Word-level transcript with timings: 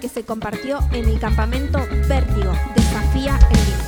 que 0.00 0.08
se 0.08 0.24
compartió 0.24 0.80
en 0.92 1.08
el 1.08 1.18
campamento 1.18 1.78
Vértigo, 2.08 2.52
Desafía 2.74 3.38
el 3.50 3.56
Límite. 3.56 3.86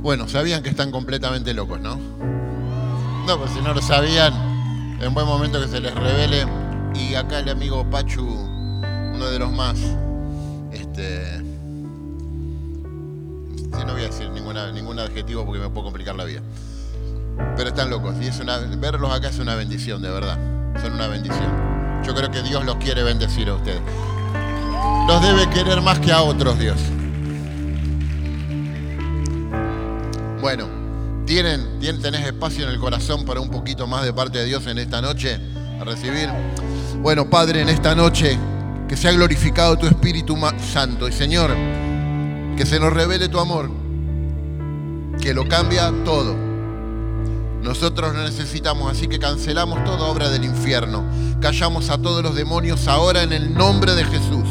Bueno, 0.00 0.28
sabían 0.28 0.62
que 0.62 0.68
están 0.68 0.90
completamente 0.90 1.54
locos, 1.54 1.80
¿no? 1.80 1.96
No, 3.26 3.38
pues 3.38 3.52
si 3.52 3.60
no 3.62 3.72
lo 3.72 3.80
sabían, 3.80 4.34
en 5.00 5.14
buen 5.14 5.26
momento 5.26 5.60
que 5.60 5.68
se 5.68 5.80
les 5.80 5.94
revele. 5.94 6.46
Y 6.94 7.14
acá 7.14 7.40
el 7.40 7.48
amigo 7.48 7.88
Pachu, 7.90 8.24
uno 8.24 9.26
de 9.30 9.38
los 9.38 9.50
más, 9.50 9.78
este, 10.72 11.38
sí, 13.56 13.84
no 13.86 13.92
voy 13.92 14.02
a 14.02 14.06
decir 14.06 14.30
ningún 14.30 14.98
adjetivo 14.98 15.44
porque 15.44 15.60
me 15.60 15.70
puedo 15.70 15.84
complicar 15.84 16.14
la 16.14 16.24
vida. 16.24 16.42
Pero 17.56 17.68
están 17.68 17.90
locos 17.90 18.14
y 18.20 18.26
es 18.26 18.38
una, 18.40 18.58
verlos 18.58 19.12
acá 19.12 19.28
es 19.28 19.38
una 19.38 19.54
bendición, 19.54 20.02
de 20.02 20.10
verdad. 20.10 20.38
Son 20.80 20.92
una 20.92 21.08
bendición. 21.08 22.02
Yo 22.04 22.14
creo 22.14 22.30
que 22.30 22.42
Dios 22.42 22.64
los 22.64 22.76
quiere 22.76 23.02
bendecir 23.02 23.48
a 23.48 23.54
ustedes. 23.54 23.80
Los 25.08 25.22
debe 25.22 25.48
querer 25.50 25.80
más 25.80 25.98
que 25.98 26.12
a 26.12 26.22
otros, 26.22 26.58
Dios. 26.58 26.78
Bueno, 30.40 30.68
¿tienen, 31.26 31.80
tenés 31.80 32.26
espacio 32.26 32.64
en 32.64 32.70
el 32.70 32.78
corazón 32.78 33.24
para 33.24 33.40
un 33.40 33.50
poquito 33.50 33.86
más 33.86 34.04
de 34.04 34.12
parte 34.12 34.38
de 34.38 34.44
Dios 34.44 34.66
en 34.66 34.78
esta 34.78 35.00
noche 35.00 35.40
a 35.80 35.84
recibir? 35.84 36.28
Bueno, 37.00 37.28
Padre, 37.30 37.62
en 37.62 37.68
esta 37.68 37.94
noche, 37.94 38.38
que 38.88 38.96
sea 38.96 39.12
glorificado 39.12 39.76
tu 39.76 39.86
Espíritu 39.86 40.36
Santo. 40.72 41.08
Y 41.08 41.12
Señor, 41.12 41.50
que 42.56 42.66
se 42.66 42.78
nos 42.78 42.92
revele 42.92 43.28
tu 43.28 43.38
amor, 43.38 43.70
que 45.20 45.32
lo 45.32 45.48
cambia 45.48 45.92
todo. 46.04 46.43
Nosotros 47.64 48.14
lo 48.14 48.22
necesitamos, 48.22 48.92
así 48.92 49.08
que 49.08 49.18
cancelamos 49.18 49.82
toda 49.84 50.04
obra 50.04 50.28
del 50.28 50.44
infierno. 50.44 51.02
Callamos 51.40 51.88
a 51.88 51.96
todos 51.96 52.22
los 52.22 52.34
demonios 52.34 52.86
ahora 52.88 53.22
en 53.22 53.32
el 53.32 53.54
nombre 53.54 53.94
de 53.94 54.04
Jesús 54.04 54.44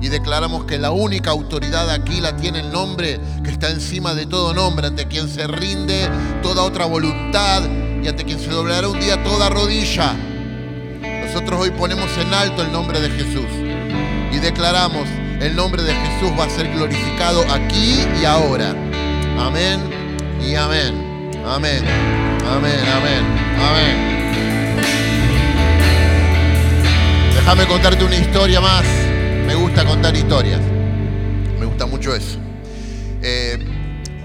y 0.00 0.08
declaramos 0.08 0.64
que 0.64 0.76
la 0.76 0.90
única 0.90 1.30
autoridad 1.30 1.88
aquí 1.88 2.20
la 2.20 2.36
tiene 2.36 2.60
el 2.60 2.72
nombre 2.72 3.20
que 3.44 3.50
está 3.50 3.70
encima 3.70 4.12
de 4.14 4.26
todo 4.26 4.52
nombre, 4.52 4.88
ante 4.88 5.06
quien 5.06 5.28
se 5.28 5.46
rinde 5.46 6.10
toda 6.42 6.64
otra 6.64 6.86
voluntad 6.86 7.62
y 8.02 8.08
ante 8.08 8.24
quien 8.24 8.40
se 8.40 8.50
doblará 8.50 8.88
un 8.88 8.98
día 8.98 9.22
toda 9.22 9.48
rodilla. 9.48 10.12
Nosotros 11.24 11.60
hoy 11.60 11.70
ponemos 11.70 12.10
en 12.18 12.34
alto 12.34 12.62
el 12.62 12.72
nombre 12.72 13.00
de 13.00 13.10
Jesús 13.10 13.46
y 14.32 14.38
declaramos 14.38 15.08
el 15.40 15.54
nombre 15.54 15.84
de 15.84 15.94
Jesús 15.94 16.32
va 16.36 16.44
a 16.44 16.50
ser 16.50 16.72
glorificado 16.72 17.42
aquí 17.52 18.04
y 18.20 18.24
ahora. 18.24 18.74
Amén 19.38 19.80
y 20.44 20.56
amén. 20.56 21.05
Amén. 21.46 21.84
Amén, 22.44 22.80
amén, 22.94 23.24
amén. 23.60 23.96
Déjame 27.34 27.66
contarte 27.66 28.04
una 28.04 28.16
historia 28.16 28.60
más 28.60 28.84
me 29.46 29.54
gusta 29.54 29.84
contar 29.84 30.16
historias. 30.16 30.60
Me 31.60 31.66
gusta 31.66 31.86
mucho 31.86 32.14
eso. 32.14 32.38
Eh, 33.22 33.64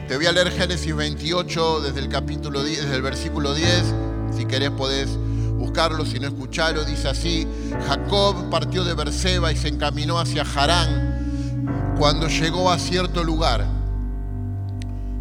te 0.07 0.17
voy 0.17 0.25
a 0.25 0.31
leer 0.31 0.51
Génesis 0.51 0.95
28 0.95 1.81
desde 1.81 1.99
el 1.99 2.09
capítulo 2.09 2.63
10, 2.63 2.81
desde 2.81 2.95
el 2.95 3.03
versículo 3.03 3.53
10. 3.53 3.93
Si 4.35 4.45
querés 4.45 4.71
podés 4.71 5.09
buscarlo, 5.57 6.07
si 6.07 6.19
no 6.19 6.27
escucharlo. 6.27 6.83
Dice 6.85 7.07
así, 7.07 7.47
Jacob 7.87 8.49
partió 8.49 8.83
de 8.83 8.95
Berseba 8.95 9.51
y 9.51 9.57
se 9.57 9.67
encaminó 9.67 10.19
hacia 10.19 10.41
Harán. 10.41 11.93
Cuando 11.99 12.27
llegó 12.27 12.71
a 12.71 12.79
cierto 12.79 13.23
lugar, 13.23 13.67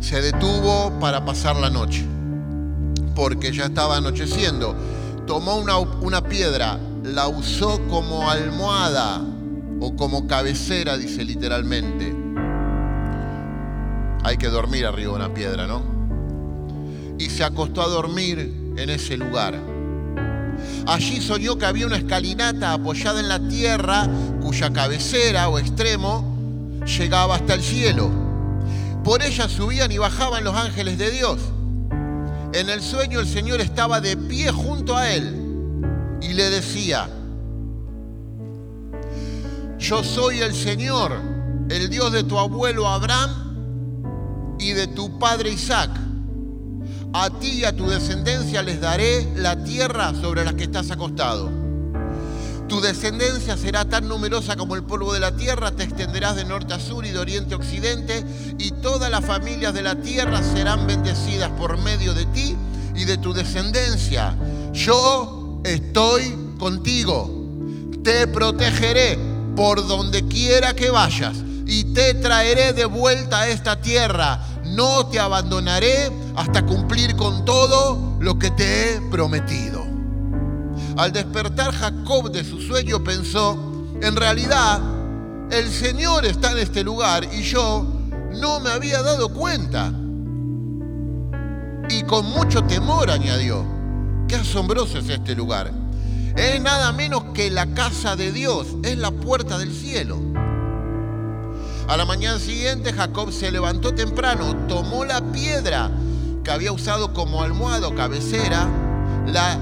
se 0.00 0.22
detuvo 0.22 0.98
para 0.98 1.24
pasar 1.24 1.56
la 1.56 1.70
noche, 1.70 2.04
porque 3.14 3.52
ya 3.52 3.66
estaba 3.66 3.98
anocheciendo. 3.98 4.74
Tomó 5.26 5.56
una, 5.56 5.78
una 5.78 6.22
piedra, 6.22 6.78
la 7.04 7.28
usó 7.28 7.80
como 7.88 8.28
almohada 8.28 9.22
o 9.80 9.94
como 9.96 10.26
cabecera, 10.26 10.96
dice 10.96 11.24
literalmente. 11.24 12.14
Hay 14.24 14.36
que 14.36 14.48
dormir 14.48 14.86
arriba 14.86 15.12
de 15.12 15.16
una 15.16 15.34
piedra, 15.34 15.66
¿no? 15.66 15.83
Y 17.18 17.28
se 17.30 17.44
acostó 17.44 17.83
a 17.83 17.89
dormir 17.89 18.74
en 18.77 18.90
ese 18.90 19.16
lugar. 19.16 19.55
Allí 20.86 21.20
soñó 21.20 21.56
que 21.56 21.66
había 21.66 21.86
una 21.86 21.96
escalinata 21.96 22.72
apoyada 22.72 23.20
en 23.20 23.28
la 23.28 23.39
tierra 23.39 24.08
cuya 24.40 24.72
cabecera 24.72 25.48
o 25.48 25.58
extremo 25.58 26.80
llegaba 26.84 27.36
hasta 27.36 27.55
el 27.55 27.62
cielo. 27.62 28.30
Por 29.05 29.22
ella 29.22 29.48
subían 29.48 29.90
y 29.90 29.98
bajaban 29.98 30.44
los 30.44 30.55
ángeles 30.55 30.98
de 30.98 31.11
Dios. 31.11 31.40
En 32.52 32.68
el 32.68 32.83
sueño 32.83 33.20
el 33.20 33.27
Señor 33.27 33.61
estaba 33.61 34.00
de 34.00 34.16
pie 34.16 34.50
junto 34.50 34.96
a 34.96 35.11
él 35.11 36.18
y 36.20 36.34
le 36.34 36.50
decía, 36.50 37.08
yo 39.78 40.05
soy 40.05 40.40
el 40.40 40.55
Señor, 40.55 41.12
el 41.70 41.89
Dios 41.89 42.12
de 42.12 42.24
tu 42.24 42.39
abuelo 42.39 42.86
Abraham 42.86 44.56
y 44.58 44.72
de 44.72 44.86
tu 44.89 45.18
padre 45.18 45.50
Isaac. 45.50 45.90
A 47.12 47.30
ti 47.30 47.60
y 47.60 47.64
a 47.64 47.74
tu 47.74 47.89
descendencia 47.89 48.62
les 48.62 48.80
daré 48.80 49.27
la 49.36 49.64
tierra 49.64 50.12
sobre 50.14 50.44
la 50.44 50.55
que 50.55 50.64
estás 50.64 50.90
acostado. 50.90 51.59
Tu 52.70 52.81
descendencia 52.81 53.57
será 53.57 53.85
tan 53.85 54.07
numerosa 54.07 54.55
como 54.55 54.77
el 54.77 54.85
polvo 54.85 55.13
de 55.13 55.19
la 55.19 55.35
tierra, 55.35 55.73
te 55.73 55.83
extenderás 55.83 56.36
de 56.36 56.45
norte 56.45 56.73
a 56.73 56.79
sur 56.79 57.05
y 57.05 57.11
de 57.11 57.19
oriente 57.19 57.55
a 57.55 57.57
occidente, 57.57 58.25
y 58.58 58.70
todas 58.70 59.11
las 59.11 59.25
familias 59.25 59.75
de 59.75 59.83
la 59.83 59.97
tierra 59.97 60.41
serán 60.41 60.86
bendecidas 60.86 61.51
por 61.58 61.77
medio 61.79 62.14
de 62.14 62.27
ti 62.27 62.57
y 62.95 63.07
de 63.07 63.19
tu 63.19 63.33
descendencia. 63.33 64.36
Yo 64.73 65.61
estoy 65.64 66.55
contigo, 66.61 67.29
te 68.05 68.29
protegeré 68.29 69.19
por 69.57 69.85
donde 69.89 70.29
quiera 70.29 70.73
que 70.73 70.91
vayas 70.91 71.39
y 71.67 71.92
te 71.92 72.14
traeré 72.14 72.73
de 72.73 72.85
vuelta 72.85 73.41
a 73.41 73.48
esta 73.48 73.81
tierra. 73.81 74.47
No 74.64 75.07
te 75.07 75.19
abandonaré 75.19 76.13
hasta 76.37 76.64
cumplir 76.64 77.17
con 77.17 77.45
todo 77.45 78.17
lo 78.20 78.39
que 78.39 78.52
te 78.52 78.95
he 78.95 79.01
prometido. 79.11 79.80
Al 81.00 81.12
despertar 81.12 81.72
Jacob 81.72 82.30
de 82.30 82.44
su 82.44 82.61
sueño 82.61 83.02
pensó, 83.02 83.58
en 84.02 84.16
realidad 84.16 84.83
el 85.50 85.70
Señor 85.70 86.27
está 86.27 86.52
en 86.52 86.58
este 86.58 86.84
lugar 86.84 87.27
y 87.33 87.40
yo 87.40 87.86
no 88.38 88.61
me 88.61 88.68
había 88.68 89.00
dado 89.00 89.33
cuenta. 89.33 89.94
Y 91.89 92.02
con 92.02 92.27
mucho 92.27 92.62
temor 92.64 93.10
añadió, 93.10 93.64
qué 94.28 94.36
asombroso 94.36 94.98
es 94.98 95.08
este 95.08 95.34
lugar 95.34 95.72
es 96.36 96.60
nada 96.60 96.92
menos 96.92 97.24
que 97.34 97.50
la 97.50 97.66
casa 97.74 98.14
de 98.14 98.30
Dios, 98.30 98.66
es 98.83 98.98
la 98.98 99.10
puerta 99.10 99.56
del 99.56 99.72
cielo. 99.72 100.18
A 101.89 101.96
la 101.96 102.05
mañana 102.05 102.39
siguiente 102.39 102.92
Jacob 102.92 103.33
se 103.33 103.50
levantó 103.50 103.94
temprano, 103.94 104.55
tomó 104.68 105.06
la 105.06 105.22
piedra 105.33 105.90
que 106.44 106.50
había 106.50 106.72
usado 106.72 107.14
como 107.14 107.42
almohada 107.42 107.89
o 107.89 107.94
cabecera, 107.94 108.68
la 109.27 109.58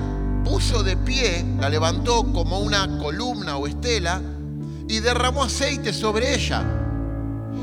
puso 0.49 0.83
de 0.83 0.97
pie, 0.97 1.45
la 1.61 1.69
levantó 1.69 2.25
como 2.33 2.61
una 2.61 2.99
columna 2.99 3.59
o 3.59 3.67
estela 3.67 4.23
y 4.89 5.01
derramó 5.01 5.45
aceite 5.45 5.93
sobre 5.93 6.35
ella. 6.35 6.65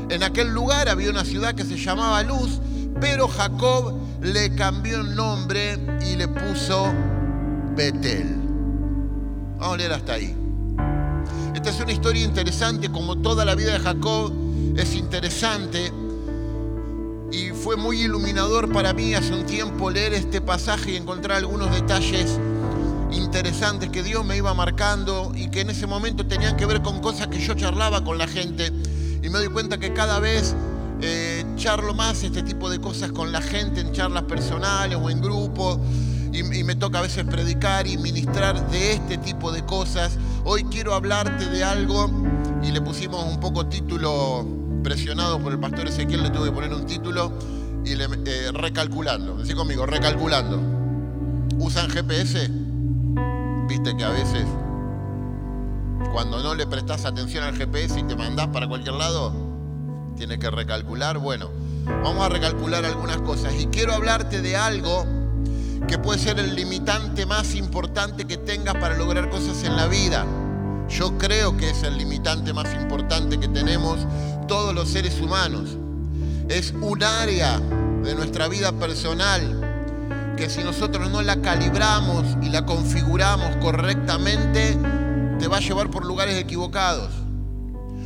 En 0.08 0.22
aquel 0.22 0.52
lugar 0.52 0.88
había 0.88 1.10
una 1.10 1.24
ciudad 1.24 1.54
que 1.54 1.64
se 1.64 1.76
llamaba 1.76 2.22
Luz, 2.22 2.60
pero 3.00 3.26
Jacob 3.26 3.92
le 4.22 4.54
cambió 4.54 5.00
el 5.00 5.16
nombre 5.16 5.78
y 6.06 6.14
le 6.14 6.28
puso 6.28 6.92
Betel. 7.74 8.36
Vamos 9.58 9.74
a 9.74 9.76
leer 9.78 9.92
hasta 9.92 10.12
ahí. 10.12 10.36
Esta 11.54 11.70
es 11.70 11.80
una 11.80 11.92
historia 11.92 12.22
interesante, 12.22 12.88
como 12.90 13.18
toda 13.18 13.44
la 13.44 13.56
vida 13.56 13.72
de 13.72 13.80
Jacob 13.80 14.32
es 14.76 14.94
interesante. 14.94 15.92
Y 17.32 17.48
fue 17.50 17.76
muy 17.76 18.02
iluminador 18.02 18.72
para 18.72 18.92
mí 18.92 19.14
hace 19.14 19.34
un 19.34 19.44
tiempo 19.44 19.90
leer 19.90 20.14
este 20.14 20.40
pasaje 20.40 20.92
y 20.92 20.96
encontrar 20.96 21.38
algunos 21.38 21.72
detalles 21.72 22.38
interesantes 23.16 23.90
que 23.90 24.02
Dios 24.02 24.24
me 24.24 24.36
iba 24.36 24.52
marcando 24.54 25.32
y 25.34 25.48
que 25.48 25.62
en 25.62 25.70
ese 25.70 25.86
momento 25.86 26.26
tenían 26.26 26.56
que 26.56 26.66
ver 26.66 26.82
con 26.82 27.00
cosas 27.00 27.28
que 27.28 27.40
yo 27.40 27.54
charlaba 27.54 28.04
con 28.04 28.18
la 28.18 28.28
gente. 28.28 28.72
Y 29.22 29.28
me 29.28 29.38
doy 29.38 29.48
cuenta 29.48 29.78
que 29.78 29.92
cada 29.92 30.20
vez 30.20 30.54
eh, 31.00 31.44
charlo 31.56 31.94
más 31.94 32.22
este 32.22 32.42
tipo 32.42 32.70
de 32.70 32.80
cosas 32.80 33.12
con 33.12 33.32
la 33.32 33.42
gente 33.42 33.80
en 33.80 33.92
charlas 33.92 34.22
personales 34.22 34.98
o 35.00 35.10
en 35.10 35.20
grupos 35.20 35.78
y, 36.32 36.42
me 36.42 36.74
toca 36.74 36.98
a 36.98 37.02
veces 37.02 37.24
predicar 37.24 37.86
y 37.86 37.96
ministrar 37.96 38.70
de 38.70 38.92
este 38.92 39.16
tipo 39.18 39.52
de 39.52 39.64
cosas. 39.64 40.18
Hoy 40.44 40.64
quiero 40.64 40.94
hablarte 40.94 41.46
de 41.46 41.64
algo 41.64 42.10
y 42.62 42.72
le 42.72 42.80
pusimos 42.80 43.24
un 43.24 43.40
poco 43.40 43.66
título 43.66 44.46
presionado 44.82 45.40
por 45.40 45.52
el 45.52 45.58
pastor 45.58 45.88
Ezequiel, 45.88 46.22
le 46.22 46.30
tuve 46.30 46.46
que 46.46 46.52
poner 46.52 46.72
un 46.74 46.84
título 46.84 47.32
y 47.84 47.94
le, 47.94 48.04
eh, 48.04 48.52
recalculando. 48.52 49.36
Decí 49.36 49.54
conmigo, 49.54 49.86
recalculando. 49.86 50.60
¿Usan 51.58 51.88
GPS? 51.88 52.65
Viste 53.68 53.96
que 53.96 54.04
a 54.04 54.10
veces 54.10 54.46
cuando 56.12 56.42
no 56.42 56.54
le 56.54 56.66
prestas 56.66 57.04
atención 57.04 57.42
al 57.42 57.56
GPS 57.56 57.98
y 57.98 58.04
te 58.04 58.14
mandás 58.14 58.48
para 58.48 58.68
cualquier 58.68 58.94
lado, 58.94 59.32
tienes 60.16 60.38
que 60.38 60.50
recalcular. 60.50 61.18
Bueno, 61.18 61.50
vamos 61.84 62.24
a 62.24 62.28
recalcular 62.28 62.84
algunas 62.84 63.20
cosas 63.22 63.54
y 63.58 63.66
quiero 63.66 63.92
hablarte 63.92 64.40
de 64.40 64.56
algo 64.56 65.04
que 65.88 65.98
puede 65.98 66.18
ser 66.18 66.38
el 66.38 66.54
limitante 66.54 67.26
más 67.26 67.54
importante 67.54 68.24
que 68.24 68.36
tengas 68.36 68.74
para 68.76 68.96
lograr 68.96 69.30
cosas 69.30 69.62
en 69.64 69.76
la 69.76 69.88
vida. 69.88 70.24
Yo 70.88 71.18
creo 71.18 71.56
que 71.56 71.70
es 71.70 71.82
el 71.82 71.98
limitante 71.98 72.52
más 72.52 72.72
importante 72.74 73.38
que 73.40 73.48
tenemos 73.48 73.98
todos 74.46 74.74
los 74.74 74.88
seres 74.88 75.20
humanos. 75.20 75.76
Es 76.48 76.72
un 76.80 77.02
área 77.02 77.58
de 77.58 78.14
nuestra 78.14 78.46
vida 78.46 78.70
personal 78.72 79.65
que 80.36 80.50
si 80.50 80.62
nosotros 80.62 81.10
no 81.10 81.22
la 81.22 81.40
calibramos 81.40 82.24
y 82.42 82.50
la 82.50 82.66
configuramos 82.66 83.56
correctamente, 83.56 84.76
te 85.38 85.48
va 85.48 85.56
a 85.56 85.60
llevar 85.60 85.90
por 85.90 86.04
lugares 86.04 86.36
equivocados. 86.38 87.10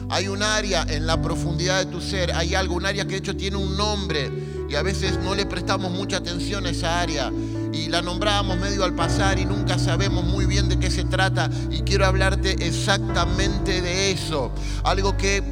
Hay 0.09 0.29
un 0.29 0.43
área 0.43 0.85
en 0.89 1.07
la 1.07 1.21
profundidad 1.21 1.79
de 1.79 1.87
tu 1.87 2.01
ser, 2.01 2.33
hay 2.33 2.55
algo, 2.55 2.75
un 2.77 2.87
área 2.87 3.05
que 3.05 3.13
de 3.13 3.19
hecho 3.19 3.37
tiene 3.37 3.57
un 3.57 3.77
nombre 3.77 4.31
y 4.69 4.75
a 4.75 4.83
veces 4.83 5.19
no 5.23 5.35
le 5.35 5.47
prestamos 5.47 5.91
mucha 5.91 6.19
atención 6.19 6.67
a 6.67 6.71
esa 6.71 7.01
área 7.01 7.33
y 7.73 7.89
la 7.89 8.03
nombramos 8.03 8.59
medio 8.59 8.85
al 8.85 8.95
pasar 8.95 9.39
y 9.39 9.45
nunca 9.45 9.79
sabemos 9.79 10.25
muy 10.25 10.47
bien 10.47 10.69
de 10.69 10.79
qué 10.79 10.91
se 10.91 11.05
trata 11.05 11.51
y 11.71 11.83
quiero 11.83 12.07
hablarte 12.07 12.67
exactamente 12.67 13.81
de 13.83 14.13
eso. 14.13 14.53
Algo 14.85 15.17
que 15.17 15.43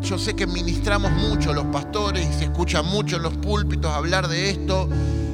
yo 0.00 0.18
sé 0.18 0.34
que 0.34 0.46
ministramos 0.46 1.12
mucho 1.12 1.52
los 1.52 1.66
pastores 1.66 2.28
y 2.28 2.38
se 2.38 2.44
escucha 2.44 2.82
mucho 2.82 3.16
en 3.16 3.22
los 3.22 3.34
púlpitos 3.34 3.92
hablar 3.92 4.28
de 4.28 4.50
esto, 4.50 4.88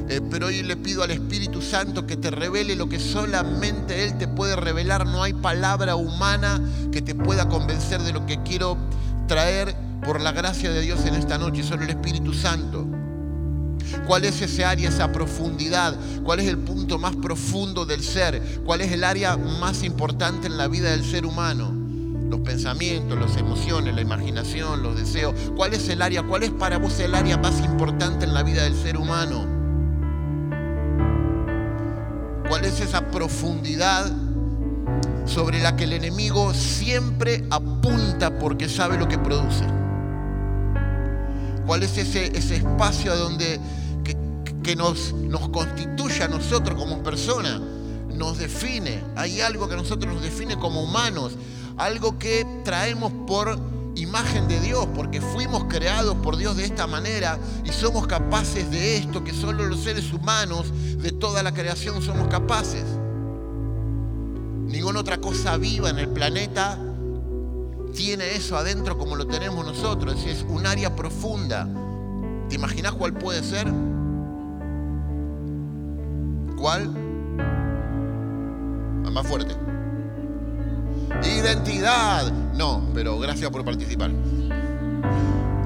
eh, 0.08 0.20
pero 0.30 0.46
hoy 0.46 0.62
le 0.62 0.76
pido 0.76 1.02
al 1.02 1.10
Espíritu 1.10 1.60
Santo 1.60 2.06
que 2.06 2.16
te 2.16 2.30
revele 2.30 2.76
lo 2.76 2.88
que 2.88 3.00
solamente 3.00 4.04
Él 4.04 4.16
te 4.18 4.28
puede 4.28 4.54
revelar. 4.54 5.06
No 5.06 5.22
hay 5.22 5.32
palabra 5.32 5.96
humana 5.96 6.60
que 6.92 7.02
te 7.02 7.14
pueda 7.14 7.48
convencer 7.48 8.00
de 8.02 8.12
lo 8.12 8.24
que 8.24 8.42
quiero 8.42 8.76
traer 9.26 9.74
por 10.04 10.20
la 10.20 10.30
gracia 10.30 10.70
de 10.70 10.80
Dios 10.80 11.04
en 11.06 11.14
esta 11.14 11.38
noche, 11.38 11.64
solo 11.64 11.82
el 11.82 11.90
Espíritu 11.90 12.32
Santo. 12.32 12.86
¿Cuál 14.06 14.24
es 14.24 14.40
ese 14.42 14.64
área, 14.64 14.88
esa 14.88 15.10
profundidad? 15.10 15.96
¿Cuál 16.22 16.40
es 16.40 16.48
el 16.48 16.58
punto 16.58 16.98
más 16.98 17.16
profundo 17.16 17.84
del 17.84 18.02
ser? 18.02 18.60
¿Cuál 18.64 18.82
es 18.82 18.92
el 18.92 19.02
área 19.02 19.36
más 19.36 19.82
importante 19.82 20.46
en 20.46 20.56
la 20.56 20.68
vida 20.68 20.90
del 20.90 21.04
ser 21.04 21.26
humano? 21.26 21.72
Los 22.30 22.40
pensamientos, 22.40 23.18
las 23.18 23.36
emociones, 23.36 23.94
la 23.94 24.00
imaginación, 24.00 24.82
los 24.82 24.96
deseos. 24.96 25.34
¿Cuál 25.56 25.74
es 25.74 25.88
el 25.88 26.02
área? 26.02 26.22
¿Cuál 26.22 26.44
es 26.44 26.50
para 26.50 26.78
vos 26.78 26.98
el 27.00 27.14
área 27.14 27.36
más 27.36 27.60
importante 27.60 28.24
en 28.24 28.34
la 28.34 28.42
vida 28.42 28.64
del 28.64 28.74
ser 28.74 28.96
humano? 28.96 29.55
¿Cuál 32.48 32.64
es 32.64 32.80
esa 32.80 33.10
profundidad 33.10 34.10
sobre 35.24 35.60
la 35.60 35.74
que 35.74 35.84
el 35.84 35.92
enemigo 35.92 36.54
siempre 36.54 37.44
apunta 37.50 38.38
porque 38.38 38.68
sabe 38.68 38.96
lo 38.96 39.08
que 39.08 39.18
produce? 39.18 39.64
¿Cuál 41.66 41.82
es 41.82 41.98
ese, 41.98 42.36
ese 42.38 42.56
espacio 42.56 43.16
donde 43.16 43.58
que, 44.62 44.76
nos, 44.76 45.12
nos 45.12 45.48
constituye 45.48 46.22
a 46.22 46.28
nosotros 46.28 46.78
como 46.78 47.02
personas? 47.02 47.60
Nos 48.14 48.38
define. 48.38 49.02
Hay 49.16 49.40
algo 49.40 49.68
que 49.68 49.74
a 49.74 49.78
nosotros 49.78 50.14
nos 50.14 50.22
define 50.22 50.56
como 50.56 50.82
humanos. 50.82 51.32
Algo 51.76 52.18
que 52.18 52.46
traemos 52.64 53.12
por 53.26 53.58
imagen 53.96 54.46
de 54.46 54.60
Dios, 54.60 54.86
porque 54.94 55.20
fuimos 55.20 55.64
creados 55.64 56.16
por 56.16 56.36
Dios 56.36 56.56
de 56.56 56.64
esta 56.64 56.86
manera 56.86 57.38
y 57.64 57.70
somos 57.70 58.06
capaces 58.06 58.70
de 58.70 58.98
esto 58.98 59.24
que 59.24 59.32
solo 59.32 59.64
los 59.64 59.80
seres 59.80 60.12
humanos 60.12 60.72
de 60.98 61.12
toda 61.12 61.42
la 61.42 61.52
creación 61.52 62.02
somos 62.02 62.28
capaces. 62.28 62.84
Ninguna 64.66 65.00
otra 65.00 65.18
cosa 65.18 65.56
viva 65.56 65.90
en 65.90 65.98
el 65.98 66.08
planeta 66.08 66.78
tiene 67.94 68.36
eso 68.36 68.56
adentro 68.56 68.98
como 68.98 69.16
lo 69.16 69.26
tenemos 69.26 69.64
nosotros. 69.64 70.24
Es 70.26 70.44
un 70.48 70.66
área 70.66 70.94
profunda. 70.94 71.66
¿Te 72.48 72.56
imaginas 72.56 72.92
cuál 72.92 73.14
puede 73.14 73.42
ser? 73.42 73.66
¿Cuál? 76.56 76.94
Más 79.10 79.26
fuerte. 79.26 79.56
Identidad. 81.24 82.32
No, 82.54 82.82
pero 82.94 83.18
gracias 83.18 83.50
por 83.50 83.64
participar. 83.64 84.10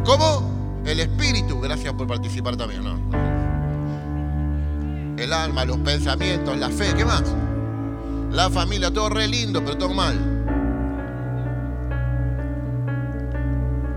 ¿Cómo? 0.05 0.83
El 0.85 1.01
espíritu. 1.01 1.61
Gracias 1.61 1.93
por 1.95 2.07
participar 2.07 2.57
también. 2.57 2.83
No. 2.85 2.99
El 5.17 5.33
alma, 5.33 5.65
los 5.65 5.79
pensamientos, 5.79 6.57
la 6.57 6.71
fe. 6.71 6.95
¿Qué 6.95 7.05
más? 7.05 7.25
La 8.31 8.49
familia, 8.49 8.91
todo 8.91 9.11
re 9.11 9.29
lindo, 9.29 9.63
pero 9.65 9.77
todo 9.77 9.93
mal. 9.93 10.17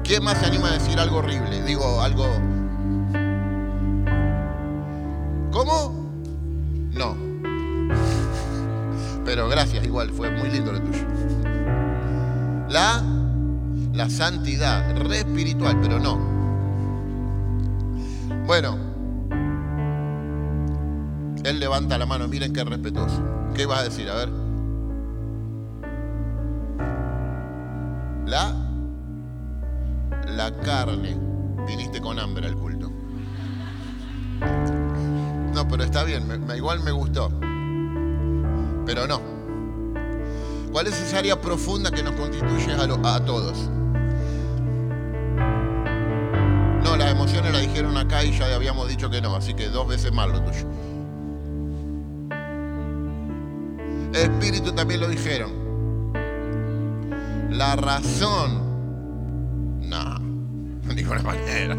¿Quién 0.03 0.23
más 0.23 0.37
se 0.37 0.45
anima 0.45 0.69
a 0.69 0.73
decir 0.73 0.99
algo 0.99 1.17
horrible? 1.17 1.63
Digo, 1.63 2.01
algo... 2.01 2.25
¿Cómo? 5.51 6.09
No. 6.91 7.22
Pero 9.25 9.47
gracias, 9.47 9.85
igual, 9.85 10.09
fue 10.11 10.29
muy 10.29 10.49
lindo 10.49 10.71
lo 10.71 10.81
tuyo. 10.81 11.05
La, 12.69 13.03
la 13.93 14.09
santidad, 14.09 14.95
re 14.97 15.19
espiritual, 15.19 15.79
pero 15.81 15.99
no. 15.99 16.17
Bueno, 18.45 18.77
él 21.43 21.59
levanta 21.59 21.97
la 21.97 22.05
mano, 22.05 22.27
miren 22.27 22.53
qué 22.53 22.63
respetuoso. 22.63 23.21
¿Qué 23.53 23.65
vas 23.65 23.79
a 23.79 23.83
decir? 23.83 24.09
A 24.09 24.15
ver. 24.15 24.29
La 28.25 28.63
la 30.35 30.51
carne. 30.61 31.17
Viniste 31.67 32.01
con 32.01 32.19
hambre 32.19 32.47
al 32.47 32.55
culto. 32.55 32.91
No, 35.53 35.67
pero 35.67 35.83
está 35.83 36.03
bien, 36.03 36.23
igual 36.55 36.81
me 36.81 36.91
gustó. 36.91 37.31
Pero 38.85 39.07
no. 39.07 39.21
¿Cuál 40.71 40.87
es 40.87 40.99
esa 40.99 41.19
área 41.19 41.39
profunda 41.39 41.91
que 41.91 42.01
nos 42.03 42.13
constituye 42.13 42.73
a, 42.73 43.25
todos? 43.25 43.69
No, 46.83 46.97
las 46.97 47.11
emociones 47.11 47.53
la 47.53 47.59
dijeron 47.59 47.95
acá 47.97 48.23
y 48.23 48.37
ya 48.37 48.53
habíamos 48.53 48.89
dicho 48.89 49.09
que 49.09 49.21
no, 49.21 49.35
así 49.35 49.53
que 49.53 49.69
dos 49.69 49.87
veces 49.87 50.11
más 50.11 50.29
lo 50.29 50.41
tuyo. 50.41 50.67
Espíritu 54.13 54.73
también 54.73 54.99
lo 55.01 55.07
dijeron. 55.07 55.51
La 57.51 57.75
razón 57.75 58.63
de 60.87 60.95
ninguna 60.95 61.21
manera. 61.21 61.77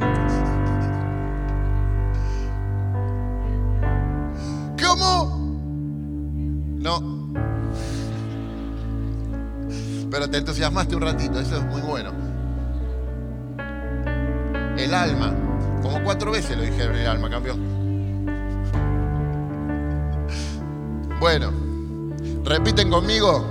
¿Cómo? 4.82 5.33
No. 6.84 7.00
Pero 10.10 10.28
te 10.28 10.36
entusiasmaste 10.36 10.94
un 10.94 11.00
ratito, 11.00 11.40
eso 11.40 11.56
es 11.56 11.64
muy 11.64 11.80
bueno. 11.80 12.12
El 14.76 14.92
alma. 14.92 15.32
Como 15.80 16.04
cuatro 16.04 16.30
veces 16.30 16.58
lo 16.58 16.62
dijeron 16.62 16.94
el 16.94 17.06
alma, 17.06 17.30
campeón. 17.30 17.58
Bueno, 21.18 21.50
repiten 22.44 22.90
conmigo. 22.90 23.46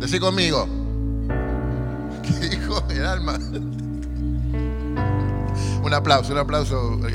Decí 0.00 0.18
conmigo. 0.18 0.66
¿Qué 2.22 2.48
dijo 2.48 2.82
el 2.88 3.04
alma? 3.04 3.38
Un 5.82 5.92
aplauso, 5.92 6.32
un 6.32 6.38
aplauso. 6.38 6.98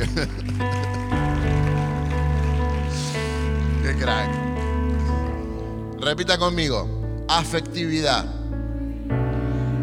Qué 3.83 3.95
crack. 3.95 4.38
Repita 5.99 6.37
conmigo. 6.37 7.25
Afectividad. 7.27 8.25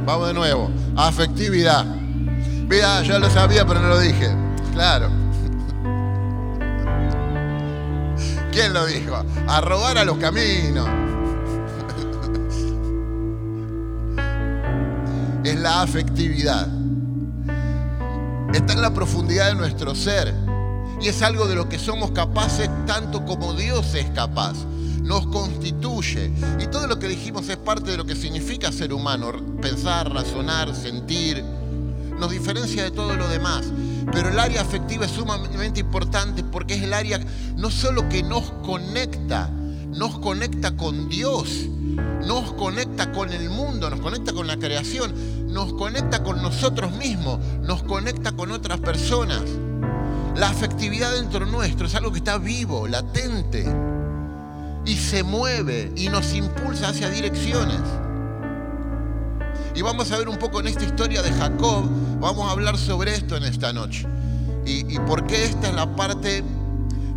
Vamos 0.04 0.28
de 0.28 0.34
nuevo. 0.34 0.70
Afectividad. 0.96 1.84
Mira, 1.84 3.02
ya 3.02 3.18
lo 3.18 3.28
sabía, 3.30 3.66
pero 3.66 3.80
no 3.80 3.88
lo 3.88 3.98
dije. 4.00 4.30
Claro. 4.72 5.08
¿Quién 8.52 8.72
lo 8.72 8.86
dijo? 8.86 9.16
A 9.46 9.60
robar 9.60 9.98
a 9.98 10.04
los 10.04 10.16
caminos. 10.18 10.88
es 15.44 15.56
la 15.56 15.82
afectividad 15.82 16.68
está 18.56 18.72
en 18.72 18.80
la 18.80 18.92
profundidad 18.92 19.48
de 19.48 19.54
nuestro 19.54 19.94
ser. 19.94 20.34
Y 21.00 21.08
es 21.08 21.22
algo 21.22 21.46
de 21.46 21.54
lo 21.54 21.68
que 21.68 21.78
somos 21.78 22.10
capaces 22.12 22.70
tanto 22.86 23.24
como 23.24 23.54
Dios 23.54 23.94
es 23.94 24.08
capaz. 24.10 24.56
Nos 25.06 25.26
constituye. 25.28 26.32
Y 26.60 26.66
todo 26.66 26.88
lo 26.88 26.98
que 26.98 27.06
dijimos 27.06 27.48
es 27.48 27.56
parte 27.56 27.92
de 27.92 27.96
lo 27.96 28.04
que 28.04 28.16
significa 28.16 28.72
ser 28.72 28.92
humano. 28.92 29.32
Pensar, 29.62 30.12
razonar, 30.12 30.74
sentir. 30.74 31.44
Nos 32.18 32.30
diferencia 32.30 32.82
de 32.82 32.90
todo 32.90 33.14
lo 33.14 33.28
demás. 33.28 33.66
Pero 34.12 34.30
el 34.30 34.38
área 34.38 34.60
afectiva 34.60 35.06
es 35.06 35.12
sumamente 35.12 35.80
importante 35.80 36.42
porque 36.42 36.74
es 36.74 36.82
el 36.82 36.92
área 36.92 37.20
no 37.56 37.70
solo 37.70 38.08
que 38.08 38.22
nos 38.22 38.50
conecta, 38.64 39.48
nos 39.48 40.18
conecta 40.18 40.76
con 40.76 41.08
Dios, 41.08 41.68
nos 42.26 42.52
conecta 42.54 43.12
con 43.12 43.32
el 43.32 43.48
mundo, 43.48 43.88
nos 43.90 44.00
conecta 44.00 44.32
con 44.32 44.46
la 44.46 44.56
creación, 44.56 45.12
nos 45.52 45.72
conecta 45.72 46.22
con 46.22 46.42
nosotros 46.42 46.92
mismos, 46.92 47.40
nos 47.62 47.82
conecta 47.82 48.32
con 48.32 48.50
otras 48.50 48.80
personas. 48.80 49.42
La 50.36 50.50
afectividad 50.50 51.12
dentro 51.12 51.46
nuestro 51.46 51.86
es 51.86 51.94
algo 51.94 52.12
que 52.12 52.18
está 52.18 52.38
vivo, 52.38 52.86
latente, 52.86 53.64
y 54.86 54.96
se 54.96 55.24
mueve 55.24 55.92
y 55.96 56.08
nos 56.08 56.32
impulsa 56.32 56.88
hacia 56.88 57.10
direcciones. 57.10 57.80
Y 59.74 59.82
vamos 59.82 60.10
a 60.12 60.18
ver 60.18 60.28
un 60.28 60.38
poco 60.38 60.60
en 60.60 60.68
esta 60.68 60.84
historia 60.84 61.20
de 61.20 61.32
Jacob, 61.32 61.84
vamos 62.20 62.48
a 62.48 62.52
hablar 62.52 62.78
sobre 62.78 63.14
esto 63.14 63.36
en 63.36 63.42
esta 63.42 63.72
noche. 63.72 64.06
Y, 64.64 64.98
por 65.00 65.26
qué 65.26 65.44
esta 65.44 65.68
es 65.68 65.74
la 65.74 65.94
parte 65.94 66.42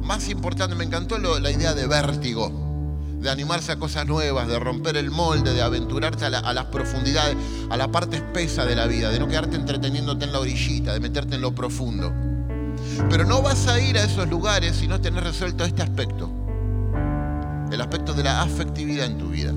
más 0.04 0.30
importante. 0.30 0.76
Me 0.76 0.84
encantó 0.84 1.18
la 1.18 1.50
idea 1.50 1.74
de 1.74 1.88
vértigo, 1.88 2.52
de 3.20 3.30
animarse 3.30 3.72
a 3.72 3.80
cosas 3.80 4.06
nuevas, 4.06 4.48
de 4.48 4.60
romper 4.60 4.98
el 4.98 5.10
molde, 5.10 5.54
de 5.54 5.62
aventurarte 5.64 6.26
a, 6.26 6.28
a 6.28 6.54
las 6.54 6.66
profundidades, 6.66 7.36
a 7.72 7.78
la 7.78 7.88
parte 7.88 8.18
espesa 8.18 8.66
de 8.66 8.76
la 8.76 8.86
vida, 8.86 9.10
de 9.10 9.20
no 9.20 9.28
quedarte 9.28 9.56
entreteniéndote 9.56 10.26
en 10.26 10.32
la 10.32 10.40
orillita, 10.40 10.94
de 10.94 11.00
meterte 11.00 11.36
en 11.36 11.42
lo 11.42 11.56
profundo. 11.56 12.14
Pero 13.10 13.26
no 13.26 13.42
vas 13.42 13.68
a 13.68 13.80
ir 13.80 13.98
a 13.98 14.04
esos 14.04 14.30
lugares 14.30 14.76
si 14.76 14.88
no 14.88 15.02
tenés 15.02 15.24
resuelto 15.24 15.64
este 15.64 15.82
aspecto, 15.82 16.30
el 17.72 17.82
aspecto 17.82 18.14
de 18.14 18.24
la 18.24 18.42
afectividad 18.42 19.06
en 19.06 19.18
tu 19.18 19.30
vida. 19.30 19.54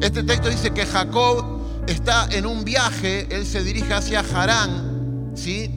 Este 0.00 0.22
texto 0.22 0.48
dice 0.48 0.70
que 0.70 0.86
Jacob 0.86 1.44
está 1.86 2.28
en 2.30 2.46
un 2.46 2.64
viaje, 2.64 3.26
él 3.30 3.46
se 3.46 3.64
dirige 3.64 3.92
hacia 3.94 4.20
Harán, 4.20 5.32
¿sí? 5.34 5.70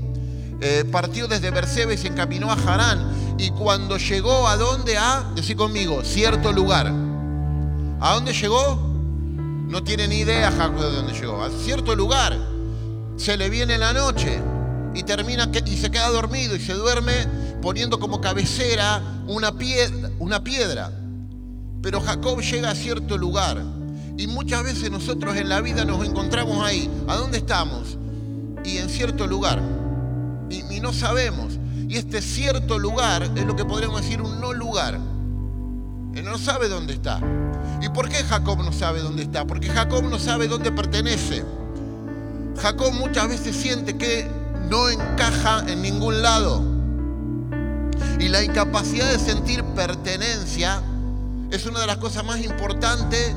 Eh, 0.62 0.86
partió 0.92 1.28
desde 1.28 1.50
Berseba 1.50 1.94
y 1.94 1.98
se 1.98 2.08
encaminó 2.08 2.52
a 2.52 2.54
Harán. 2.54 3.36
Y 3.40 3.50
cuando 3.50 3.98
llegó 3.98 4.48
a 4.48 4.56
dónde? 4.58 4.98
A, 4.98 5.32
decir 5.36 5.56
conmigo, 5.56 6.04
cierto 6.04 6.52
lugar. 6.52 6.88
¿A 8.00 8.14
dónde 8.14 8.34
llegó? 8.34 8.76
No 9.68 9.84
tiene 9.84 10.08
ni 10.08 10.20
idea 10.20 10.52
Jacob 10.52 10.82
de 10.82 10.92
dónde 10.92 11.14
llegó. 11.14 11.44
A 11.44 11.50
cierto 11.50 11.96
lugar. 11.96 12.38
Se 13.18 13.38
le 13.38 13.50
viene 13.50 13.78
la 13.78 13.94
noche 13.94 14.40
y 14.94 15.04
termina 15.04 15.50
y 15.66 15.78
se 15.78 15.90
queda 15.90 16.10
dormido 16.10 16.56
y 16.56 16.60
se 16.60 16.74
duerme 16.74 17.14
poniendo 17.62 18.00
como 18.00 18.22
cabecera 18.22 19.02
una 19.28 19.54
una 20.20 20.44
piedra. 20.44 21.01
Pero 21.82 22.00
Jacob 22.00 22.42
llega 22.42 22.70
a 22.70 22.76
cierto 22.76 23.18
lugar 23.18 23.62
y 24.18 24.28
muchas 24.28 24.64
veces 24.64 24.92
nosotros 24.92 25.36
en 25.36 25.50
la 25.50 25.62
vida 25.62 25.84
nos 25.84 26.06
encontramos 26.06 26.64
ahí. 26.64 26.90
¿A 27.08 27.16
dónde 27.16 27.40
estamos? 27.40 27.98
Y 28.64 28.78
en 28.78 28.90
cierto 28.90 29.26
lugar. 29.26 29.60
Y, 30.50 30.80
no 30.80 30.94
sabemos. 30.94 31.58
Y 31.88 31.98
este 31.98 32.22
cierto 32.22 32.78
lugar 32.78 33.24
es 33.36 33.46
lo 33.46 33.56
que 33.56 33.66
podríamos 33.66 34.02
decir 34.02 34.22
un 34.22 34.40
no 34.40 34.54
lugar. 34.54 35.00
Él 36.14 36.24
no 36.24 36.38
sabe 36.38 36.70
dónde 36.70 36.94
está. 36.94 37.20
¿Y 37.82 37.90
por 37.90 38.10
qué 38.10 38.18
Jacob 38.18 38.60
no 38.60 38.72
sabe 38.72 39.00
dónde 39.02 39.24
está? 39.24 39.48
Porque 39.48 39.70
Jacob 39.70 40.04
no 40.04 40.20
sabe 40.20 40.48
dónde 40.48 40.72
pertenece. 40.72 41.44
Jacob 42.58 42.94
muchas 42.94 43.28
veces 43.28 43.56
siente 43.56 43.98
que 43.98 44.30
no 44.70 44.90
encaja 44.90 45.64
en 45.68 45.82
ningún 45.82 46.22
lado. 46.22 46.64
Y 48.20 48.28
la 48.28 48.44
incapacidad 48.44 49.12
de 49.12 49.18
sentir 49.18 49.64
pertenencia 49.64 50.84
es 51.52 51.66
una 51.66 51.82
de 51.82 51.88
las 51.88 51.98
cosas 51.98 52.24
más 52.24 52.40
importantes 52.40 53.36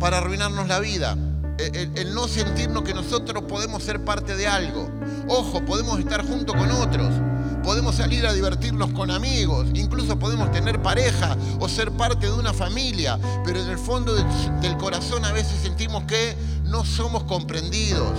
para 0.00 0.18
arruinarnos 0.18 0.68
la 0.68 0.80
vida. 0.80 1.16
El, 1.58 2.12
no 2.14 2.26
sentirnos 2.26 2.82
que 2.82 2.92
nosotros 2.92 3.44
podemos 3.44 3.82
ser 3.82 4.04
parte 4.04 4.36
de 4.36 4.48
algo. 4.48 4.90
Ojo, 5.28 5.64
podemos 5.64 6.00
estar 6.00 6.26
junto 6.26 6.52
con 6.52 6.70
otros, 6.72 7.14
podemos 7.62 7.94
salir 7.94 8.26
a 8.26 8.32
divertirnos 8.32 8.92
con 8.92 9.12
amigos, 9.12 9.68
incluso 9.74 10.18
podemos 10.18 10.50
tener 10.50 10.82
pareja 10.82 11.36
o 11.60 11.68
ser 11.68 11.92
parte 11.92 12.26
de 12.26 12.32
una 12.32 12.52
familia, 12.52 13.18
pero 13.44 13.62
en 13.62 13.70
el 13.70 13.78
fondo 13.78 14.14
del 14.14 14.76
corazón 14.76 15.24
a 15.24 15.32
veces 15.32 15.62
sentimos 15.62 16.04
que 16.04 16.36
no 16.64 16.84
somos 16.84 17.22
comprendidos. 17.22 18.12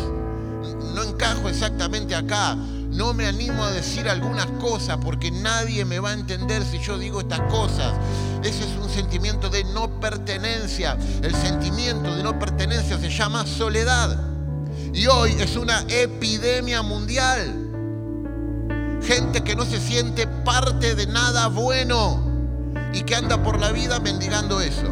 No 0.96 1.04
encajo 1.04 1.50
exactamente 1.50 2.16
acá. 2.16 2.58
No 2.96 3.14
me 3.14 3.28
animo 3.28 3.62
a 3.62 3.72
decir 3.72 4.08
algunas 4.08 4.46
cosas 4.62 4.98
porque 5.04 5.30
nadie 5.30 5.84
me 5.84 6.00
va 6.00 6.12
a 6.12 6.14
entender 6.14 6.64
si 6.64 6.80
yo 6.80 6.98
digo 6.98 7.20
estas 7.20 7.42
cosas. 7.52 7.94
Ese 8.42 8.64
es 8.64 8.78
un 8.82 8.90
sentimiento 8.90 9.50
de 9.50 9.66
no 9.66 10.00
pertenencia. 10.00 10.98
El 11.22 11.36
sentimiento 11.36 12.16
de 12.16 12.24
no 12.24 12.40
pertenencia 12.40 12.98
se 12.98 13.10
llama 13.10 13.46
soledad. 13.46 14.18
Y 14.94 15.08
hoy 15.08 15.36
es 15.38 15.58
una 15.58 15.82
epidemia 15.90 16.82
mundial. 16.84 17.54
Gente 19.02 19.44
que 19.44 19.58
no 19.58 19.66
se 19.66 19.82
siente 19.82 20.26
parte 20.26 20.96
de 20.96 21.06
nada 21.06 21.48
bueno 21.48 22.24
y 22.94 23.04
que 23.04 23.16
anda 23.16 23.44
por 23.44 23.60
la 23.60 23.74
vida 23.74 24.00
mendigando 24.00 24.62
eso. 24.62 24.88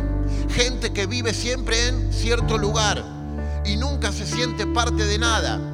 Gente 0.50 0.92
que 0.92 1.06
vive 1.06 1.34
siempre 1.34 1.88
en 1.88 2.12
cierto 2.12 2.58
lugar 2.58 3.02
y 3.64 3.78
nunca 3.78 4.12
se 4.12 4.28
siente 4.28 4.68
parte 4.68 5.06
de 5.06 5.20
nada. 5.20 5.73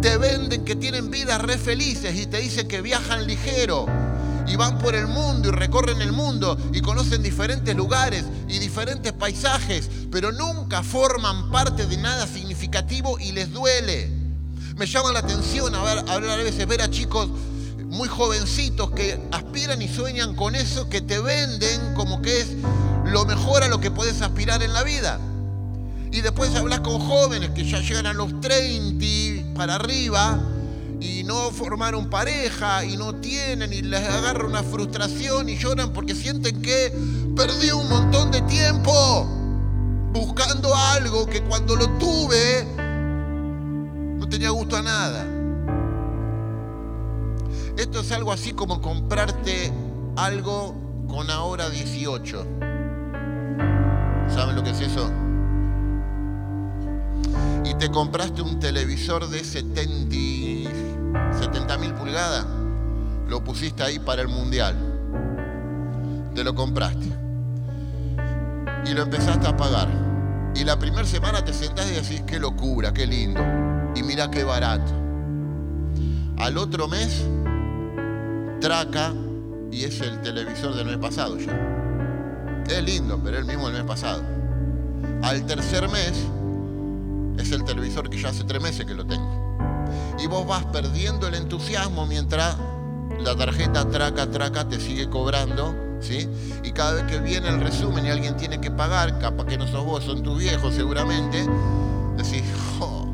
Te 0.00 0.16
venden 0.18 0.64
que 0.64 0.76
tienen 0.76 1.10
vidas 1.10 1.40
re 1.40 1.58
felices 1.58 2.14
y 2.16 2.26
te 2.26 2.38
dicen 2.38 2.68
que 2.68 2.82
viajan 2.82 3.26
ligero 3.26 3.86
y 4.46 4.56
van 4.56 4.78
por 4.78 4.94
el 4.94 5.06
mundo 5.06 5.48
y 5.48 5.52
recorren 5.52 6.00
el 6.02 6.12
mundo 6.12 6.58
y 6.72 6.80
conocen 6.80 7.22
diferentes 7.22 7.74
lugares 7.74 8.24
y 8.48 8.58
diferentes 8.58 9.12
paisajes, 9.12 9.88
pero 10.10 10.32
nunca 10.32 10.82
forman 10.82 11.50
parte 11.50 11.86
de 11.86 11.96
nada 11.96 12.26
significativo 12.26 13.18
y 13.18 13.32
les 13.32 13.52
duele. 13.52 14.10
Me 14.76 14.86
llama 14.86 15.12
la 15.12 15.20
atención 15.20 15.74
a 15.74 15.82
ver, 15.82 16.04
ver 16.04 16.30
a 16.30 16.36
veces 16.36 16.66
ver 16.66 16.82
a 16.82 16.90
chicos 16.90 17.28
muy 17.86 18.08
jovencitos 18.08 18.90
que 18.90 19.20
aspiran 19.30 19.80
y 19.80 19.88
sueñan 19.88 20.34
con 20.34 20.54
eso 20.56 20.88
que 20.88 21.00
te 21.00 21.20
venden 21.20 21.94
como 21.94 22.20
que 22.22 22.40
es 22.40 22.48
lo 23.04 23.24
mejor 23.24 23.62
a 23.62 23.68
lo 23.68 23.80
que 23.80 23.90
puedes 23.90 24.20
aspirar 24.20 24.62
en 24.62 24.72
la 24.72 24.82
vida. 24.82 25.20
Y 26.14 26.20
después 26.20 26.54
hablas 26.54 26.78
con 26.78 27.00
jóvenes 27.00 27.50
que 27.50 27.64
ya 27.64 27.80
llegan 27.80 28.06
a 28.06 28.12
los 28.12 28.40
30 28.40 29.52
para 29.56 29.74
arriba 29.74 30.40
y 31.00 31.24
no 31.24 31.50
formaron 31.50 32.08
pareja 32.08 32.84
y 32.84 32.96
no 32.96 33.16
tienen 33.16 33.72
y 33.72 33.82
les 33.82 34.08
agarra 34.08 34.46
una 34.46 34.62
frustración 34.62 35.48
y 35.48 35.56
lloran 35.56 35.92
porque 35.92 36.14
sienten 36.14 36.62
que 36.62 36.92
perdí 37.34 37.72
un 37.72 37.88
montón 37.88 38.30
de 38.30 38.42
tiempo 38.42 39.26
buscando 40.12 40.72
algo 40.72 41.26
que 41.26 41.42
cuando 41.42 41.74
lo 41.74 41.88
tuve 41.98 42.64
no 44.16 44.28
tenía 44.28 44.50
gusto 44.50 44.76
a 44.76 44.82
nada. 44.82 45.26
Esto 47.76 48.02
es 48.02 48.12
algo 48.12 48.30
así 48.30 48.52
como 48.52 48.80
comprarte 48.80 49.72
algo 50.14 50.76
con 51.08 51.28
ahora 51.28 51.68
18. 51.70 52.46
¿Saben 54.28 54.54
lo 54.54 54.62
que 54.62 54.70
es 54.70 54.80
eso? 54.80 55.10
Y 57.64 57.74
te 57.74 57.90
compraste 57.90 58.42
un 58.42 58.58
televisor 58.58 59.28
de 59.28 59.44
70 59.44 61.78
mil 61.78 61.94
pulgadas. 61.94 62.46
Lo 63.28 63.42
pusiste 63.42 63.82
ahí 63.82 63.98
para 63.98 64.22
el 64.22 64.28
mundial. 64.28 64.76
Te 66.34 66.44
lo 66.44 66.54
compraste. 66.54 67.06
Y 68.86 68.92
lo 68.92 69.02
empezaste 69.02 69.46
a 69.46 69.56
pagar. 69.56 69.88
Y 70.54 70.64
la 70.64 70.78
primera 70.78 71.06
semana 71.06 71.44
te 71.44 71.52
sentás 71.52 71.90
y 71.90 71.94
decís, 71.94 72.22
qué 72.26 72.38
locura, 72.38 72.92
qué 72.92 73.06
lindo. 73.06 73.40
Y 73.94 74.02
mira 74.02 74.30
qué 74.30 74.44
barato. 74.44 74.92
Al 76.38 76.58
otro 76.58 76.88
mes, 76.88 77.24
traca 78.60 79.12
y 79.70 79.84
es 79.84 80.00
el 80.00 80.20
televisor 80.20 80.74
del 80.74 80.86
mes 80.86 80.98
pasado 80.98 81.38
ya. 81.38 81.56
Es 82.68 82.82
lindo, 82.82 83.20
pero 83.22 83.36
es 83.36 83.42
el 83.42 83.46
mismo 83.46 83.68
del 83.68 83.78
mes 83.78 83.84
pasado. 83.84 84.22
Al 85.22 85.46
tercer 85.46 85.88
mes, 85.88 86.12
es 87.38 87.50
el 87.52 87.64
televisor 87.64 88.08
que 88.08 88.20
ya 88.20 88.28
hace 88.28 88.44
tres 88.44 88.62
meses 88.62 88.86
que 88.86 88.94
lo 88.94 89.06
tengo. 89.06 89.44
Y 90.22 90.26
vos 90.26 90.46
vas 90.46 90.64
perdiendo 90.66 91.26
el 91.26 91.34
entusiasmo 91.34 92.06
mientras 92.06 92.56
la 93.20 93.36
tarjeta 93.36 93.88
traca, 93.88 94.30
traca 94.30 94.68
te 94.68 94.80
sigue 94.80 95.08
cobrando, 95.08 95.74
¿sí? 96.00 96.28
Y 96.62 96.72
cada 96.72 96.94
vez 96.94 97.04
que 97.04 97.18
viene 97.18 97.48
el 97.48 97.60
resumen 97.60 98.06
y 98.06 98.10
alguien 98.10 98.36
tiene 98.36 98.60
que 98.60 98.70
pagar, 98.70 99.18
capaz 99.18 99.46
que 99.46 99.58
no 99.58 99.66
sos 99.66 99.84
vos, 99.84 100.04
son 100.04 100.22
tus 100.22 100.38
viejos 100.38 100.74
seguramente, 100.74 101.46
decís, 102.16 102.44
oh. 102.80 103.06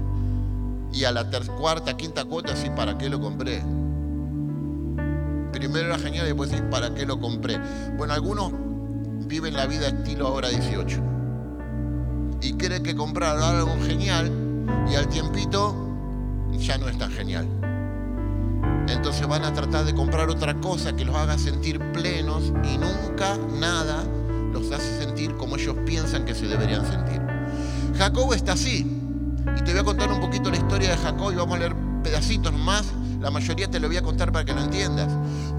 y 0.93 1.05
a 1.05 1.13
la 1.13 1.27
cuarta, 1.59 1.97
quinta 1.97 2.25
cuota, 2.25 2.57
sí, 2.57 2.71
¿para 2.71 2.99
qué 2.99 3.09
lo 3.09 3.21
compré? 3.21 3.63
Primero 5.53 5.89
era 5.89 5.99
genial 5.99 6.25
y 6.27 6.29
después 6.29 6.51
decís, 6.51 6.65
¿para 6.71 6.95
qué 6.95 7.07
lo 7.07 7.21
compré? 7.21 7.59
Bueno, 7.97 8.15
algunos 8.15 8.53
viven 9.27 9.55
la 9.55 9.67
vida 9.67 9.89
estilo 9.89 10.29
ahora 10.29 10.49
18 10.49 11.20
y 12.43 12.55
creen 12.55 12.83
que 12.83 12.95
comprar 12.95 13.39
algo 13.39 13.77
genial 13.87 14.31
y 14.91 14.95
al 14.95 15.09
tiempito 15.09 15.75
ya 16.59 16.79
no 16.79 16.89
es 16.89 16.99
tan 16.99 17.11
genial. 17.11 17.47
Entonces 18.89 19.27
van 19.27 19.45
a 19.45 19.53
tratar 19.53 19.85
de 19.85 19.95
comprar 19.95 20.29
otra 20.29 20.55
cosa 20.55 20.95
que 20.95 21.05
los 21.05 21.15
haga 21.17 21.39
sentir 21.39 21.79
plenos 21.93 22.53
y 22.65 22.77
nunca 22.77 23.39
nada 23.59 24.05
los 24.53 24.71
hace 24.73 24.99
sentir 25.05 25.37
como 25.37 25.57
ellos 25.57 25.77
piensan 25.87 26.25
que 26.25 26.35
se 26.35 26.47
deberían 26.47 26.85
sentir. 26.87 27.21
Jacob 27.97 28.33
está 28.33 28.53
así. 28.53 28.97
Y 29.57 29.63
te 29.63 29.73
voy 29.73 29.81
a 29.81 29.85
contar 29.85 30.11
un 30.11 30.21
poquito 30.21 30.51
la 30.51 30.57
historia 30.57 30.91
de 30.91 30.97
Jacob 30.97 31.33
y 31.33 31.37
vamos 31.37 31.57
a 31.57 31.59
leer 31.59 31.75
pedacitos 32.03 32.53
más. 32.53 32.85
La 33.21 33.31
mayoría 33.31 33.71
te 33.71 33.79
lo 33.79 33.89
voy 33.89 33.97
a 33.97 34.03
contar 34.03 34.33
para 34.33 34.45
que 34.45 34.55
lo 34.55 34.63
entiendas. 34.63 35.09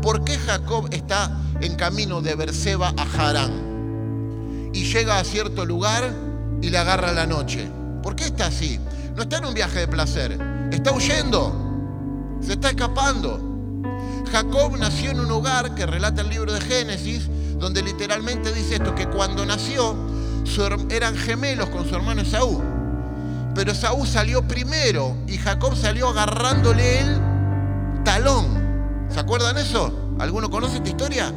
¿Por 0.01 0.23
qué 0.23 0.37
Jacob 0.37 0.87
está 0.91 1.39
en 1.61 1.75
camino 1.75 2.21
de 2.21 2.35
Berseba 2.35 2.93
a 2.97 3.03
Harán? 3.03 4.71
Y 4.73 4.85
llega 4.91 5.19
a 5.19 5.23
cierto 5.23 5.65
lugar 5.65 6.13
y 6.61 6.69
le 6.69 6.77
agarra 6.77 7.11
la 7.11 7.25
noche. 7.25 7.69
¿Por 8.03 8.15
qué 8.15 8.25
está 8.25 8.47
así? 8.47 8.79
No 9.15 9.23
está 9.23 9.37
en 9.37 9.45
un 9.45 9.53
viaje 9.53 9.79
de 9.79 9.87
placer, 9.87 10.37
está 10.71 10.91
huyendo, 10.91 12.39
se 12.41 12.53
está 12.53 12.69
escapando. 12.69 13.47
Jacob 14.31 14.77
nació 14.77 15.11
en 15.11 15.19
un 15.19 15.31
hogar 15.31 15.75
que 15.75 15.85
relata 15.85 16.21
el 16.21 16.29
libro 16.29 16.53
de 16.53 16.61
Génesis, 16.61 17.29
donde 17.57 17.81
literalmente 17.81 18.53
dice 18.53 18.75
esto, 18.75 18.95
que 18.95 19.07
cuando 19.07 19.45
nació 19.45 19.95
eran 20.89 21.15
gemelos 21.15 21.69
con 21.69 21.87
su 21.87 21.95
hermano 21.95 22.21
Esaú. 22.21 22.61
Pero 23.55 23.71
Esaú 23.71 24.05
salió 24.05 24.47
primero 24.47 25.15
y 25.27 25.37
Jacob 25.37 25.75
salió 25.75 26.09
agarrándole 26.09 26.99
el 26.99 27.21
talón. 28.03 29.07
¿Se 29.09 29.19
acuerdan 29.19 29.57
eso? 29.57 30.15
¿Alguno 30.19 30.49
conoce 30.49 30.77
esta 30.77 30.89
historia? 30.89 31.33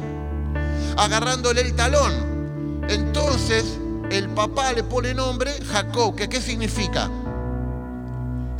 Agarrándole 0.97 1.61
el 1.61 1.73
talón. 1.75 2.83
Entonces 2.89 3.77
el 4.11 4.29
papá 4.29 4.71
le 4.73 4.83
pone 4.83 5.13
nombre 5.13 5.51
Jacob, 5.71 6.15
que 6.15 6.29
qué 6.29 6.41
significa? 6.41 7.09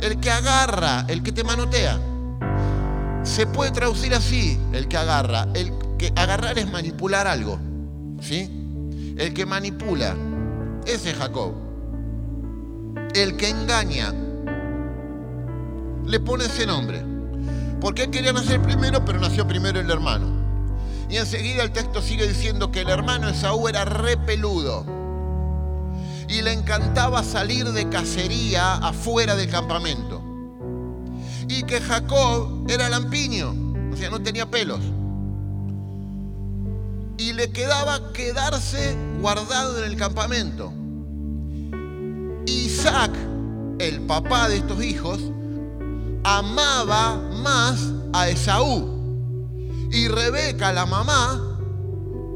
El 0.00 0.18
que 0.20 0.30
agarra, 0.30 1.04
el 1.08 1.22
que 1.22 1.32
te 1.32 1.44
manotea. 1.44 1.98
Se 3.22 3.46
puede 3.46 3.70
traducir 3.70 4.14
así, 4.14 4.58
el 4.72 4.88
que 4.88 4.96
agarra. 4.96 5.48
El 5.54 5.72
que 5.98 6.12
agarrar 6.14 6.58
es 6.58 6.70
manipular 6.70 7.26
algo. 7.26 7.58
¿Sí? 8.20 8.50
El 9.16 9.32
que 9.34 9.46
manipula. 9.46 10.14
Ese 10.84 11.10
es 11.10 11.16
Jacob. 11.16 11.54
El 13.14 13.36
que 13.36 13.48
engaña. 13.48 14.12
Le 16.04 16.20
pone 16.20 16.44
ese 16.44 16.66
nombre. 16.66 17.02
Porque 17.80 18.04
él 18.04 18.10
quería 18.10 18.32
nacer 18.32 18.60
primero, 18.62 19.04
pero 19.04 19.18
nació 19.18 19.46
primero 19.46 19.80
el 19.80 19.90
hermano. 19.90 20.26
Y 21.08 21.16
enseguida 21.16 21.62
el 21.62 21.72
texto 21.72 22.02
sigue 22.02 22.26
diciendo 22.26 22.70
que 22.70 22.80
el 22.80 22.88
hermano 22.88 23.28
Esaú 23.28 23.68
era 23.68 23.84
repeludo 23.84 24.96
y 26.28 26.42
le 26.42 26.52
encantaba 26.52 27.22
salir 27.22 27.70
de 27.72 27.88
cacería 27.88 28.74
afuera 28.74 29.36
del 29.36 29.48
campamento. 29.48 30.22
Y 31.48 31.62
que 31.62 31.80
Jacob 31.80 32.66
era 32.68 32.88
lampiño, 32.88 33.54
o 33.92 33.96
sea, 33.96 34.10
no 34.10 34.20
tenía 34.20 34.50
pelos. 34.50 34.80
Y 37.18 37.32
le 37.32 37.50
quedaba 37.50 38.12
quedarse 38.12 38.96
guardado 39.20 39.78
en 39.78 39.90
el 39.90 39.96
campamento. 39.96 40.72
Isaac, 42.46 43.12
el 43.78 44.00
papá 44.02 44.48
de 44.48 44.56
estos 44.56 44.82
hijos, 44.82 45.20
amaba 46.24 47.16
más 47.42 47.92
a 48.12 48.28
Esaú. 48.28 48.96
Y 49.92 50.08
Rebeca, 50.08 50.72
la 50.72 50.84
mamá, 50.84 51.58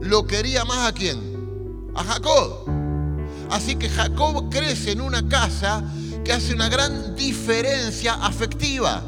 lo 0.00 0.26
quería 0.26 0.64
más 0.64 0.88
a 0.88 0.92
quién? 0.92 1.90
A 1.94 2.04
Jacob. 2.04 2.79
Así 3.50 3.76
que 3.76 3.88
Jacob 3.88 4.48
crece 4.50 4.92
en 4.92 5.00
una 5.00 5.28
casa 5.28 5.82
que 6.24 6.32
hace 6.32 6.54
una 6.54 6.68
gran 6.68 7.16
diferencia 7.16 8.14
afectiva. 8.14 9.02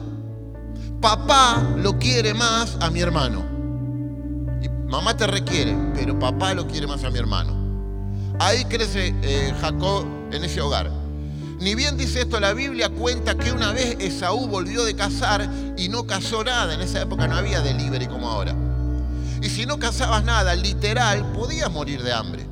Papá 1.01 1.63
lo 1.77 1.99
quiere 1.99 2.35
más 2.35 2.77
a 2.81 2.91
mi 2.91 3.01
hermano. 3.01 3.45
Y 4.63 4.69
mamá 4.91 5.17
te 5.17 5.27
requiere, 5.27 5.77
pero 5.95 6.19
papá 6.19 6.55
lo 6.55 6.67
quiere 6.67 6.87
más 6.87 7.05
a 7.05 7.11
mi 7.11 7.19
hermano. 7.19 7.63
Ahí 8.41 8.65
crece 8.65 9.15
eh, 9.23 9.55
Jacob 9.61 10.07
en 10.33 10.45
ese 10.45 10.61
hogar. 10.61 10.91
Ni 11.61 11.77
bien 11.77 11.97
dice 11.97 12.23
esto 12.23 12.41
la 12.41 12.55
Biblia, 12.55 12.89
cuenta 12.89 13.37
que 13.37 13.53
una 13.53 13.71
vez 13.71 13.97
Esaú 14.01 14.49
volvió 14.49 14.85
de 14.85 14.97
cazar 14.97 15.49
y 15.77 15.89
no 15.89 16.07
cazó 16.07 16.43
nada. 16.43 16.75
En 16.75 16.81
esa 16.81 17.03
época 17.03 17.29
no 17.29 17.37
había 17.37 17.61
delivery 17.61 18.07
como 18.07 18.29
ahora. 18.29 18.57
Y 19.41 19.49
si 19.49 19.67
no 19.67 19.79
cazabas 19.79 20.25
nada, 20.25 20.57
literal, 20.57 21.31
podías 21.33 21.71
morir 21.71 22.03
de 22.03 22.13
hambre. 22.13 22.52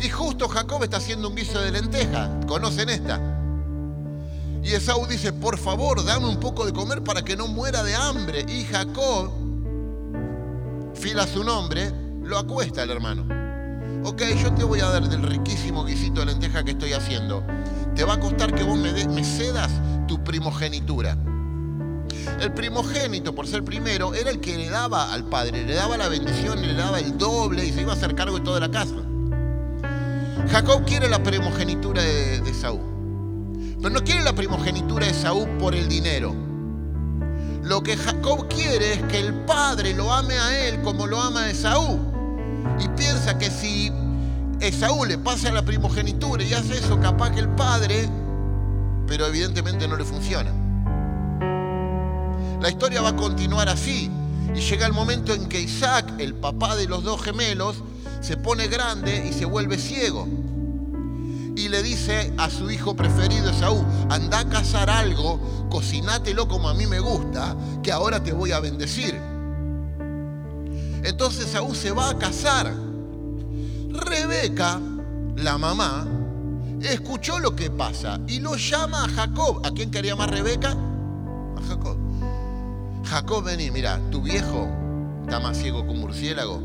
Y 0.00 0.08
justo 0.08 0.48
Jacob 0.48 0.84
está 0.84 0.98
haciendo 0.98 1.28
un 1.28 1.34
guiso 1.34 1.60
de 1.60 1.72
lenteja. 1.72 2.30
¿Conocen 2.46 2.88
esta? 2.88 3.20
Y 4.62 4.74
Esaú 4.74 5.06
dice, 5.06 5.32
por 5.32 5.58
favor, 5.58 6.04
dame 6.04 6.28
un 6.28 6.38
poco 6.38 6.66
de 6.66 6.72
comer 6.72 7.02
para 7.02 7.22
que 7.22 7.36
no 7.36 7.48
muera 7.48 7.82
de 7.82 7.94
hambre. 7.94 8.44
Y 8.48 8.64
Jacob, 8.64 9.30
fila 10.94 11.26
su 11.26 11.42
nombre, 11.42 11.92
lo 12.22 12.38
acuesta 12.38 12.82
al 12.82 12.90
hermano. 12.90 13.26
Ok, 14.04 14.22
yo 14.40 14.52
te 14.52 14.64
voy 14.64 14.80
a 14.80 14.86
dar 14.86 15.08
del 15.08 15.22
riquísimo 15.22 15.84
guisito 15.84 16.20
de 16.20 16.26
lenteja 16.26 16.62
que 16.62 16.72
estoy 16.72 16.92
haciendo. 16.92 17.42
Te 17.94 18.04
va 18.04 18.14
a 18.14 18.20
costar 18.20 18.54
que 18.54 18.62
vos 18.62 18.78
me, 18.78 19.24
cedas 19.24 19.70
tu 20.06 20.22
primogenitura. 20.22 21.16
El 22.40 22.52
primogénito, 22.52 23.34
por 23.34 23.46
ser 23.46 23.64
primero, 23.64 24.14
era 24.14 24.30
el 24.30 24.38
que 24.40 24.56
le 24.56 24.68
daba 24.68 25.12
al 25.12 25.24
padre, 25.24 25.64
le 25.64 25.74
daba 25.74 25.96
la 25.96 26.08
bendición, 26.08 26.60
le 26.60 26.74
daba 26.74 27.00
el 27.00 27.18
doble 27.18 27.64
y 27.64 27.72
se 27.72 27.82
iba 27.82 27.92
a 27.92 27.96
hacer 27.96 28.14
cargo 28.14 28.38
de 28.38 28.44
toda 28.44 28.60
la 28.60 28.70
casa. 28.70 28.94
Jacob 30.50 30.84
quiere 30.86 31.08
la 31.08 31.22
primogenitura 31.22 32.02
de, 32.02 32.54
Saúl. 32.54 32.80
Pero 33.80 33.90
no 33.90 34.02
quiere 34.02 34.22
la 34.22 34.32
primogenitura 34.32 35.06
de 35.06 35.14
Saúl 35.14 35.48
por 35.58 35.74
el 35.74 35.88
dinero. 35.88 36.34
Lo 37.62 37.82
que 37.82 37.96
Jacob 37.96 38.48
quiere 38.48 38.94
es 38.94 39.02
que 39.04 39.20
el 39.20 39.34
padre 39.44 39.94
lo 39.94 40.12
ame 40.12 40.38
a 40.38 40.66
él 40.66 40.80
como 40.82 41.06
lo 41.06 41.20
ama 41.20 41.44
a 41.44 41.50
Esaú. 41.50 41.98
Y 42.80 42.88
piensa 42.88 43.36
que 43.38 43.50
si 43.50 43.92
Esaú 44.60 45.04
le 45.04 45.18
pasa 45.18 45.52
la 45.52 45.64
primogenitura 45.64 46.42
y 46.42 46.54
hace 46.54 46.78
eso, 46.78 46.98
capaz 46.98 47.30
que 47.32 47.40
el 47.40 47.48
padre, 47.50 48.08
pero 49.06 49.26
evidentemente 49.26 49.86
no 49.86 49.96
le 49.96 50.04
funciona. 50.04 50.50
La 52.60 52.70
historia 52.70 53.02
va 53.02 53.10
a 53.10 53.16
continuar 53.16 53.68
así. 53.68 54.10
Y 54.54 54.60
llega 54.60 54.86
el 54.86 54.94
momento 54.94 55.34
en 55.34 55.46
que 55.46 55.60
Isaac, 55.60 56.10
el 56.18 56.34
papá 56.34 56.74
de 56.74 56.88
los 56.88 57.04
dos 57.04 57.22
gemelos, 57.22 57.82
se 58.20 58.36
pone 58.36 58.68
grande 58.68 59.26
y 59.28 59.32
se 59.32 59.44
vuelve 59.44 59.78
ciego. 59.78 60.26
Y 61.56 61.68
le 61.68 61.82
dice 61.82 62.32
a 62.36 62.50
su 62.50 62.70
hijo 62.70 62.94
preferido 62.94 63.50
Esaú, 63.50 63.84
anda 64.10 64.40
a 64.40 64.48
cazar 64.48 64.88
algo, 64.90 65.68
cocinátelo 65.70 66.46
como 66.46 66.68
a 66.68 66.74
mí 66.74 66.86
me 66.86 67.00
gusta, 67.00 67.56
que 67.82 67.90
ahora 67.90 68.22
te 68.22 68.32
voy 68.32 68.52
a 68.52 68.60
bendecir. 68.60 69.18
Entonces 71.02 71.46
Esaú 71.46 71.74
se 71.74 71.90
va 71.90 72.10
a 72.10 72.18
casar. 72.18 72.72
Rebeca, 73.90 74.80
la 75.36 75.58
mamá, 75.58 76.06
escuchó 76.82 77.38
lo 77.40 77.56
que 77.56 77.70
pasa 77.70 78.20
y 78.28 78.40
lo 78.40 78.56
llama 78.56 79.04
a 79.04 79.08
Jacob. 79.08 79.64
¿A 79.64 79.70
quién 79.72 79.90
quería 79.90 80.14
más 80.14 80.30
Rebeca? 80.30 80.70
A 80.70 81.62
Jacob. 81.68 81.96
Jacob, 83.04 83.44
vení, 83.44 83.70
mira, 83.70 84.00
tu 84.10 84.22
viejo 84.22 84.68
está 85.24 85.40
más 85.40 85.56
ciego 85.56 85.84
que 85.84 85.90
un 85.90 86.00
murciélago 86.00 86.62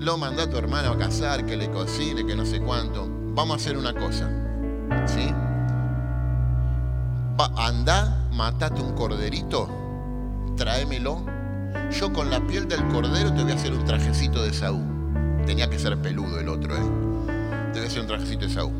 lo 0.00 0.16
manda 0.16 0.44
a 0.44 0.50
tu 0.50 0.56
hermano 0.56 0.92
a 0.92 0.98
casar, 0.98 1.44
que 1.44 1.56
le 1.56 1.70
cocine, 1.70 2.24
que 2.24 2.34
no 2.34 2.46
sé 2.46 2.58
cuánto. 2.60 3.06
Vamos 3.34 3.58
a 3.58 3.60
hacer 3.60 3.76
una 3.76 3.92
cosa. 3.92 4.30
¿Sí? 5.06 5.30
Va, 7.38 7.52
anda, 7.56 8.26
matate 8.32 8.80
un 8.80 8.94
corderito, 8.94 9.68
tráemelo. 10.56 11.22
Yo 11.92 12.12
con 12.12 12.30
la 12.30 12.40
piel 12.46 12.66
del 12.66 12.86
cordero 12.88 13.32
te 13.34 13.42
voy 13.42 13.52
a 13.52 13.54
hacer 13.54 13.72
un 13.74 13.84
trajecito 13.84 14.42
de 14.42 14.54
Saúl. 14.54 14.86
Tenía 15.44 15.68
que 15.68 15.78
ser 15.78 15.96
peludo 15.98 16.40
el 16.40 16.48
otro, 16.48 16.74
¿eh? 16.74 16.80
Te 17.72 17.78
voy 17.78 17.86
a 17.86 17.90
hacer 17.90 18.00
un 18.00 18.06
trajecito 18.06 18.46
de 18.46 18.54
Saúl. 18.54 18.72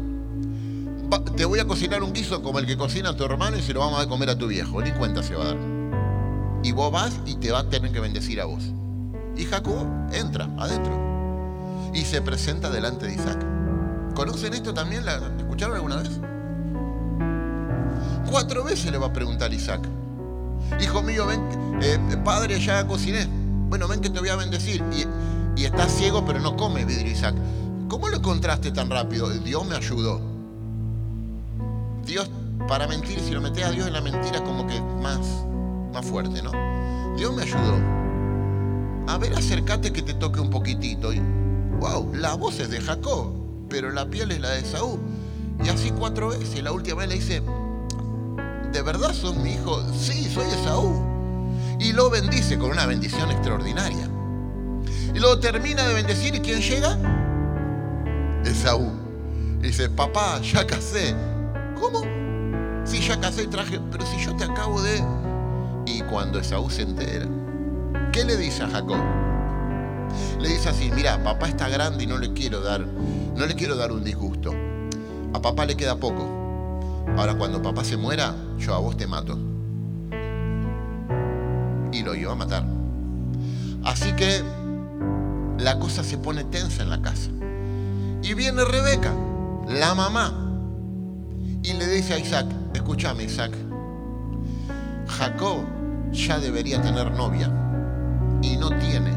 te 1.37 1.44
voy 1.44 1.59
a 1.59 1.66
cocinar 1.66 2.02
un 2.02 2.14
guiso 2.14 2.42
como 2.42 2.59
el 2.59 2.66
que 2.66 2.78
cocina 2.78 3.14
tu 3.14 3.24
hermano 3.24 3.59
y 3.59 3.62
se 3.62 3.74
lo 3.74 3.80
vamos 3.80 4.00
a 4.00 4.09
comer 4.09 4.30
a 4.30 4.38
tu 4.38 4.46
viejo. 4.46 4.80
Ni 4.80 4.90
cuenta 4.92 5.22
se 5.22 5.35
va 5.35 5.44
a 5.44 5.46
dar. 5.48 5.59
Y 6.62 6.72
vos 6.72 6.90
vas 6.90 7.20
y 7.26 7.35
te 7.37 7.52
va 7.52 7.61
a 7.61 7.68
tener 7.68 7.92
que 7.92 8.00
bendecir 8.00 8.40
a 8.40 8.46
vos. 8.46 8.72
Y 9.36 9.44
Jacob 9.44 9.86
entra 10.12 10.48
adentro 10.58 10.92
y 11.92 12.04
se 12.04 12.22
presenta 12.22 12.70
delante 12.70 13.06
de 13.06 13.14
Isaac. 13.14 13.38
¿Conocen 14.14 14.54
esto 14.54 14.74
también? 14.74 15.04
¿La 15.04 15.16
escucharon 15.38 15.76
alguna 15.76 15.96
vez? 15.96 16.10
Cuatro 18.30 18.64
veces 18.64 18.90
le 18.90 18.98
va 18.98 19.06
a 19.08 19.12
preguntar 19.12 19.52
Isaac. 19.52 19.80
Hijo 20.80 21.02
mío, 21.02 21.26
ven, 21.26 21.40
eh, 21.82 21.98
padre, 22.24 22.60
ya 22.60 22.86
cociné. 22.86 23.26
Bueno, 23.68 23.88
ven 23.88 24.00
que 24.00 24.10
te 24.10 24.20
voy 24.20 24.28
a 24.28 24.36
bendecir. 24.36 24.84
Y, 24.92 25.60
y 25.60 25.64
estás 25.64 25.90
ciego, 25.92 26.24
pero 26.24 26.38
no 26.38 26.56
come 26.56 26.84
vidrio, 26.84 27.10
Isaac. 27.10 27.34
¿Cómo 27.88 28.08
lo 28.08 28.18
encontraste 28.18 28.70
tan 28.70 28.88
rápido? 28.88 29.28
Dios 29.30 29.66
me 29.66 29.74
ayudó. 29.74 30.20
Dios, 32.06 32.30
para 32.68 32.86
mentir, 32.86 33.18
si 33.20 33.32
lo 33.32 33.40
metes 33.40 33.64
a 33.64 33.70
Dios 33.70 33.86
en 33.86 33.92
la 33.92 34.00
mentira, 34.00 34.42
como 34.44 34.66
que 34.66 34.80
más, 34.80 35.18
más 35.92 36.04
fuerte, 36.04 36.42
¿no? 36.42 36.52
Dios 37.16 37.34
me 37.34 37.42
ayudó. 37.42 37.99
A 39.06 39.18
ver, 39.18 39.34
acércate 39.34 39.92
que 39.92 40.02
te 40.02 40.14
toque 40.14 40.40
un 40.40 40.50
poquitito 40.50 41.12
wow, 41.80 42.12
la 42.14 42.34
voz 42.34 42.60
es 42.60 42.70
de 42.70 42.80
Jacob, 42.80 43.32
pero 43.68 43.90
la 43.90 44.08
piel 44.08 44.30
es 44.30 44.40
la 44.40 44.50
de 44.50 44.64
Saúl. 44.64 45.00
Y 45.64 45.68
así 45.68 45.90
cuatro 45.90 46.28
veces. 46.28 46.62
La 46.62 46.72
última 46.72 46.98
vez 46.98 47.08
le 47.08 47.14
dice, 47.16 47.42
¿de 48.72 48.82
verdad 48.82 49.12
son 49.12 49.42
mi 49.42 49.52
hijo? 49.52 49.82
Sí, 49.98 50.28
soy 50.30 50.46
Esaú. 50.46 51.06
Y 51.78 51.92
lo 51.92 52.10
bendice 52.10 52.58
con 52.58 52.70
una 52.70 52.86
bendición 52.86 53.30
extraordinaria. 53.30 54.08
Y 55.14 55.18
luego 55.18 55.40
termina 55.40 55.86
de 55.88 55.94
bendecir 55.94 56.34
y 56.34 56.40
¿quién 56.40 56.60
llega? 56.60 56.98
Esaú. 58.44 58.90
Y 59.60 59.68
dice, 59.68 59.88
papá, 59.88 60.40
ya 60.40 60.66
casé. 60.66 61.14
¿Cómo? 61.78 62.02
Sí, 62.84 63.00
ya 63.00 63.18
casé 63.20 63.44
y 63.44 63.46
traje, 63.46 63.80
pero 63.90 64.04
si 64.06 64.24
yo 64.24 64.36
te 64.36 64.44
acabo 64.44 64.80
de... 64.82 65.02
Y 65.86 66.02
cuando 66.02 66.38
Esaú 66.38 66.70
se 66.70 66.82
entera, 66.82 67.26
¿qué 68.12 68.24
le 68.24 68.36
dice 68.36 68.62
a 68.62 68.68
Jacob? 68.68 68.98
le 70.40 70.48
dice 70.48 70.70
así, 70.70 70.90
mira, 70.90 71.22
papá 71.22 71.48
está 71.48 71.68
grande 71.68 72.04
y 72.04 72.06
no 72.06 72.18
le 72.18 72.32
quiero 72.32 72.60
dar, 72.60 72.80
no 72.80 73.46
le 73.46 73.54
quiero 73.54 73.76
dar 73.76 73.92
un 73.92 74.02
disgusto. 74.02 74.52
A 75.32 75.40
papá 75.40 75.66
le 75.66 75.76
queda 75.76 75.96
poco. 75.96 76.26
Ahora 77.16 77.34
cuando 77.34 77.62
papá 77.62 77.84
se 77.84 77.96
muera, 77.96 78.34
yo 78.58 78.74
a 78.74 78.78
vos 78.78 78.96
te 78.96 79.06
mato. 79.06 79.38
Y 81.92 82.02
lo 82.02 82.14
iba 82.14 82.32
a 82.32 82.36
matar. 82.36 82.64
Así 83.84 84.12
que 84.12 84.42
la 85.58 85.78
cosa 85.78 86.02
se 86.02 86.18
pone 86.18 86.44
tensa 86.44 86.82
en 86.82 86.90
la 86.90 87.02
casa. 87.02 87.30
Y 88.22 88.34
viene 88.34 88.64
Rebeca, 88.64 89.14
la 89.68 89.94
mamá, 89.94 90.32
y 91.62 91.72
le 91.74 91.86
dice 91.86 92.14
a 92.14 92.18
Isaac, 92.18 92.46
escúchame 92.74 93.24
Isaac, 93.24 93.52
Jacob 95.06 95.64
ya 96.12 96.38
debería 96.38 96.80
tener 96.82 97.10
novia 97.12 97.50
y 98.42 98.57
no 98.57 98.70
tiene. 98.79 99.16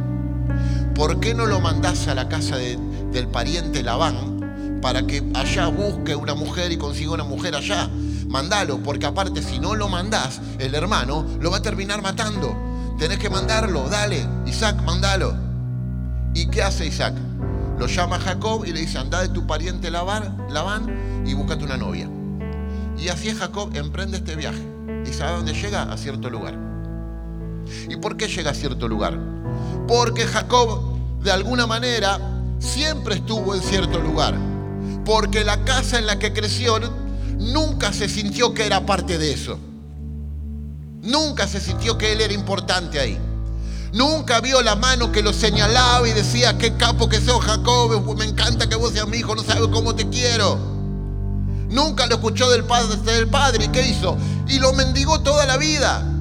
¿Por 0.95 1.19
qué 1.19 1.33
no 1.33 1.45
lo 1.45 1.59
mandás 1.59 2.07
a 2.07 2.15
la 2.15 2.29
casa 2.29 2.57
del 2.57 3.27
pariente 3.27 3.83
Labán 3.83 4.79
para 4.81 5.05
que 5.07 5.23
allá 5.33 5.67
busque 5.67 6.15
una 6.15 6.35
mujer 6.35 6.71
y 6.71 6.77
consiga 6.77 7.11
una 7.11 7.23
mujer 7.23 7.55
allá? 7.55 7.89
Mandalo, 8.27 8.79
porque 8.79 9.05
aparte 9.05 9.41
si 9.41 9.59
no 9.59 9.75
lo 9.75 9.89
mandás, 9.89 10.41
el 10.59 10.75
hermano 10.75 11.25
lo 11.39 11.51
va 11.51 11.57
a 11.57 11.61
terminar 11.61 12.01
matando. 12.01 12.55
Tenés 12.97 13.17
que 13.17 13.29
mandarlo, 13.29 13.89
dale, 13.89 14.25
Isaac, 14.45 14.81
mandalo. 14.83 15.35
¿Y 16.33 16.47
qué 16.47 16.63
hace 16.63 16.85
Isaac? 16.85 17.13
Lo 17.77 17.87
llama 17.87 18.19
Jacob 18.19 18.65
y 18.65 18.71
le 18.71 18.81
dice, 18.81 18.97
anda 18.97 19.21
de 19.21 19.29
tu 19.29 19.45
pariente 19.47 19.89
Labán, 19.89 21.23
y 21.25 21.33
búscate 21.33 21.63
una 21.63 21.77
novia. 21.77 22.09
Y 22.97 23.09
así 23.09 23.33
Jacob 23.33 23.75
emprende 23.75 24.17
este 24.17 24.35
viaje. 24.35 24.61
¿Y 25.05 25.13
sabe 25.13 25.37
dónde 25.37 25.53
llega? 25.53 25.83
A 25.83 25.97
cierto 25.97 26.29
lugar. 26.29 26.62
¿Y 27.89 27.97
por 27.97 28.17
qué 28.17 28.27
llega 28.27 28.51
a 28.51 28.53
cierto 28.53 28.87
lugar? 28.87 29.17
Porque 29.87 30.25
Jacob, 30.25 30.97
de 31.21 31.31
alguna 31.31 31.67
manera, 31.67 32.19
siempre 32.59 33.15
estuvo 33.15 33.55
en 33.55 33.61
cierto 33.61 33.99
lugar. 33.99 34.35
Porque 35.05 35.43
la 35.43 35.63
casa 35.65 35.99
en 35.99 36.05
la 36.05 36.19
que 36.19 36.33
creció 36.33 36.79
nunca 37.37 37.91
se 37.93 38.07
sintió 38.07 38.53
que 38.53 38.65
era 38.65 38.85
parte 38.85 39.17
de 39.17 39.33
eso. 39.33 39.59
Nunca 41.01 41.47
se 41.47 41.59
sintió 41.59 41.97
que 41.97 42.13
él 42.13 42.21
era 42.21 42.33
importante 42.33 42.99
ahí. 42.99 43.19
Nunca 43.91 44.39
vio 44.39 44.61
la 44.61 44.75
mano 44.75 45.11
que 45.11 45.21
lo 45.21 45.33
señalaba 45.33 46.07
y 46.07 46.13
decía, 46.13 46.57
qué 46.57 46.75
capo 46.77 47.09
que 47.09 47.21
sos 47.21 47.43
Jacob, 47.43 48.17
me 48.17 48.25
encanta 48.25 48.67
que 48.67 48.75
vos 48.75 48.93
seas 48.93 49.07
mi 49.07 49.17
hijo, 49.17 49.35
no 49.35 49.43
sabes 49.43 49.67
cómo 49.67 49.93
te 49.93 50.09
quiero. 50.09 50.57
Nunca 51.69 52.05
lo 52.07 52.15
escuchó 52.15 52.49
del 52.49 52.63
padre, 52.63 52.97
del 52.97 53.27
padre. 53.27 53.65
¿Y 53.65 53.67
qué 53.69 53.87
hizo? 53.87 54.17
Y 54.47 54.59
lo 54.59 54.73
mendigó 54.73 55.21
toda 55.21 55.45
la 55.45 55.57
vida. 55.57 56.12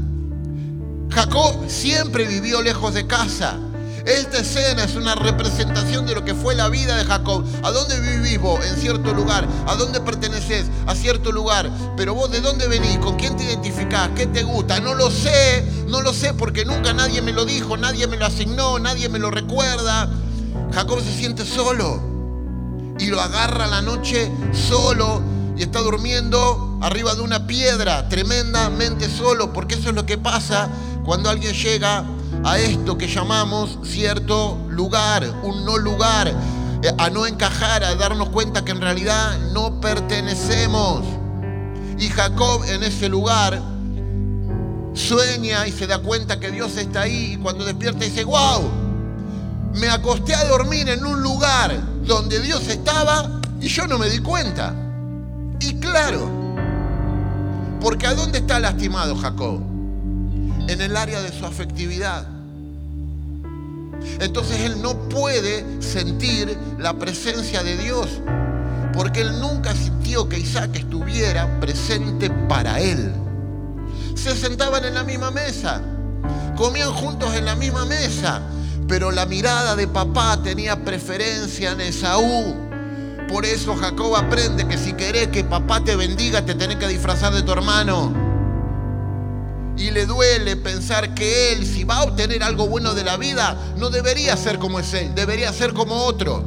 Jacob 1.15 1.69
siempre 1.69 2.27
vivió 2.27 2.63
lejos 2.63 2.95
de 2.95 3.07
casa. 3.07 3.59
Esta 4.07 4.39
escena 4.39 4.83
es 4.83 4.97
una 4.97 5.15
representación 5.15 6.07
de 6.07 6.15
lo 6.15 6.25
que 6.25 6.35
fue 6.35 6.55
la 6.55 6.69
vida 6.69 6.97
de 6.97 7.05
Jacob. 7.05 7.45
¿A 7.63 7.71
dónde 7.71 8.01
vivís 8.01 8.41
vos? 8.41 8.65
En 8.65 8.77
cierto 8.77 9.13
lugar. 9.13 9.47
¿A 9.67 9.77
dónde 9.77 10.01
perteneces? 10.01 10.67
A 10.87 10.95
cierto 10.95 11.31
lugar. 11.31 11.71
Pero 11.97 12.15
vos 12.15 12.31
de 12.31 12.41
dónde 12.41 12.67
venís? 12.67 12.99
¿Con 12.99 13.17
quién 13.17 13.37
te 13.37 13.45
identificás? 13.45 14.11
¿Qué 14.17 14.27
te 14.27 14.43
gusta? 14.43 14.81
No 14.81 14.95
lo 14.95 15.11
sé. 15.11 15.65
No 15.87 16.01
lo 16.01 16.15
sé 16.15 16.33
porque 16.33 16.65
nunca 16.65 16.95
nadie 16.95 17.21
me 17.21 17.33
lo 17.33 17.45
dijo, 17.45 17.77
nadie 17.77 18.07
me 18.07 18.17
lo 18.17 18.25
asignó, 18.25 18.79
nadie 18.79 19.09
me 19.09 19.19
lo 19.19 19.31
recuerda. 19.31 20.11
Jacob 20.73 21.01
se 21.01 21.13
siente 21.13 21.45
solo. 21.45 22.01
Y 22.99 23.07
lo 23.07 23.21
agarra 23.21 23.67
la 23.67 23.83
noche 23.83 24.33
solo 24.53 25.23
y 25.57 25.63
está 25.63 25.81
durmiendo 25.81 26.79
arriba 26.81 27.15
de 27.15 27.21
una 27.21 27.47
piedra, 27.47 28.09
tremendamente 28.09 29.09
solo, 29.09 29.53
porque 29.53 29.75
eso 29.75 29.91
es 29.91 29.95
lo 29.95 30.07
que 30.07 30.19
pasa 30.19 30.71
cuando 31.05 31.31
alguien 31.31 31.55
llega 31.55 32.05
a 32.45 32.59
esto 32.59 32.97
que 32.97 33.09
llamamos 33.09 33.79
cierto 33.85 34.59
lugar, 34.69 35.29
un 35.43 35.65
no 35.65 35.79
lugar, 35.79 36.29
eh, 36.83 36.93
a 36.99 37.11
no 37.11 37.27
encajar, 37.27 37.85
a 37.85 37.95
darnos 37.95 38.29
cuenta 38.31 38.65
que 38.65 38.73
en 38.73 38.81
realidad 38.81 39.39
no 39.53 39.81
pertenecemos. 39.81 41.05
Y 41.99 42.09
Jacob 42.09 42.65
en 42.69 42.83
ese 42.83 43.09
lugar 43.09 43.61
sueña 44.95 45.67
y 45.67 45.73
se 45.73 45.87
da 45.87 45.99
cuenta 45.99 46.39
que 46.39 46.51
Dios 46.51 46.77
está 46.77 47.03
ahí 47.03 47.35
y 47.35 47.37
cuando 47.37 47.65
despierta 47.65 48.05
dice, 48.05 48.25
wow, 48.25 48.63
me 49.75 49.89
acosté 49.89 50.35
a 50.35 50.45
dormir 50.45 50.89
en 50.89 51.05
un 51.05 51.23
lugar 51.23 51.81
donde 52.05 52.41
Dios 52.41 52.67
estaba 52.69 53.41
y 53.61 53.69
yo 53.69 53.87
no 53.87 53.99
me 53.99 54.09
di 54.09 54.19
cuenta. 54.19 54.75
Y 55.61 55.75
claro, 55.75 56.29
porque 57.81 58.07
¿a 58.07 58.15
dónde 58.15 58.39
está 58.39 58.59
lastimado 58.59 59.17
Jacob? 59.17 59.72
En 60.69 60.81
el 60.81 60.97
área 60.97 61.21
de 61.21 61.33
su 61.33 61.45
afectividad. 61.45 62.27
Entonces 64.21 64.61
él 64.61 64.81
no 64.83 65.09
puede 65.09 65.65
sentir 65.83 66.57
la 66.79 66.95
presencia 66.95 67.63
de 67.63 67.77
Dios, 67.77 68.09
porque 68.93 69.21
él 69.21 69.41
nunca 69.41 69.75
sintió 69.75 70.29
que 70.29 70.39
Isaac 70.39 70.71
estuviera 70.75 71.61
presente 71.61 72.31
para 72.49 72.81
él. 72.81 73.13
Se 74.15 74.37
sentaban 74.37 74.85
en 74.85 74.95
la 74.95 75.05
misma 75.05 75.31
mesa, 75.31 75.81
comían 76.57 76.93
juntos 76.93 77.35
en 77.35 77.45
la 77.45 77.55
misma 77.55 77.85
mesa, 77.85 78.43
pero 78.89 79.11
la 79.11 79.27
mirada 79.27 79.75
de 79.77 79.89
papá 79.89 80.41
tenía 80.43 80.85
preferencia 80.85 81.73
en 81.73 81.81
Esaú. 81.81 82.55
Por 83.29 83.47
eso 83.47 83.75
Jacob 83.75 84.15
aprende 84.17 84.69
que 84.69 84.77
si 84.77 84.93
querés 84.93 85.29
que 85.29 85.45
papá 85.45 85.83
te 85.83 85.97
bendiga, 85.97 86.45
te 86.45 86.55
tenés 86.55 86.77
que 86.77 86.89
disfrazar 86.89 87.33
de 87.33 87.43
tu 87.43 87.53
hermano. 87.53 88.32
Y 89.83 89.91
le 89.91 90.07
duele 90.07 90.55
pensar 90.55 91.13
que 91.13 91.53
él, 91.53 91.67
si 91.67 91.83
va 91.83 91.97
a 91.97 92.03
obtener 92.05 92.45
algo 92.45 92.69
bueno 92.69 92.95
de 92.95 93.03
la 93.03 93.17
vida, 93.17 93.57
no 93.77 93.91
debería 93.91 94.37
ser 94.37 94.61
como 94.61 94.79
es 94.79 94.95
él, 94.95 95.13
debería 95.13 95.53
ser 95.53 95.73
como 95.73 96.05
otro. 96.05 96.45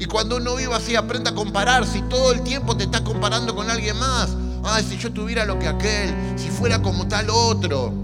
Y 0.00 0.06
cuando 0.06 0.38
uno 0.38 0.56
vive 0.56 0.74
así, 0.74 0.96
aprende 0.96 1.30
a 1.30 1.34
comparar. 1.36 1.86
Si 1.86 2.02
todo 2.02 2.32
el 2.32 2.42
tiempo 2.42 2.76
te 2.76 2.84
estás 2.84 3.02
comparando 3.02 3.54
con 3.54 3.70
alguien 3.70 3.96
más, 3.98 4.30
ay, 4.64 4.84
si 4.84 4.98
yo 4.98 5.12
tuviera 5.12 5.44
lo 5.44 5.60
que 5.60 5.68
aquel, 5.68 6.12
si 6.34 6.50
fuera 6.50 6.82
como 6.82 7.06
tal 7.06 7.30
otro. 7.30 7.94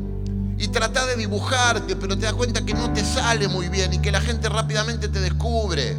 Y 0.58 0.68
trata 0.68 1.04
de 1.04 1.16
dibujarte, 1.16 1.96
pero 1.96 2.16
te 2.16 2.26
das 2.26 2.34
cuenta 2.34 2.64
que 2.64 2.74
no 2.74 2.92
te 2.92 3.04
sale 3.04 3.48
muy 3.48 3.68
bien 3.68 3.94
y 3.94 3.98
que 3.98 4.12
la 4.12 4.20
gente 4.20 4.48
rápidamente 4.48 5.08
te 5.08 5.18
descubre 5.18 5.96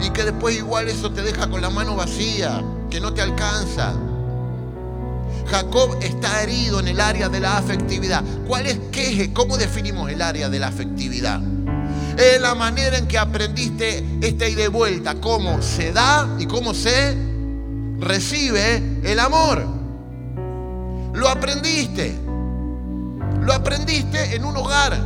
y 0.00 0.10
que 0.10 0.24
después 0.24 0.56
igual 0.56 0.88
eso 0.88 1.12
te 1.12 1.22
deja 1.22 1.48
con 1.48 1.60
la 1.60 1.70
mano 1.70 1.94
vacía, 1.94 2.64
que 2.90 2.98
no 2.98 3.14
te 3.14 3.22
alcanza. 3.22 3.94
Jacob 5.48 5.98
está 6.00 6.42
herido 6.42 6.80
en 6.80 6.88
el 6.88 7.00
área 7.00 7.28
de 7.28 7.40
la 7.40 7.56
afectividad. 7.56 8.22
¿Cuál 8.46 8.66
es 8.66 8.78
qué? 8.90 9.32
¿Cómo 9.32 9.56
definimos 9.56 10.10
el 10.10 10.22
área 10.22 10.48
de 10.48 10.58
la 10.58 10.68
afectividad? 10.68 11.40
Es 12.18 12.40
la 12.40 12.54
manera 12.54 12.96
en 12.96 13.06
que 13.06 13.18
aprendiste 13.18 14.04
esta 14.22 14.48
y 14.48 14.54
de 14.54 14.68
vuelta, 14.68 15.16
cómo 15.16 15.60
se 15.60 15.92
da 15.92 16.28
y 16.38 16.46
cómo 16.46 16.72
se 16.72 17.14
recibe 17.98 18.82
el 19.04 19.18
amor. 19.18 19.66
Lo 21.12 21.28
aprendiste. 21.28 22.14
Lo 23.42 23.52
aprendiste 23.52 24.34
en 24.34 24.44
un 24.44 24.56
hogar. 24.56 24.98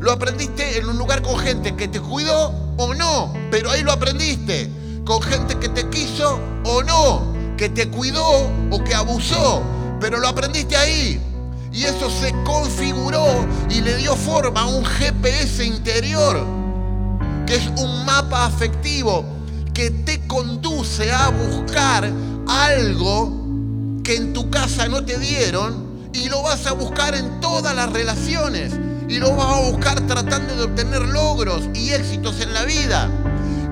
Lo 0.00 0.10
aprendiste 0.10 0.78
en 0.78 0.88
un 0.88 0.98
lugar 0.98 1.22
con 1.22 1.38
gente 1.38 1.76
que 1.76 1.86
te 1.88 2.00
cuidó 2.00 2.74
o 2.76 2.94
no, 2.94 3.32
pero 3.50 3.70
ahí 3.70 3.82
lo 3.82 3.92
aprendiste. 3.92 4.70
Con 5.04 5.20
gente 5.22 5.56
que 5.58 5.68
te 5.68 5.88
quiso 5.90 6.40
o 6.64 6.82
no, 6.82 7.31
que 7.62 7.68
te 7.68 7.88
cuidó 7.88 8.50
o 8.72 8.82
que 8.82 8.92
abusó, 8.92 9.62
pero 10.00 10.18
lo 10.18 10.26
aprendiste 10.26 10.76
ahí. 10.76 11.20
Y 11.72 11.84
eso 11.84 12.10
se 12.10 12.32
configuró 12.42 13.46
y 13.70 13.80
le 13.80 13.98
dio 13.98 14.16
forma 14.16 14.62
a 14.62 14.66
un 14.66 14.84
GPS 14.84 15.64
interior, 15.64 16.44
que 17.46 17.54
es 17.54 17.68
un 17.76 18.04
mapa 18.04 18.46
afectivo 18.46 19.24
que 19.72 19.92
te 19.92 20.26
conduce 20.26 21.12
a 21.12 21.28
buscar 21.28 22.10
algo 22.48 23.30
que 24.02 24.16
en 24.16 24.32
tu 24.32 24.50
casa 24.50 24.88
no 24.88 25.04
te 25.04 25.16
dieron 25.20 26.10
y 26.12 26.28
lo 26.28 26.42
vas 26.42 26.66
a 26.66 26.72
buscar 26.72 27.14
en 27.14 27.40
todas 27.40 27.76
las 27.76 27.92
relaciones 27.92 28.72
y 29.08 29.18
lo 29.18 29.36
vas 29.36 29.54
a 29.54 29.70
buscar 29.70 30.00
tratando 30.08 30.56
de 30.56 30.64
obtener 30.64 31.02
logros 31.02 31.62
y 31.74 31.90
éxitos 31.90 32.40
en 32.40 32.54
la 32.54 32.64
vida. 32.64 33.08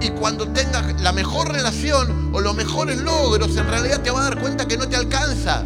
Y 0.00 0.10
cuando 0.10 0.48
tengas 0.48 1.00
la 1.00 1.12
mejor 1.12 1.52
relación 1.52 2.30
o 2.32 2.40
los 2.40 2.54
mejores 2.54 2.98
logros, 2.98 3.56
en 3.56 3.66
realidad 3.66 4.00
te 4.00 4.10
vas 4.10 4.26
a 4.26 4.30
dar 4.30 4.40
cuenta 4.40 4.66
que 4.66 4.76
no 4.76 4.88
te 4.88 4.96
alcanza. 4.96 5.62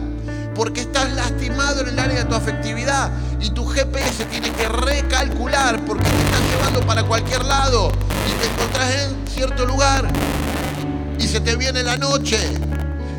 Porque 0.55 0.83
estás 0.83 1.13
lastimado 1.13 1.83
en 1.83 1.89
el 1.89 1.99
área 1.99 2.19
de 2.19 2.25
tu 2.25 2.35
afectividad 2.35 3.11
y 3.41 3.51
tu 3.51 3.67
GPS 3.67 4.25
tiene 4.27 4.51
que 4.53 4.69
recalcular 4.69 5.85
porque 5.85 6.05
te 6.05 6.23
están 6.23 6.43
llevando 6.49 6.81
para 6.87 7.03
cualquier 7.03 7.45
lado 7.45 7.91
y 8.29 8.41
te 8.41 8.47
encontrás 8.47 8.95
en 8.95 9.29
cierto 9.29 9.67
lugar 9.67 10.09
y 11.19 11.27
se 11.27 11.41
te 11.41 11.57
viene 11.57 11.83
la 11.83 11.97
noche 11.97 12.39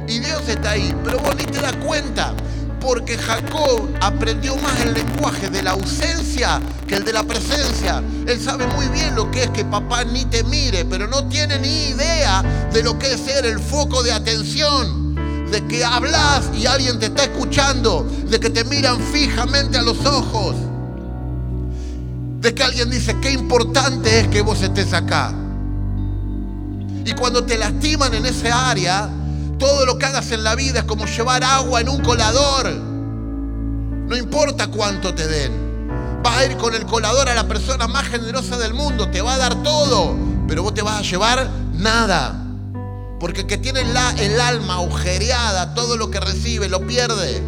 y 0.07 0.19
Dios 0.19 0.47
está 0.47 0.71
ahí, 0.71 0.95
pero 1.03 1.19
vos 1.19 1.35
ni 1.35 1.43
te 1.43 1.59
das 1.59 1.75
cuenta 1.77 2.33
porque 2.85 3.17
Jacob 3.17 3.89
aprendió 3.99 4.55
más 4.57 4.79
el 4.81 4.93
lenguaje 4.93 5.49
de 5.49 5.63
la 5.63 5.71
ausencia 5.71 6.61
que 6.87 6.95
el 6.95 7.03
de 7.03 7.13
la 7.13 7.23
presencia. 7.23 8.03
Él 8.27 8.39
sabe 8.39 8.67
muy 8.67 8.87
bien 8.89 9.15
lo 9.15 9.31
que 9.31 9.43
es 9.43 9.49
que 9.49 9.65
papá 9.65 10.03
ni 10.03 10.23
te 10.25 10.43
mire, 10.43 10.85
pero 10.85 11.07
no 11.07 11.27
tiene 11.27 11.57
ni 11.57 11.87
idea 11.89 12.43
de 12.71 12.83
lo 12.83 12.99
que 12.99 13.13
es 13.13 13.21
ser 13.21 13.45
el 13.47 13.59
foco 13.59 14.03
de 14.03 14.11
atención. 14.11 15.15
De 15.51 15.65
que 15.65 15.83
hablas 15.83 16.51
y 16.55 16.67
alguien 16.67 16.99
te 16.99 17.07
está 17.07 17.23
escuchando, 17.23 18.07
de 18.29 18.39
que 18.39 18.51
te 18.51 18.63
miran 18.63 18.99
fijamente 18.99 19.77
a 19.77 19.81
los 19.81 20.05
ojos, 20.05 20.55
de 22.39 22.53
que 22.53 22.63
alguien 22.63 22.89
dice, 22.91 23.15
qué 23.19 23.31
importante 23.31 24.19
es 24.19 24.27
que 24.27 24.41
vos 24.41 24.61
estés 24.61 24.93
acá. 24.93 25.33
Y 27.03 27.13
cuando 27.13 27.43
te 27.45 27.57
lastiman 27.57 28.13
en 28.13 28.25
ese 28.25 28.51
área, 28.51 29.09
todo 29.57 29.85
lo 29.85 29.97
que 29.97 30.05
hagas 30.05 30.31
en 30.31 30.43
la 30.43 30.55
vida 30.55 30.79
es 30.79 30.85
como 30.85 31.05
llevar 31.05 31.43
agua 31.43 31.81
en 31.81 31.89
un 31.89 32.01
colador. 32.01 32.71
No 32.71 34.15
importa 34.15 34.67
cuánto 34.67 35.13
te 35.13 35.27
den. 35.27 35.65
Va 36.25 36.39
a 36.39 36.45
ir 36.45 36.57
con 36.57 36.73
el 36.73 36.85
colador 36.85 37.29
a 37.29 37.35
la 37.35 37.47
persona 37.47 37.87
más 37.87 38.07
generosa 38.07 38.57
del 38.57 38.73
mundo, 38.73 39.09
te 39.09 39.21
va 39.21 39.35
a 39.35 39.37
dar 39.37 39.61
todo, 39.63 40.15
pero 40.47 40.63
vos 40.63 40.73
te 40.73 40.81
vas 40.81 40.99
a 40.99 41.01
llevar 41.01 41.49
nada. 41.73 42.41
Porque 43.19 43.41
el 43.41 43.47
que 43.47 43.57
tiene 43.57 43.81
el 43.81 44.41
alma 44.41 44.75
agujereada, 44.75 45.73
todo 45.73 45.97
lo 45.97 46.09
que 46.11 46.19
recibe, 46.19 46.67
lo 46.67 46.85
pierde. 46.85 47.41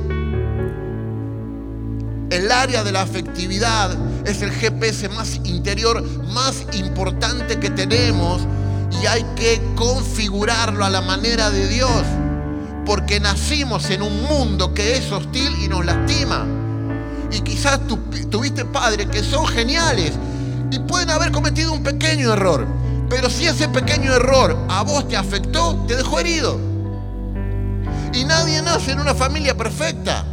El 2.30 2.52
área 2.52 2.84
de 2.84 2.92
la 2.92 3.02
afectividad 3.02 3.92
es 4.26 4.42
el 4.42 4.52
GPS 4.52 5.10
más 5.10 5.36
interior, 5.44 6.04
más 6.34 6.66
importante 6.74 7.60
que 7.60 7.70
tenemos 7.70 8.42
y 8.92 9.06
hay 9.06 9.24
que 9.36 9.62
configurarlo 9.76 10.86
a 10.86 10.90
la 10.90 11.02
manera 11.02 11.50
de 11.50 11.68
Dios. 11.68 12.04
Porque 12.86 13.20
nacimos 13.20 13.90
en 13.90 14.02
un 14.02 14.24
mundo 14.24 14.74
que 14.74 14.98
es 14.98 15.12
hostil 15.12 15.56
y 15.62 15.68
nos 15.68 15.86
lastima. 15.86 16.46
Y 17.32 17.42
quizás 17.42 17.82
tuviste 18.32 18.64
padres 18.66 19.08
que 19.08 19.24
son 19.24 19.46
geniales 19.46 20.14
y 20.72 20.80
pueden 20.80 21.10
haber 21.10 21.32
cometido 21.32 21.74
un 21.74 21.84
pequeño 21.84 22.34
error. 22.34 22.66
Pero 23.10 23.30
si 23.30 23.46
ese 23.46 23.70
pequeño 23.70 24.14
error 24.14 24.58
a 24.70 24.84
vos 24.84 25.08
te 25.08 25.18
afectó, 25.18 25.84
te 25.88 25.96
dejó 25.96 26.20
herido. 26.20 26.60
Y 28.14 28.24
nadie 28.24 28.62
nace 28.62 28.92
en 28.92 29.00
una 29.00 29.14
familia 29.14 29.56
perfecta. 29.56 30.26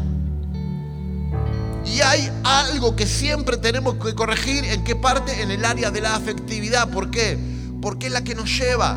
Y 1.85 2.01
hay 2.01 2.31
algo 2.45 2.97
que 2.97 3.07
siempre 3.07 3.57
tenemos 3.57 3.95
que 3.97 4.15
corregir. 4.15 4.65
¿En 4.65 4.85
qué 4.85 4.97
parte? 4.97 5.43
En 5.43 5.51
el 5.51 5.65
área 5.65 5.91
de 5.91 6.01
la 6.01 6.17
afectividad. 6.17 6.89
¿Por 6.89 7.11
qué? 7.11 7.39
Porque 7.85 8.07
es 8.07 8.13
la 8.13 8.25
que 8.25 8.35
nos 8.35 8.49
lleva. 8.59 8.97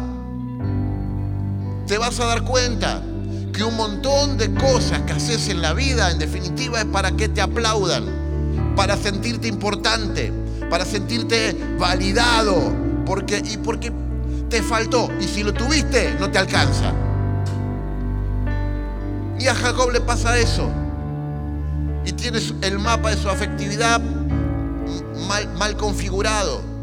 Te 1.87 1.97
vas 1.97 2.17
a 2.21 2.25
dar 2.25 2.43
cuenta 2.43 3.03
que 3.51 3.65
un 3.65 3.75
montón 3.75 4.37
de 4.37 4.53
cosas 4.53 5.01
que 5.01 5.11
haces 5.11 5.49
en 5.49 5.61
la 5.61 5.73
vida, 5.73 6.09
en 6.09 6.19
definitiva, 6.19 6.79
es 6.79 6.85
para 6.85 7.11
que 7.11 7.27
te 7.27 7.41
aplaudan, 7.41 8.05
para 8.77 8.95
sentirte 8.95 9.49
importante, 9.49 10.31
para 10.69 10.85
sentirte 10.85 11.53
validado, 11.77 12.73
porque, 13.05 13.43
y 13.45 13.57
porque 13.57 13.91
te 14.49 14.63
faltó. 14.63 15.09
Y 15.19 15.25
si 15.25 15.43
lo 15.43 15.53
tuviste, 15.53 16.15
no 16.17 16.31
te 16.31 16.37
alcanza. 16.37 16.93
Y 19.37 19.47
a 19.47 19.53
Jacob 19.53 19.91
le 19.91 19.99
pasa 19.99 20.37
eso 20.37 20.71
y 22.05 22.13
tienes 22.13 22.53
el 22.61 22.79
mapa 22.79 23.09
de 23.09 23.17
su 23.17 23.27
afectividad 23.29 23.99
mal, 25.57 25.75
configurado. 25.75 26.76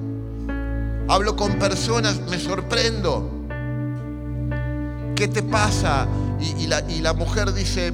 Hablo 1.07 1.37
con 1.37 1.59
personas, 1.59 2.21
me 2.31 2.39
sorprendo. 2.39 3.31
¿Qué 5.15 5.29
te 5.29 5.43
pasa? 5.43 6.09
Y, 6.41 6.67
la, 6.67 7.13
mujer 7.13 7.53
dice, 7.53 7.93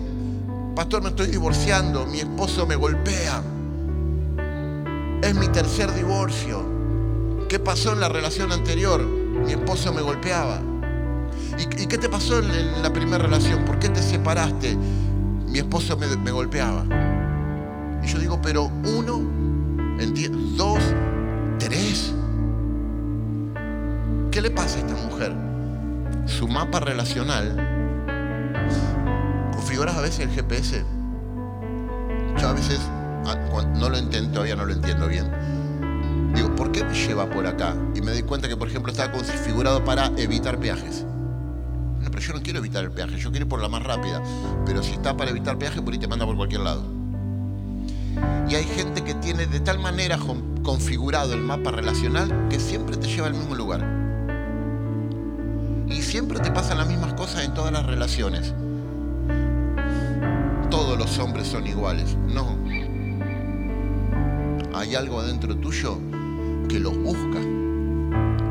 pastor, 0.77 1.03
me 1.03 1.09
estoy 1.09 1.27
divorciando, 1.27 2.07
mi 2.07 2.21
esposo 2.21 2.67
me 2.67 2.77
golpea. 2.77 3.43
Es 5.23 5.35
mi 5.35 5.49
tercer 5.49 5.93
divorcio. 5.93 6.65
¿Qué 7.49 7.59
pasó 7.59 7.93
en 7.93 8.01
la 8.01 8.09
relación 8.09 8.53
anterior? 8.53 9.03
Mi 9.03 9.53
esposo 9.53 9.93
me 9.93 10.03
golpeaba. 10.03 10.61
¿Y, 11.59 11.87
qué 11.87 11.99
te 11.99 12.09
pasó 12.09 12.39
en, 12.39 12.81
la 12.81 12.93
primera 12.93 13.19
relación? 13.19 13.65
¿Por 13.65 13.81
qué 13.81 13.89
te 13.89 14.03
separaste? 14.03 14.77
Mi 15.49 15.59
esposo 15.59 15.97
me, 15.97 16.07
me 16.17 16.31
golpeaba. 16.31 16.85
Y 18.05 18.07
yo 18.07 18.19
digo, 18.21 18.41
pero 18.41 18.71
uno, 18.85 19.21
dos, 20.57 20.79
tres. 21.59 22.15
¿Qué 24.31 24.41
le 24.41 24.51
pasa 24.53 24.77
a 24.77 24.81
esta 24.83 24.95
mujer? 24.95 25.35
Su 26.27 26.47
mapa 26.47 26.79
relacional, 26.79 27.57
configuras 29.53 29.97
a 29.97 30.01
veces 30.03 30.21
el 30.21 30.31
GPS. 30.31 30.85
Yo 32.41 32.49
a 32.49 32.53
veces 32.53 32.79
ah, 33.27 33.35
no 33.75 33.89
lo 33.89 33.97
entiendo, 33.97 34.31
todavía 34.31 34.55
no 34.55 34.67
lo 34.67 34.73
entiendo 34.73 35.09
bien. 35.09 35.33
Digo, 36.33 36.55
¿por 36.55 36.71
qué 36.71 36.85
me 36.85 36.95
lleva 36.95 37.29
por 37.29 37.45
acá? 37.45 37.75
Y 37.97 38.03
me 38.03 38.13
doy 38.13 38.23
cuenta 38.23 38.47
que, 38.47 38.57
por 38.57 38.69
ejemplo, 38.69 38.93
estaba 38.93 39.11
configurado 39.11 39.85
para 39.85 40.07
evitar 40.17 40.61
peajes. 40.61 41.05
No, 41.99 42.09
pero 42.09 42.21
yo 42.21 42.33
no 42.33 42.41
quiero 42.41 42.61
evitar 42.61 42.85
el 42.85 42.93
peaje, 42.93 43.19
yo 43.19 43.31
quiero 43.31 43.47
ir 43.47 43.49
por 43.49 43.61
la 43.61 43.69
más 43.69 43.83
rápida. 43.83 44.23
Pero 44.65 44.85
si 44.85 44.93
está 44.93 45.17
para 45.17 45.31
evitar 45.31 45.59
peaje, 45.59 45.83
por 45.83 45.93
ahí 45.93 45.99
te 45.99 46.07
manda 46.07 46.25
por 46.25 46.37
cualquier 46.37 46.61
lado. 46.61 46.85
Y 48.49 48.55
hay 48.55 48.65
gente 48.65 49.03
que 49.03 49.15
tiene 49.15 49.47
de 49.47 49.59
tal 49.59 49.81
manera 49.81 50.21
configurado 50.63 51.35
el 51.35 51.41
mapa 51.41 51.73
relacional 51.73 52.47
que 52.49 52.61
siempre 52.61 52.97
te 52.97 53.09
lleva 53.09 53.27
al 53.27 53.35
mismo 53.35 53.57
lugar. 53.57 54.00
Y 55.91 56.03
siempre 56.03 56.39
te 56.39 56.51
pasan 56.53 56.79
las 56.79 56.87
mismas 56.87 57.15
cosas 57.15 57.45
en 57.45 57.53
todas 57.53 57.73
las 57.73 57.85
relaciones. 57.85 58.55
Todos 60.71 60.97
los 60.97 61.19
hombres 61.19 61.49
son 61.49 61.67
iguales. 61.67 62.17
No. 62.29 62.57
Hay 64.73 64.95
algo 64.95 65.21
adentro 65.21 65.57
tuyo 65.57 65.99
que 66.69 66.79
los 66.79 66.97
busca 66.97 67.41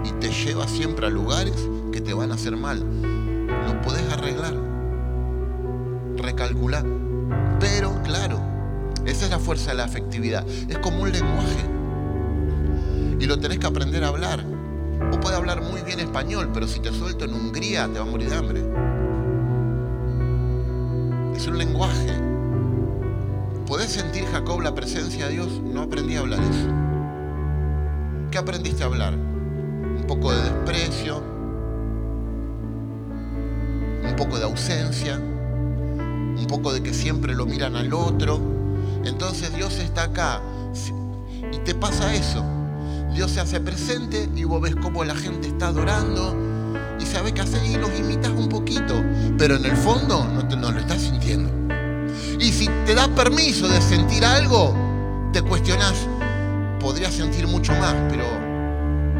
y 0.03 0.11
te 0.19 0.29
lleva 0.29 0.67
siempre 0.67 1.07
a 1.07 1.09
lugares 1.09 1.55
que 1.93 2.01
te 2.01 2.13
van 2.13 2.31
a 2.31 2.35
hacer 2.35 2.57
mal. 2.57 2.83
Lo 3.65 3.81
puedes 3.81 4.03
arreglar, 4.11 4.53
recalcular. 6.17 6.85
Pero 7.59 8.01
claro, 8.03 8.41
esa 9.05 9.25
es 9.25 9.31
la 9.31 9.39
fuerza 9.39 9.71
de 9.71 9.77
la 9.77 9.85
afectividad. 9.85 10.45
Es 10.67 10.77
como 10.79 11.03
un 11.03 11.11
lenguaje. 11.11 11.65
Y 13.19 13.25
lo 13.25 13.39
tenés 13.39 13.59
que 13.59 13.67
aprender 13.67 14.03
a 14.03 14.09
hablar. 14.09 14.58
Vos 15.07 15.17
puedes 15.21 15.37
hablar 15.37 15.61
muy 15.61 15.81
bien 15.81 15.99
español, 15.99 16.49
pero 16.53 16.67
si 16.67 16.79
te 16.79 16.91
suelto 16.91 17.25
en 17.25 17.33
Hungría 17.33 17.87
te 17.87 17.99
va 17.99 18.05
a 18.05 18.09
morir 18.09 18.29
de 18.29 18.35
hambre. 18.35 18.59
Es 21.35 21.47
un 21.47 21.57
lenguaje. 21.57 22.13
¿Podés 23.65 23.91
sentir, 23.91 24.25
Jacob, 24.25 24.61
la 24.61 24.73
presencia 24.75 25.27
de 25.27 25.33
Dios? 25.33 25.61
No 25.63 25.81
aprendí 25.81 26.15
a 26.15 26.19
hablar 26.19 26.39
eso. 26.39 26.67
¿Qué 28.31 28.37
aprendiste 28.37 28.83
a 28.83 28.87
hablar? 28.87 29.13
Un 29.13 30.05
poco 30.07 30.31
de 30.31 30.41
desprecio, 30.41 31.23
un 34.03 34.15
poco 34.15 34.37
de 34.37 34.43
ausencia, 34.45 35.17
un 35.17 36.45
poco 36.47 36.73
de 36.73 36.81
que 36.81 36.93
siempre 36.93 37.35
lo 37.35 37.45
miran 37.45 37.75
al 37.75 37.93
otro 37.93 38.59
entonces 39.05 39.55
Dios 39.55 39.79
está 39.79 40.03
acá 40.03 40.41
y 41.51 41.57
te 41.59 41.73
pasa 41.73 42.13
eso. 42.13 42.43
Dios 43.13 43.31
se 43.31 43.39
hace 43.39 43.59
presente 43.59 44.29
y 44.35 44.43
vos 44.43 44.61
ves 44.61 44.75
cómo 44.75 45.03
la 45.03 45.15
gente 45.15 45.47
está 45.47 45.67
adorando 45.67 46.35
y 46.99 47.05
sabes 47.05 47.33
qué 47.33 47.41
hacer 47.41 47.63
y 47.65 47.75
los 47.75 47.89
imitas 47.97 48.31
un 48.31 48.49
poquito, 48.49 49.03
pero 49.37 49.55
en 49.55 49.65
el 49.65 49.75
fondo 49.75 50.25
no, 50.25 50.55
no 50.55 50.71
lo 50.71 50.79
estás 50.79 51.01
sintiendo. 51.01 51.49
Y 52.39 52.51
si 52.51 52.67
te 52.85 52.95
da 52.95 53.07
permiso 53.09 53.67
de 53.67 53.81
sentir 53.81 54.23
algo, 54.25 54.75
te 55.33 55.41
cuestionas, 55.41 55.93
podrías 56.79 57.13
sentir 57.13 57.47
mucho 57.47 57.73
más, 57.73 57.95
pero 58.09 58.25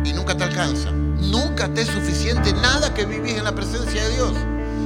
y 0.06 0.14
nunca 0.14 0.36
te 0.36 0.44
alcanza. 0.44 0.92
Nunca 0.92 1.72
te 1.74 1.82
es 1.82 1.88
suficiente 1.88 2.54
nada 2.54 2.94
que 2.94 3.06
vivís 3.06 3.36
en 3.36 3.44
la 3.44 3.54
presencia 3.54 4.04
de 4.04 4.16
Dios. 4.16 4.34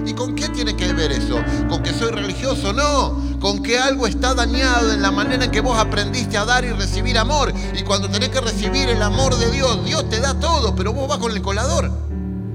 ¿Y 0.06 0.14
con 0.14 0.36
qué 0.36 0.50
tiene 0.50 0.76
que 0.76 0.92
ver 0.94 1.12
eso? 1.12 1.42
¿Con 1.70 1.84
que 1.84 1.92
soy 1.92 2.12
religioso? 2.12 2.74
No, 2.74 3.22
con 3.44 3.62
que 3.62 3.78
algo 3.78 4.08
está 4.08 4.34
dañado 4.34 4.94
en 4.94 5.02
la 5.02 5.12
manera 5.12 5.44
en 5.44 5.52
que 5.52 5.60
vos 5.60 5.78
aprendiste 5.78 6.38
a 6.38 6.46
dar 6.46 6.64
y 6.64 6.70
recibir 6.70 7.18
amor. 7.18 7.54
Y 7.78 7.84
cuando 7.84 8.10
tenés 8.10 8.30
que 8.30 8.40
recibir 8.40 8.88
el 8.88 9.02
amor 9.02 9.36
de 9.36 9.52
Dios, 9.52 9.84
Dios 9.84 10.10
te 10.10 10.22
da 10.22 10.34
todo, 10.34 10.74
pero 10.74 10.94
vos 10.94 11.10
vas 11.10 11.18
con 11.18 11.30
el 11.30 11.42
colador. 11.42 11.92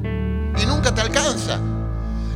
Y 0.02 0.64
nunca 0.64 0.94
te 0.94 1.02
alcanza. 1.02 1.58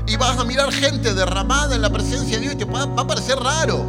Y 0.06 0.16
vas 0.16 0.36
a 0.36 0.44
mirar 0.44 0.70
gente 0.70 1.14
derramada 1.14 1.74
en 1.74 1.80
la 1.80 1.88
presencia 1.88 2.36
de 2.36 2.42
Dios 2.42 2.52
y 2.52 2.56
te 2.58 2.66
va, 2.66 2.82
a 2.82 3.06
parecer 3.06 3.38
raro. 3.38 3.86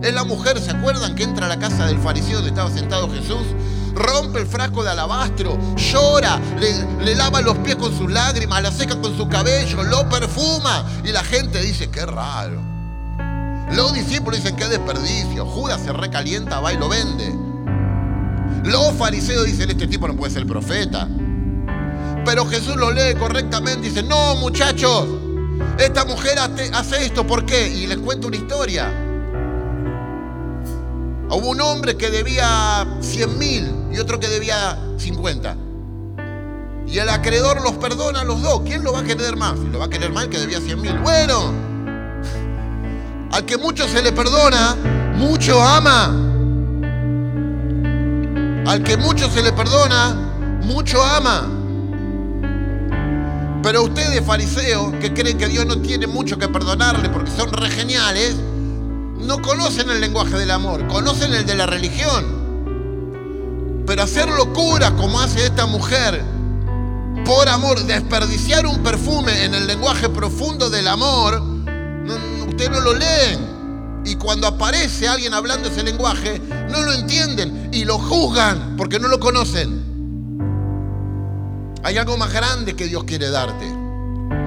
Es 0.00 0.14
la 0.14 0.22
mujer, 0.22 0.60
¿se 0.60 0.70
acuerdan 0.70 1.16
que 1.16 1.24
entra 1.24 1.46
a 1.46 1.48
la 1.48 1.58
casa 1.58 1.86
del 1.86 1.98
fariseo 1.98 2.36
donde 2.36 2.50
estaba 2.50 2.70
sentado 2.70 3.10
Jesús? 3.10 3.44
rompe 3.92 4.38
el 4.38 4.46
frasco 4.46 4.84
de 4.84 4.90
alabastro, 4.90 5.58
llora, 5.74 6.38
le, 6.60 7.14
lava 7.14 7.40
los 7.40 7.56
pies 7.56 7.76
con 7.76 7.96
sus 7.96 8.12
lágrimas, 8.12 8.62
la 8.62 8.70
seca 8.70 9.00
con 9.00 9.16
su 9.16 9.26
cabello, 9.26 9.82
lo 9.82 10.08
perfuma. 10.08 10.84
Y 11.02 11.10
la 11.12 11.24
gente 11.24 11.60
dice, 11.62 11.90
qué 11.90 12.04
raro. 12.04 12.75
Los 13.72 13.92
discípulos 13.94 14.42
dicen, 14.42 14.56
qué 14.56 14.66
desperdicio. 14.66 15.44
Judas 15.46 15.80
se 15.82 15.92
recalienta, 15.92 16.60
va 16.60 16.72
y 16.72 16.76
lo 16.76 16.88
vende. 16.88 17.34
Los 18.64 18.92
fariseos 18.94 19.44
dicen, 19.44 19.70
este 19.70 19.86
tipo 19.86 20.06
no 20.06 20.16
puede 20.16 20.32
ser 20.32 20.46
profeta. 20.46 21.08
Pero 22.24 22.46
Jesús 22.46 22.76
lo 22.76 22.90
lee 22.90 23.14
correctamente 23.18 23.86
y 23.86 23.90
dice, 23.90 24.02
no 24.02 24.36
muchachos, 24.36 25.06
esta 25.78 26.04
mujer 26.04 26.38
hace 26.38 27.04
esto, 27.04 27.26
¿por 27.26 27.46
qué? 27.46 27.68
Y 27.68 27.86
les 27.86 27.98
cuento 27.98 28.28
una 28.28 28.36
historia. 28.36 28.90
Hubo 31.28 31.50
un 31.50 31.60
hombre 31.60 31.96
que 31.96 32.10
debía 32.10 32.86
100 33.00 33.38
mil 33.38 33.74
y 33.92 33.98
otro 33.98 34.18
que 34.20 34.28
debía 34.28 34.78
50. 34.96 35.56
Y 36.86 36.98
el 36.98 37.08
acreedor 37.08 37.60
los 37.62 37.72
perdona 37.72 38.20
a 38.20 38.24
los 38.24 38.42
dos. 38.42 38.62
¿Quién 38.64 38.84
lo 38.84 38.92
va 38.92 39.00
a 39.00 39.04
querer 39.04 39.36
más? 39.36 39.58
Si 39.58 39.66
lo 39.66 39.80
va 39.80 39.86
a 39.86 39.90
querer 39.90 40.12
más 40.12 40.28
que 40.28 40.38
debía 40.38 40.60
100 40.60 40.80
mil. 40.80 40.98
Bueno, 40.98 41.52
al 43.36 43.44
que 43.44 43.58
mucho 43.58 43.86
se 43.86 44.00
le 44.00 44.12
perdona, 44.12 44.74
mucho 45.14 45.62
ama. 45.62 46.06
Al 48.66 48.82
que 48.82 48.96
mucho 48.96 49.30
se 49.30 49.42
le 49.42 49.52
perdona, 49.52 50.14
mucho 50.62 51.04
ama. 51.04 51.46
Pero 53.62 53.82
ustedes, 53.82 54.24
fariseos, 54.24 54.94
que 55.02 55.12
creen 55.12 55.36
que 55.36 55.48
Dios 55.48 55.66
no 55.66 55.82
tiene 55.82 56.06
mucho 56.06 56.38
que 56.38 56.48
perdonarle 56.48 57.10
porque 57.10 57.30
son 57.30 57.52
re 57.52 57.68
geniales, 57.68 58.36
no 59.18 59.42
conocen 59.42 59.90
el 59.90 60.00
lenguaje 60.00 60.38
del 60.38 60.50
amor, 60.50 60.86
conocen 60.86 61.34
el 61.34 61.44
de 61.44 61.56
la 61.56 61.66
religión. 61.66 62.24
Pero 63.86 64.02
hacer 64.02 64.30
locura 64.30 64.92
como 64.92 65.20
hace 65.20 65.44
esta 65.44 65.66
mujer, 65.66 66.24
por 67.26 67.50
amor, 67.50 67.84
desperdiciar 67.84 68.64
un 68.64 68.82
perfume 68.82 69.44
en 69.44 69.54
el 69.54 69.66
lenguaje 69.66 70.08
profundo 70.08 70.70
del 70.70 70.88
amor, 70.88 71.56
ustedes 72.56 72.70
no 72.70 72.80
lo 72.80 72.94
leen. 72.94 74.02
Y 74.06 74.14
cuando 74.14 74.46
aparece 74.46 75.06
alguien 75.06 75.34
hablando 75.34 75.68
ese 75.68 75.82
lenguaje, 75.82 76.40
no 76.70 76.82
lo 76.82 76.92
entienden 76.92 77.68
y 77.70 77.84
lo 77.84 77.98
juzgan 77.98 78.76
porque 78.78 78.98
no 78.98 79.08
lo 79.08 79.20
conocen. 79.20 79.84
Hay 81.82 81.98
algo 81.98 82.16
más 82.16 82.32
grande 82.32 82.74
que 82.74 82.86
Dios 82.86 83.04
quiere 83.04 83.28
darte. 83.30 83.66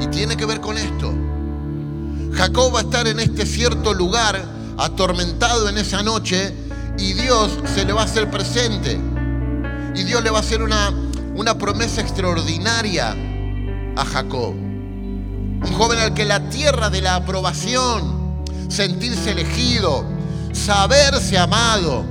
Y 0.01 0.07
tiene 0.07 0.35
que 0.35 0.45
ver 0.45 0.59
con 0.59 0.77
esto. 0.77 1.13
Jacob 2.33 2.73
va 2.73 2.79
a 2.79 2.83
estar 2.83 3.07
en 3.07 3.19
este 3.19 3.45
cierto 3.45 3.93
lugar, 3.93 4.43
atormentado 4.77 5.69
en 5.69 5.77
esa 5.77 6.01
noche, 6.01 6.53
y 6.97 7.13
Dios 7.13 7.59
se 7.75 7.85
le 7.85 7.93
va 7.93 8.01
a 8.01 8.05
hacer 8.05 8.29
presente. 8.31 8.99
Y 9.93 10.03
Dios 10.03 10.23
le 10.23 10.29
va 10.31 10.37
a 10.37 10.41
hacer 10.41 10.63
una, 10.63 10.89
una 11.35 11.57
promesa 11.57 12.01
extraordinaria 12.01 13.15
a 13.95 14.05
Jacob. 14.05 14.68
Un 15.61 15.73
joven 15.73 15.99
al 15.99 16.13
que 16.13 16.25
la 16.25 16.49
tierra 16.49 16.89
de 16.89 17.01
la 17.01 17.15
aprobación, 17.15 18.43
sentirse 18.69 19.31
elegido, 19.31 20.05
saberse 20.53 21.37
amado, 21.37 22.05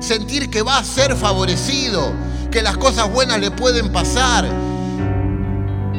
sentir 0.00 0.50
que 0.50 0.62
va 0.62 0.78
a 0.78 0.84
ser 0.84 1.16
favorecido, 1.16 2.12
que 2.50 2.62
las 2.62 2.76
cosas 2.76 3.12
buenas 3.12 3.38
le 3.38 3.50
pueden 3.50 3.92
pasar, 3.92 4.48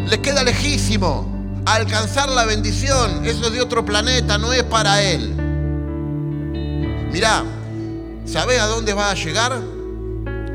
le 0.08 0.22
queda 0.22 0.44
lejísimo. 0.44 1.36
Alcanzar 1.66 2.30
la 2.30 2.46
bendición, 2.46 3.26
eso 3.26 3.48
es 3.48 3.52
de 3.52 3.62
otro 3.62 3.84
planeta, 3.84 4.38
no 4.38 4.54
es 4.54 4.64
para 4.64 5.02
él. 5.04 5.36
Mirá, 7.12 7.44
¿sabés 8.26 8.62
a 8.62 8.68
dónde 8.68 8.94
va 8.94 9.12
a 9.12 9.14
llegar? 9.14 9.52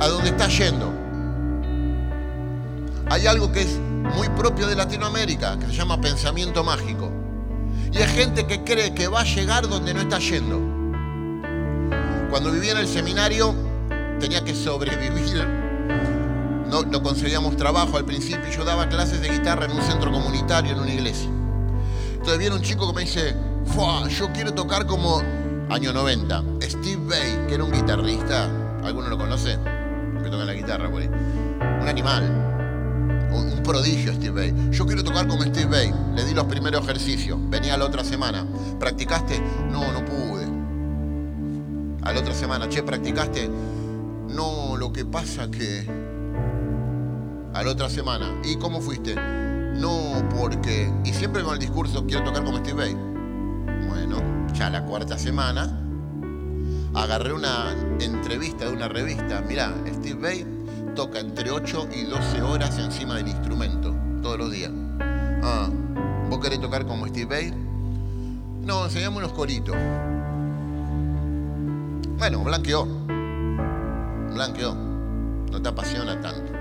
A 0.01 0.09
dónde 0.09 0.31
está 0.31 0.49
yendo. 0.49 0.91
Hay 3.11 3.27
algo 3.27 3.53
que 3.53 3.61
es 3.61 3.79
muy 4.15 4.29
propio 4.31 4.67
de 4.67 4.77
Latinoamérica, 4.77 5.59
que 5.59 5.67
se 5.67 5.73
llama 5.73 6.01
pensamiento 6.01 6.65
mágico. 6.65 7.11
Y 7.93 7.99
hay 7.99 8.09
gente 8.09 8.47
que 8.47 8.63
cree 8.65 8.95
que 8.95 9.09
va 9.09 9.21
a 9.21 9.25
llegar 9.25 9.69
donde 9.69 9.95
no 9.95 10.01
está 10.01 10.19
yendo. 10.19 10.61
Cuando 12.31 12.51
vivía 12.51 12.73
en 12.73 12.79
el 12.79 12.89
seminario 12.89 13.55
tenía 14.19 14.43
que 14.43 14.55
sobrevivir 14.55 15.13
no, 16.73 17.03
conseguíamos 17.03 17.55
trabajo 17.57 17.99
al 17.99 18.07
principio 18.07 18.51
yo 18.51 18.65
daba 18.65 18.89
clases 18.89 19.21
de 19.21 19.29
guitarra 19.29 19.67
en 19.67 19.73
un 19.73 19.83
centro 19.83 20.11
comunitario, 20.11 20.73
en 20.73 20.81
una 20.81 20.91
iglesia. 20.91 21.29
Entonces 22.13 22.39
viene 22.39 22.57
un 22.57 22.63
chico 22.63 22.89
que 22.89 22.95
me 22.95 23.01
dice, 23.03 23.37
yo 24.19 24.33
quiero 24.33 24.55
tocar 24.55 24.87
como 24.87 25.23
año 25.69 25.93
90, 25.93 26.43
Steve 26.63 27.03
Bay, 27.07 27.47
que 27.47 27.55
era 27.55 27.65
un 27.65 27.73
guitarrista, 27.73 28.49
¿alguno 28.85 29.09
lo 29.09 29.19
conoce? 29.19 29.59
Que 30.23 30.31
toca 30.31 30.45
la 30.45 30.55
guitarra 30.55 30.89
ahí. 30.89 31.11
Un 31.83 31.89
animal, 31.89 32.52
un, 33.35 33.63
prodigio 33.63 34.13
Steve 34.13 34.53
Bay. 34.53 34.71
Yo 34.71 34.87
quiero 34.87 35.05
tocar 35.05 35.27
como 35.27 35.43
Steve 35.43 35.67
Bay. 35.67 35.95
Le 36.15 36.25
di 36.25 36.35
los 36.35 36.45
primeros 36.45 36.83
ejercicios. 36.83 37.39
Venía 37.49 37.77
la 37.77 37.85
otra 37.85 38.05
semana. 38.05 38.47
¿Practicaste? 38.79 39.41
No, 39.71 39.93
no 39.93 40.05
pude. 40.05 40.47
A 42.03 42.13
la 42.13 42.21
otra 42.21 42.35
semana, 42.35 42.69
che, 42.69 42.83
¿practicaste? 42.83 43.49
No, 44.29 44.77
lo 44.77 44.93
que 44.93 45.05
pasa 45.05 45.51
que 45.51 45.87
a 47.55 47.63
la 47.63 47.71
otra 47.71 47.89
semana. 47.89 48.41
¿Y 48.45 48.57
cómo 48.57 48.81
fuiste? 48.81 49.15
No, 49.15 50.27
porque... 50.37 50.93
Y 51.05 51.13
siempre 51.13 51.43
con 51.43 51.55
el 51.55 51.61
discurso, 51.61 52.07
quiero 52.07 52.25
tocar 52.25 52.45
como 52.45 52.59
Steve 52.59 52.75
Bay. 52.75 52.95
Bueno, 53.89 54.17
ya 54.55 54.71
la 54.71 54.85
cuarta 54.85 55.19
semana, 55.19 55.81
agarré 56.95 57.33
una 57.33 57.75
entrevista 58.01 58.67
de 58.67 58.73
una 58.73 58.89
revista. 58.89 59.43
Mirá, 59.43 59.75
Steve 59.95 60.21
Bay 60.21 60.52
toca 60.95 61.21
entre 61.21 61.51
8 61.51 61.89
y 61.95 62.05
12 62.05 62.43
horas 62.43 62.79
encima 62.79 63.17
del 63.17 63.29
instrumento, 63.29 63.95
todos 64.23 64.39
los 64.39 64.51
días. 64.51 64.71
Ah, 65.43 65.69
¿vos 66.29 66.39
querés 66.41 66.61
tocar 66.61 66.87
como 66.87 67.07
Steve 67.07 67.27
Bay? 67.27 67.53
No, 68.65 68.85
enseñame 68.85 69.19
unos 69.19 69.33
coritos. 69.33 69.77
Bueno, 72.19 72.45
blanqueó. 72.45 72.87
Blanqueó. 74.35 74.75
No 75.51 75.61
te 75.61 75.69
apasiona 75.69 76.21
tanto. 76.21 76.53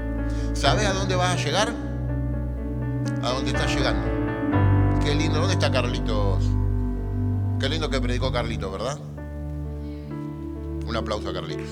¿Sabes 0.53 0.85
a 0.87 0.93
dónde 0.93 1.15
vas 1.15 1.35
a 1.35 1.43
llegar? 1.43 1.73
A 3.21 3.29
dónde 3.29 3.51
estás 3.51 3.73
llegando. 3.75 4.07
Qué 5.03 5.13
lindo. 5.13 5.39
¿Dónde 5.39 5.53
está 5.53 5.71
Carlitos? 5.71 6.43
Qué 7.59 7.69
lindo 7.69 7.89
que 7.89 8.01
predicó 8.01 8.31
Carlitos, 8.31 8.71
¿verdad? 8.71 8.97
Un 10.87 10.95
aplauso 10.95 11.29
a 11.29 11.33
Carlitos. 11.33 11.67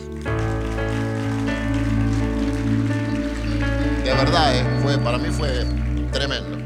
De 4.10 4.15
verdad, 4.15 4.58
¿eh? 4.58 4.65
fue, 4.82 4.98
para 4.98 5.19
mí 5.19 5.30
fue 5.30 5.63
tremendo. 6.12 6.58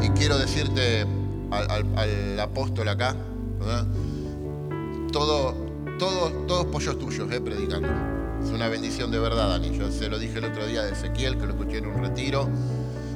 Y 0.00 0.08
quiero 0.10 0.38
decirte 0.38 1.04
al, 1.50 2.38
apóstol 2.38 2.88
acá, 2.88 3.16
¿verdad? 3.58 3.86
Todo, 5.12 5.52
todos, 5.98 6.46
todos 6.46 6.66
pollos 6.66 6.96
tuyos, 6.96 7.32
¿eh? 7.32 7.40
Predicando. 7.40 7.88
Es 8.40 8.50
una 8.50 8.68
bendición 8.68 9.10
de 9.10 9.18
verdad, 9.18 9.48
Dani. 9.48 9.76
Yo 9.76 9.90
se 9.90 10.08
lo 10.08 10.20
dije 10.20 10.38
el 10.38 10.44
otro 10.44 10.64
día 10.64 10.84
de 10.84 10.92
Ezequiel, 10.92 11.36
que 11.36 11.46
lo 11.46 11.54
escuché 11.54 11.78
en 11.78 11.86
un 11.88 12.00
retiro. 12.00 12.48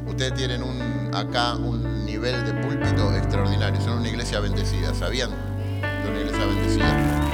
Ustedes 0.08 0.34
tienen 0.34 0.64
un, 0.64 1.14
acá 1.14 1.54
un 1.54 2.04
nivel 2.04 2.44
de 2.44 2.54
púlpito 2.54 3.14
extraordinario. 3.14 3.80
Son 3.82 3.98
una 3.98 4.08
iglesia 4.08 4.40
bendecida, 4.40 4.92
¿sabían? 4.94 5.30
Son 6.02 6.10
una 6.10 6.20
iglesia 6.20 6.44
bendecida. 6.44 7.33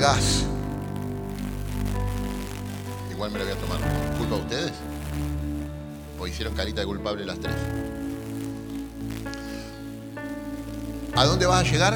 Gas. 0.00 0.44
Igual 3.10 3.30
me 3.30 3.38
lo 3.38 3.44
voy 3.44 3.54
a 3.54 3.56
tomar. 3.56 3.78
¿Culpa 4.18 4.34
a 4.34 4.38
ustedes? 4.38 4.72
o 6.20 6.26
hicieron 6.26 6.54
carita 6.54 6.82
de 6.82 6.86
culpable 6.86 7.24
las 7.24 7.38
tres. 7.40 7.54
¿A 11.16 11.24
dónde 11.24 11.46
vas 11.46 11.60
a 11.60 11.70
llegar? 11.70 11.94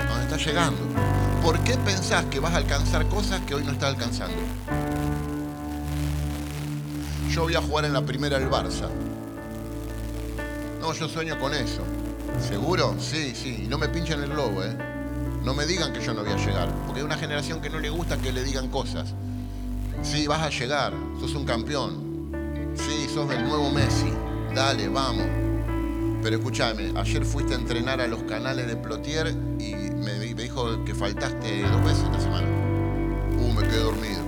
¿A 0.00 0.04
dónde 0.08 0.24
estás 0.24 0.46
llegando? 0.46 0.80
¿Por 1.42 1.58
qué 1.60 1.76
pensás 1.78 2.24
que 2.26 2.38
vas 2.40 2.54
a 2.54 2.58
alcanzar 2.58 3.06
cosas 3.08 3.40
que 3.40 3.54
hoy 3.54 3.64
no 3.64 3.72
estás 3.72 3.90
alcanzando? 3.90 4.36
Yo 7.28 7.42
voy 7.42 7.54
a 7.54 7.60
jugar 7.60 7.84
en 7.84 7.92
la 7.92 8.02
primera 8.02 8.38
del 8.38 8.48
Barça. 8.48 8.88
No, 10.80 10.92
yo 10.92 11.08
sueño 11.08 11.38
con 11.38 11.52
eso. 11.54 11.82
¿Seguro? 12.40 12.94
Sí, 12.98 13.34
sí. 13.34 13.64
Y 13.64 13.68
no 13.68 13.78
me 13.78 13.88
pinchen 13.88 14.22
el 14.22 14.30
globo, 14.30 14.62
¿eh? 14.62 14.95
No 15.46 15.54
me 15.54 15.64
digan 15.64 15.92
que 15.92 16.00
yo 16.00 16.12
no 16.12 16.24
voy 16.24 16.32
a 16.32 16.36
llegar. 16.36 16.74
Porque 16.86 16.98
hay 16.98 17.06
una 17.06 17.16
generación 17.16 17.60
que 17.60 17.70
no 17.70 17.78
le 17.78 17.88
gusta 17.88 18.18
que 18.18 18.32
le 18.32 18.42
digan 18.42 18.68
cosas. 18.68 19.14
Sí, 20.02 20.26
vas 20.26 20.42
a 20.42 20.50
llegar, 20.50 20.92
sos 21.20 21.36
un 21.36 21.44
campeón. 21.44 22.72
Sí, 22.74 23.06
sos 23.14 23.30
el 23.30 23.44
nuevo 23.44 23.70
Messi. 23.70 24.12
Dale, 24.52 24.88
vamos. 24.88 25.24
Pero 26.20 26.38
escúchame, 26.38 26.92
ayer 26.96 27.24
fuiste 27.24 27.54
a 27.54 27.58
entrenar 27.58 28.00
a 28.00 28.08
los 28.08 28.24
canales 28.24 28.66
de 28.66 28.74
Plotier 28.74 29.28
y 29.60 29.72
me, 29.94 30.14
dijo 30.18 30.84
que 30.84 30.96
faltaste 30.96 31.62
dos 31.62 31.84
veces 31.84 32.02
esta 32.02 32.18
semana. 32.20 32.48
Uh, 33.38 33.52
me 33.52 33.62
quedé 33.62 33.84
dormido. 33.84 34.22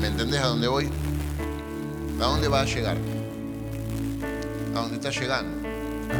¿Me 0.00 0.08
entendés 0.08 0.40
a 0.40 0.48
dónde 0.48 0.66
voy? 0.66 0.90
¿A 2.20 2.24
dónde 2.24 2.48
vas 2.48 2.62
a 2.62 2.74
llegar? 2.74 2.96
¿A 4.74 4.80
dónde 4.80 4.96
estás 4.96 5.16
llegando? 5.16 5.61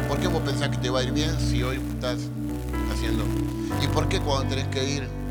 ¿Por 0.07 0.19
qué 0.19 0.27
vos 0.27 0.41
pensás 0.43 0.69
que 0.69 0.77
te 0.77 0.89
va 0.89 0.99
a 0.99 1.03
ir 1.03 1.11
bien 1.11 1.39
si 1.39 1.63
hoy 1.63 1.81
estás 1.93 2.19
haciendo? 2.91 3.23
¿Y 3.81 3.87
por 3.87 4.07
qué 4.07 4.19
cuando 4.19 4.49
tenés 4.49 4.67
que 4.67 4.83
ir 4.83 5.23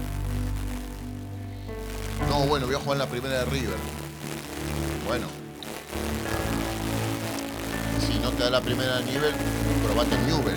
no, 2.28 2.46
bueno, 2.46 2.66
voy 2.66 2.74
a 2.74 2.78
jugar 2.78 2.98
la 2.98 3.06
primera 3.06 3.40
de 3.40 3.44
River. 3.46 3.76
Bueno. 5.06 5.26
Si 8.06 8.18
no 8.20 8.30
te 8.30 8.44
da 8.44 8.50
la 8.50 8.60
primera 8.60 8.98
de 8.98 9.04
nivel, 9.04 9.34
probate 9.84 10.14
en 10.14 10.26
Newell. 10.26 10.56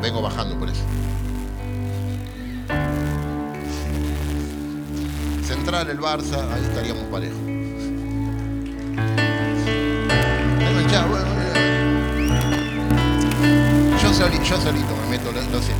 Vengo 0.00 0.20
bajando 0.20 0.58
por 0.58 0.68
eso. 0.68 0.82
Central 5.46 5.90
el 5.90 6.00
Barça, 6.00 6.52
ahí 6.52 6.64
estaríamos 6.64 7.04
parejos. 7.04 7.51
Yo 14.02 14.12
solito, 14.12 14.42
yo 14.42 14.60
solito 14.60 14.96
me 14.96 15.16
meto, 15.16 15.32
lo, 15.32 15.40
lo 15.40 15.62
sé 15.62 15.72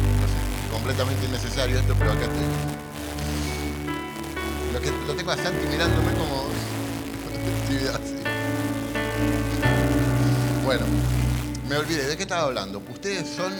completamente 0.82 1.26
innecesario 1.26 1.78
esto, 1.78 1.94
pero 1.96 2.10
acá 2.10 2.22
estoy. 2.22 2.42
Lo, 4.72 4.80
que, 4.80 4.90
lo 5.06 5.14
tengo 5.14 5.30
a 5.30 5.36
Santi 5.36 5.64
mirándome 5.70 6.12
como 6.14 6.46
Bueno, 10.64 10.84
me 11.68 11.76
olvidé, 11.76 12.08
¿de 12.08 12.16
qué 12.16 12.22
estaba 12.22 12.42
hablando? 12.42 12.82
Ustedes 12.90 13.28
son... 13.28 13.52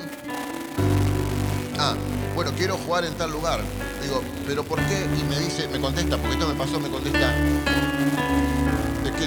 Ah, 1.78 1.94
bueno, 2.34 2.50
quiero 2.57 2.76
jugar 2.78 3.05
en 3.05 3.14
tal 3.14 3.30
lugar. 3.30 3.61
Digo, 4.03 4.20
¿pero 4.46 4.64
por 4.64 4.80
qué? 4.80 5.07
Y 5.20 5.24
me 5.28 5.38
dice, 5.38 5.68
me 5.68 5.78
contesta, 5.80 6.16
porque 6.16 6.34
esto 6.34 6.48
me 6.48 6.55
pasó, 6.55 6.80
me 6.80 6.88
contesta, 6.88 7.36
es 7.36 7.82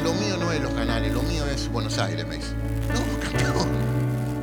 lo 0.01 0.13
mío 0.13 0.37
no 0.37 0.51
es 0.51 0.61
los 0.61 0.73
canales, 0.73 1.13
lo 1.13 1.21
mío 1.23 1.45
es 1.45 1.69
Buenos 1.71 1.97
Aires, 1.97 2.25
me 2.27 2.35
dice. 2.35 2.53
No, 2.93 3.19
campeón, 3.19 3.69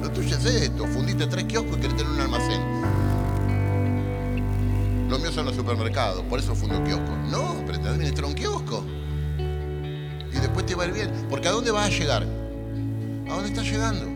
lo 0.03 0.11
tuyo 0.11 0.37
es 0.37 0.45
esto, 0.45 0.87
fundiste 0.87 1.27
tres 1.27 1.45
kioscos 1.45 1.79
y 1.79 1.81
querés 1.81 1.97
tener 1.97 2.13
un 2.13 2.21
almacén. 2.21 2.61
Lo 5.09 5.19
mío 5.19 5.31
son 5.31 5.45
los 5.45 5.55
supermercados, 5.55 6.23
por 6.23 6.39
eso 6.39 6.55
fundo 6.55 6.83
kioscos. 6.85 7.19
No, 7.31 7.63
pero 7.67 7.79
te 7.79 7.89
administrar 7.89 8.25
un 8.25 8.35
kiosco. 8.35 8.85
Y 9.39 10.39
después 10.39 10.65
te 10.65 10.75
va 10.75 10.85
a 10.85 10.87
ir 10.87 10.95
bien. 10.95 11.11
Porque 11.29 11.49
¿a 11.49 11.51
dónde 11.51 11.71
vas 11.71 11.87
a 11.87 11.91
llegar? 11.91 12.23
¿A 12.23 13.35
dónde 13.35 13.51
estás 13.51 13.67
llegando? 13.67 14.07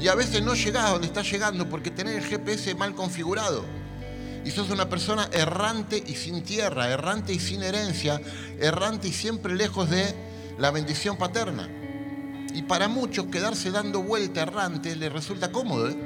Y 0.00 0.06
a 0.06 0.14
veces 0.14 0.42
no 0.42 0.54
llegás 0.54 0.84
a 0.84 0.90
donde 0.90 1.08
estás 1.08 1.28
llegando 1.28 1.68
porque 1.68 1.90
tenés 1.90 2.16
el 2.16 2.24
GPS 2.24 2.76
mal 2.76 2.94
configurado. 2.94 3.64
Y 4.44 4.52
sos 4.52 4.70
una 4.70 4.88
persona 4.88 5.28
errante 5.32 6.00
y 6.06 6.14
sin 6.14 6.44
tierra, 6.44 6.88
errante 6.88 7.32
y 7.32 7.40
sin 7.40 7.64
herencia, 7.64 8.20
errante 8.60 9.08
y 9.08 9.12
siempre 9.12 9.56
lejos 9.56 9.90
de 9.90 10.27
la 10.58 10.70
bendición 10.70 11.16
paterna. 11.16 11.68
Y 12.52 12.62
para 12.62 12.88
muchos 12.88 13.26
quedarse 13.26 13.70
dando 13.70 14.02
vuelta 14.02 14.42
errante 14.42 14.96
les 14.96 15.12
resulta 15.12 15.52
cómodo, 15.52 15.88
¿eh? 15.88 15.96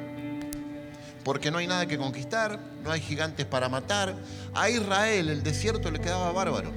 porque 1.24 1.50
no 1.50 1.58
hay 1.58 1.66
nada 1.66 1.86
que 1.86 1.96
conquistar, 1.96 2.58
no 2.84 2.90
hay 2.90 3.00
gigantes 3.00 3.46
para 3.46 3.68
matar. 3.68 4.16
A 4.54 4.68
Israel 4.68 5.30
el 5.30 5.42
desierto 5.42 5.90
le 5.90 6.00
quedaba 6.00 6.32
bárbaro. 6.32 6.72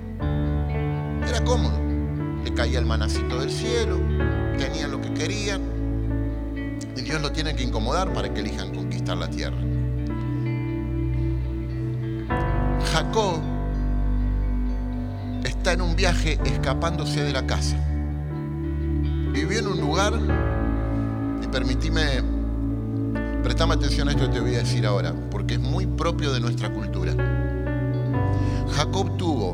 Era 1.27 1.43
cómodo. 1.43 1.79
Le 2.43 2.53
caía 2.53 2.79
el 2.79 2.85
manacito 2.85 3.39
del 3.39 3.51
cielo, 3.51 3.97
tenían 4.57 4.91
lo 4.91 5.01
que 5.01 5.13
querían. 5.13 5.61
Y 6.95 7.01
Dios 7.01 7.21
lo 7.21 7.31
tiene 7.31 7.55
que 7.55 7.63
incomodar 7.63 8.13
para 8.13 8.33
que 8.33 8.39
elijan 8.39 8.73
conquistar 8.73 9.17
la 9.17 9.29
tierra. 9.29 9.57
Jacob 12.93 13.54
está 15.47 15.73
en 15.73 15.81
un 15.81 15.95
viaje 15.95 16.39
escapándose 16.45 17.23
de 17.23 17.33
la 17.33 17.45
casa. 17.45 17.77
Vivió 19.31 19.59
en 19.59 19.67
un 19.67 19.81
lugar, 19.81 20.13
y 21.43 21.47
permitime 21.47 22.35
Prestame 23.45 23.75
atención 23.75 24.07
a 24.07 24.11
esto 24.11 24.25
que 24.25 24.33
te 24.33 24.39
voy 24.39 24.55
a 24.55 24.57
decir 24.57 24.87
ahora, 24.87 25.13
porque 25.29 25.53
es 25.53 25.59
muy 25.59 25.85
propio 25.85 26.33
de 26.33 26.39
nuestra 26.39 26.73
cultura. 26.73 27.13
Jacob 28.71 29.17
tuvo 29.17 29.51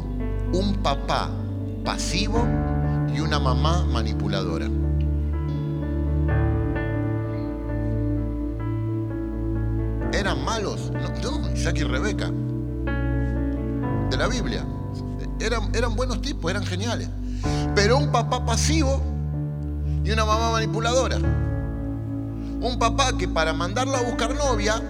un 0.53 0.77
papá 0.81 1.29
pasivo 1.83 2.47
y 3.13 3.19
una 3.19 3.37
mamá 3.37 3.85
manipuladora. 3.91 4.67
¿Eran 10.13 10.45
malos? 10.45 10.89
No, 10.93 11.49
Isaac 11.53 11.79
y 11.79 11.83
Rebeca. 11.83 12.31
De 14.09 14.15
la 14.15 14.29
Biblia. 14.29 14.65
Eran, 15.41 15.73
eran 15.75 15.95
buenos 15.95 16.21
tipos, 16.21 16.49
eran 16.49 16.65
geniales. 16.65 17.09
Pero 17.75 17.97
un 17.97 18.11
papá 18.11 18.45
pasivo 18.45 19.01
y 20.03 20.11
una 20.11 20.25
mamá 20.25 20.51
manipuladora 20.51 21.19
un 22.61 22.77
papá 22.77 23.17
que 23.17 23.27
para 23.27 23.53
mandarlo 23.53 23.95
a 23.95 24.01
buscar 24.03 24.35
novia, 24.35 24.81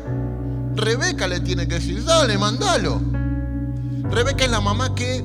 Rebeca 0.75 1.27
le 1.27 1.39
tiene 1.39 1.67
que 1.67 1.75
decir, 1.75 2.03
dale, 2.03 2.37
mandalo. 2.37 3.01
Rebeca 4.09 4.43
es 4.43 4.51
la 4.51 4.59
mamá 4.59 4.93
que 4.93 5.23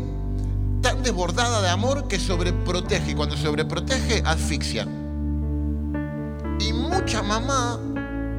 tan 0.81 1.03
desbordada 1.03 1.61
de 1.62 1.68
amor 1.68 2.07
que 2.07 2.20
sobreprotege 2.20 3.12
y 3.12 3.14
cuando 3.14 3.37
sobreprotege 3.37 4.22
asfixia. 4.24 4.87
Y 6.61 6.72
mucha 6.72 7.22
mamá 7.22 7.81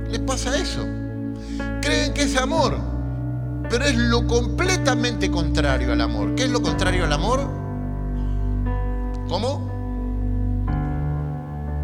le 0.09 0.19
pasa 0.19 0.55
eso. 0.57 0.85
Creen 1.81 2.13
que 2.13 2.23
es 2.23 2.37
amor, 2.37 2.77
pero 3.69 3.85
es 3.85 3.95
lo 3.95 4.25
completamente 4.27 5.29
contrario 5.29 5.93
al 5.93 6.01
amor. 6.01 6.35
¿Qué 6.35 6.43
es 6.43 6.49
lo 6.49 6.61
contrario 6.61 7.05
al 7.05 7.13
amor? 7.13 7.41
¿Cómo? 9.27 9.67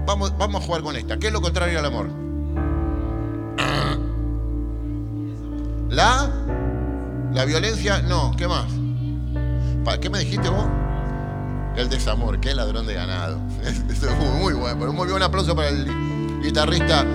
Vamos, 0.06 0.38
vamos 0.38 0.62
a 0.62 0.66
jugar 0.66 0.82
con 0.82 0.96
esta. 0.96 1.18
¿Qué 1.18 1.28
es 1.28 1.34
lo 1.34 1.42
contrario 1.42 1.80
al 1.80 1.86
amor? 1.86 2.24
La, 5.90 6.28
la 7.34 7.46
violencia, 7.46 8.02
no, 8.02 8.34
¿qué 8.36 8.48
más? 8.48 8.66
¿Qué 10.02 10.10
me 10.10 10.20
dijiste 10.20 10.50
vos? 10.50 10.66
El 11.76 11.90
desamor, 11.90 12.40
qué 12.40 12.56
ladrón 12.56 12.88
de 12.88 12.96
ganado. 12.96 13.40
Esto 13.90 14.10
es 14.10 14.40
muy, 14.40 14.54
bueno. 14.54 14.92
Muy 14.92 15.06
bien, 15.06 15.18
un 15.18 15.24
aplauso 15.24 15.56
para 15.56 15.70
el 15.70 15.88
guitarrista. 16.42 17.06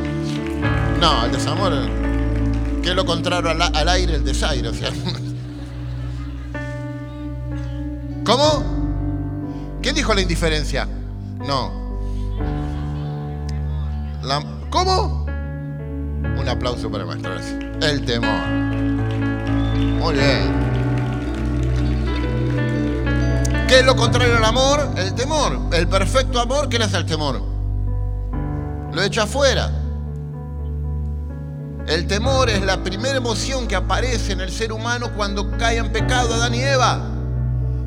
No, 1.00 1.24
el 1.24 1.32
desamor, 1.32 1.72
que 2.88 2.92
es 2.92 2.96
lo 2.96 3.04
contrario 3.04 3.50
al, 3.50 3.88
aire, 3.90 4.14
el 4.14 4.24
desaire. 4.24 4.70
¿Cómo? 8.24 9.76
¿Quién 9.82 9.94
dijo 9.94 10.14
la 10.14 10.22
indiferencia? 10.22 10.88
No. 11.46 11.70
¿Cómo? 14.70 15.26
Un 15.26 16.48
aplauso 16.48 16.90
para 16.90 17.04
el 17.04 17.10
maestro. 17.10 17.34
El 17.86 18.06
temor. 18.06 18.46
Muy 19.98 20.14
bien. 20.14 20.66
¿Qué 23.68 23.80
es 23.80 23.84
lo 23.84 23.96
contrario 23.96 24.38
al 24.38 24.44
amor? 24.44 24.94
El 24.96 25.14
temor. 25.14 25.60
El 25.72 25.88
perfecto 25.88 26.40
amor, 26.40 26.70
¿qué 26.70 26.78
es 26.78 26.94
el 26.94 27.04
temor? 27.04 27.42
Lo 28.94 29.02
echa 29.02 29.24
afuera. 29.24 29.70
El 31.88 32.06
temor 32.06 32.50
es 32.50 32.60
la 32.60 32.82
primera 32.82 33.16
emoción 33.16 33.66
que 33.66 33.74
aparece 33.74 34.32
en 34.32 34.42
el 34.42 34.52
ser 34.52 34.74
humano 34.74 35.10
cuando 35.16 35.50
cae 35.56 35.78
en 35.78 35.90
pecado 35.90 36.34
Adán 36.34 36.54
y 36.54 36.60
Eva. 36.60 37.00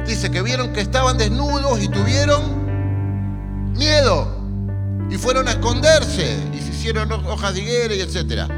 Dice 0.07 0.31
que 0.31 0.41
vieron 0.41 0.73
que 0.73 0.81
estaban 0.81 1.19
desnudos 1.19 1.79
y 1.83 1.87
tuvieron 1.87 3.75
miedo 3.77 4.27
y 5.07 5.17
fueron 5.17 5.47
a 5.47 5.51
esconderse 5.51 6.35
y 6.51 6.61
se 6.61 6.71
hicieron 6.71 7.11
hojas 7.11 7.53
de 7.53 7.61
higuera 7.61 7.93
y 7.93 8.01
etc. 8.01 8.51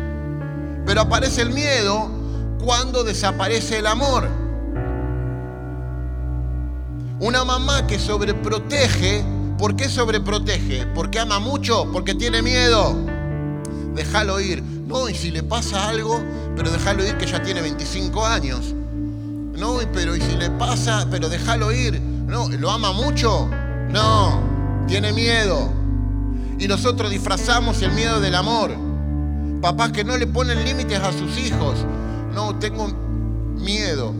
Pero 0.86 1.02
aparece 1.02 1.42
el 1.42 1.50
miedo 1.50 2.10
cuando 2.64 3.04
desaparece 3.04 3.80
el 3.80 3.88
amor. 3.88 4.30
Una 7.20 7.44
mamá 7.44 7.86
que 7.86 8.00
sobreprotege, 8.00 9.26
¿por 9.58 9.76
qué 9.76 9.90
sobreprotege? 9.90 10.86
Porque 10.96 11.20
ama 11.20 11.40
mucho, 11.40 11.92
porque 11.92 12.16
tiene 12.16 12.42
miedo. 12.42 12.96
Déjalo 13.94 14.40
ir. 14.40 14.83
No, 14.94 15.10
y 15.10 15.16
si 15.16 15.32
le 15.32 15.42
pasa 15.42 15.90
algo, 15.90 16.24
pero 16.56 16.70
déjalo 16.70 17.04
ir 17.04 17.18
que 17.18 17.26
ya 17.26 17.42
tiene 17.42 17.64
25 17.64 18.28
años. 18.28 18.76
No, 19.58 19.80
pero 19.92 20.16
y 20.16 20.22
si 20.22 20.38
le 20.38 20.52
pasa, 20.52 21.08
pero 21.10 21.30
déjalo 21.30 21.72
ir. 21.72 22.00
No, 22.00 22.48
¿lo 22.48 22.70
ama 22.70 22.94
mucho? 22.94 23.50
No, 23.90 24.40
tiene 24.88 25.12
miedo. 25.12 25.74
Y 26.60 26.68
nosotros 26.68 27.10
disfrazamos 27.10 27.82
el 27.82 27.92
miedo 27.94 28.22
del 28.22 28.36
amor. 28.36 28.72
Papás 29.64 29.92
que 29.92 30.04
no 30.04 30.16
le 30.16 30.28
ponen 30.28 30.64
límites 30.64 31.00
a 31.00 31.12
sus 31.12 31.40
hijos. 31.40 31.88
No, 32.32 32.60
tengo 32.60 32.88
miedo. 33.56 34.14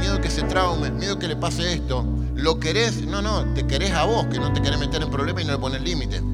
Miedo 0.00 0.20
que 0.20 0.28
se 0.28 0.42
traume, 0.42 0.90
miedo 0.90 1.20
que 1.20 1.28
le 1.28 1.36
pase 1.36 1.72
esto. 1.72 2.04
¿Lo 2.34 2.58
querés? 2.58 3.06
No, 3.06 3.22
no, 3.22 3.44
te 3.54 3.64
querés 3.64 3.92
a 3.92 4.06
vos, 4.06 4.26
que 4.26 4.40
no 4.40 4.52
te 4.52 4.60
querés 4.60 4.80
meter 4.80 5.02
en 5.02 5.10
problemas 5.12 5.44
y 5.44 5.46
no 5.46 5.52
le 5.52 5.58
pones 5.60 5.82
límite. 5.82 6.33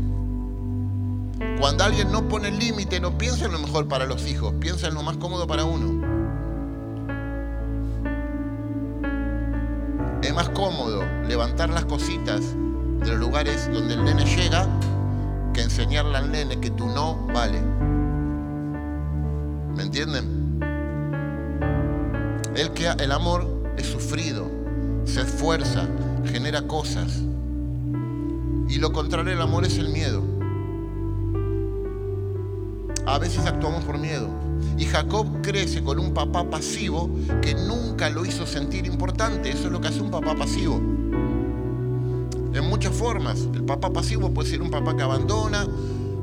Cuando 1.58 1.84
alguien 1.84 2.10
no 2.12 2.28
pone 2.28 2.50
límite, 2.50 3.00
no 3.00 3.16
piensa 3.16 3.46
en 3.46 3.52
lo 3.52 3.58
mejor 3.58 3.88
para 3.88 4.04
los 4.04 4.26
hijos, 4.26 4.54
piensa 4.60 4.88
en 4.88 4.94
lo 4.94 5.02
más 5.02 5.16
cómodo 5.16 5.46
para 5.46 5.64
uno. 5.64 6.06
Es 10.22 10.34
más 10.34 10.50
cómodo 10.50 11.02
levantar 11.26 11.70
las 11.70 11.86
cositas 11.86 12.40
de 13.00 13.08
los 13.08 13.18
lugares 13.18 13.70
donde 13.72 13.94
el 13.94 14.04
nene 14.04 14.24
llega 14.24 14.66
que 15.54 15.62
enseñarle 15.62 16.16
al 16.18 16.30
nene 16.30 16.60
que 16.60 16.70
tú 16.70 16.86
no 16.86 17.26
vale. 17.32 17.60
¿Me 19.74 19.82
entienden? 19.82 20.60
El, 22.54 22.70
que, 22.72 22.88
el 22.88 23.12
amor 23.12 23.72
es 23.78 23.86
sufrido, 23.86 24.50
se 25.04 25.22
esfuerza, 25.22 25.88
genera 26.26 26.62
cosas. 26.62 27.20
Y 28.68 28.78
lo 28.78 28.92
contrario 28.92 29.32
del 29.32 29.40
amor 29.40 29.64
es 29.64 29.78
el 29.78 29.88
miedo. 29.88 30.29
A 33.06 33.18
veces 33.18 33.46
actuamos 33.46 33.84
por 33.84 33.98
miedo. 33.98 34.28
Y 34.76 34.84
Jacob 34.84 35.26
crece 35.42 35.82
con 35.82 35.98
un 35.98 36.14
papá 36.14 36.48
pasivo 36.48 37.10
que 37.42 37.54
nunca 37.54 38.10
lo 38.10 38.24
hizo 38.24 38.46
sentir 38.46 38.86
importante. 38.86 39.50
Eso 39.50 39.66
es 39.66 39.72
lo 39.72 39.80
que 39.80 39.88
hace 39.88 40.00
un 40.00 40.10
papá 40.10 40.34
pasivo 40.34 40.80
en 42.54 42.68
muchas 42.68 42.94
formas. 42.94 43.46
El 43.54 43.64
papá 43.64 43.92
pasivo 43.92 44.30
puede 44.30 44.48
ser 44.48 44.62
un 44.62 44.70
papá 44.70 44.96
que 44.96 45.02
abandona, 45.02 45.66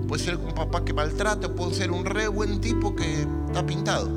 puede 0.07 0.23
ser 0.23 0.37
un 0.37 0.53
papá 0.53 0.83
que 0.83 0.93
maltrata, 0.93 1.53
puede 1.53 1.73
ser 1.73 1.91
un 1.91 2.05
re 2.05 2.27
buen 2.27 2.59
tipo 2.61 2.95
que 2.95 3.25
está 3.47 3.65
pintado. 3.65 4.09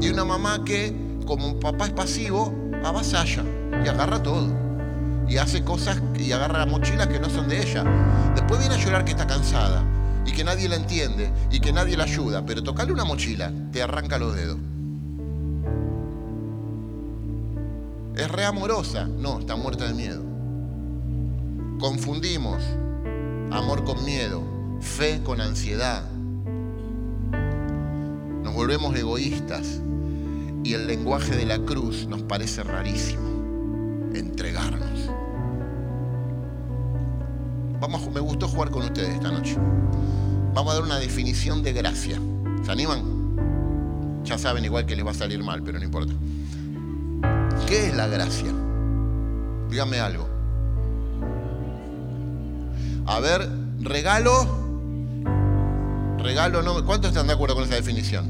Y 0.00 0.08
una 0.08 0.24
mamá 0.24 0.64
que, 0.64 0.94
como 1.26 1.46
un 1.46 1.60
papá 1.60 1.86
es 1.86 1.92
pasivo, 1.92 2.52
avasalla 2.84 3.44
y 3.84 3.88
agarra 3.88 4.22
todo. 4.22 4.71
Y 5.28 5.38
hace 5.38 5.62
cosas 5.64 6.00
y 6.18 6.32
agarra 6.32 6.66
mochilas 6.66 7.08
que 7.08 7.20
no 7.20 7.30
son 7.30 7.48
de 7.48 7.62
ella. 7.62 7.84
Después 8.34 8.60
viene 8.60 8.74
a 8.74 8.78
llorar 8.78 9.04
que 9.04 9.12
está 9.12 9.26
cansada. 9.26 9.84
y 10.24 10.32
que 10.32 10.44
nadie 10.44 10.68
la 10.68 10.76
entiende 10.76 11.32
y 11.50 11.58
que 11.58 11.72
nadie 11.72 11.96
la 11.96 12.04
ayuda, 12.04 12.46
pero 12.46 12.62
tocarle 12.62 12.92
una 12.92 13.04
mochila 13.04 13.52
te 13.72 13.82
arranca 13.82 14.18
los 14.18 14.34
dedos. 14.34 14.58
Es 18.16 18.30
re 18.30 18.44
amorosa, 18.44 19.06
no, 19.06 19.40
está 19.40 19.56
muerta 19.56 19.86
de 19.88 19.94
miedo. 19.94 20.22
Confundimos 21.80 22.62
amor 23.50 23.84
con 23.84 24.04
miedo, 24.04 24.42
fe 24.80 25.22
con 25.24 25.40
ansiedad. 25.40 26.04
Nos 28.42 28.54
volvemos 28.54 28.94
egoístas 28.96 29.80
y 30.62 30.74
el 30.74 30.86
lenguaje 30.86 31.34
de 31.34 31.46
la 31.46 31.58
cruz 31.58 32.06
nos 32.06 32.22
parece 32.22 32.62
rarísimo. 32.62 33.31
Entregarnos. 34.14 35.10
Vamos, 37.80 38.08
me 38.12 38.20
gustó 38.20 38.46
jugar 38.46 38.70
con 38.70 38.82
ustedes 38.82 39.08
esta 39.10 39.30
noche. 39.30 39.56
Vamos 40.54 40.72
a 40.72 40.74
dar 40.76 40.84
una 40.84 40.98
definición 40.98 41.62
de 41.62 41.72
gracia. 41.72 42.18
¿Se 42.62 42.70
animan? 42.70 44.22
Ya 44.24 44.38
saben 44.38 44.64
igual 44.64 44.86
que 44.86 44.94
les 44.94 45.04
va 45.04 45.10
a 45.10 45.14
salir 45.14 45.42
mal, 45.42 45.62
pero 45.62 45.78
no 45.78 45.84
importa. 45.84 46.12
¿Qué 47.66 47.88
es 47.88 47.96
la 47.96 48.06
gracia? 48.06 48.52
Dígame 49.68 49.98
algo. 49.98 50.28
A 53.06 53.18
ver, 53.18 53.48
regalo. 53.80 54.62
Regalo 56.18 56.62
no. 56.62 56.84
¿Cuántos 56.84 57.10
están 57.10 57.26
de 57.26 57.32
acuerdo 57.32 57.54
con 57.56 57.64
esa 57.64 57.74
definición? 57.74 58.26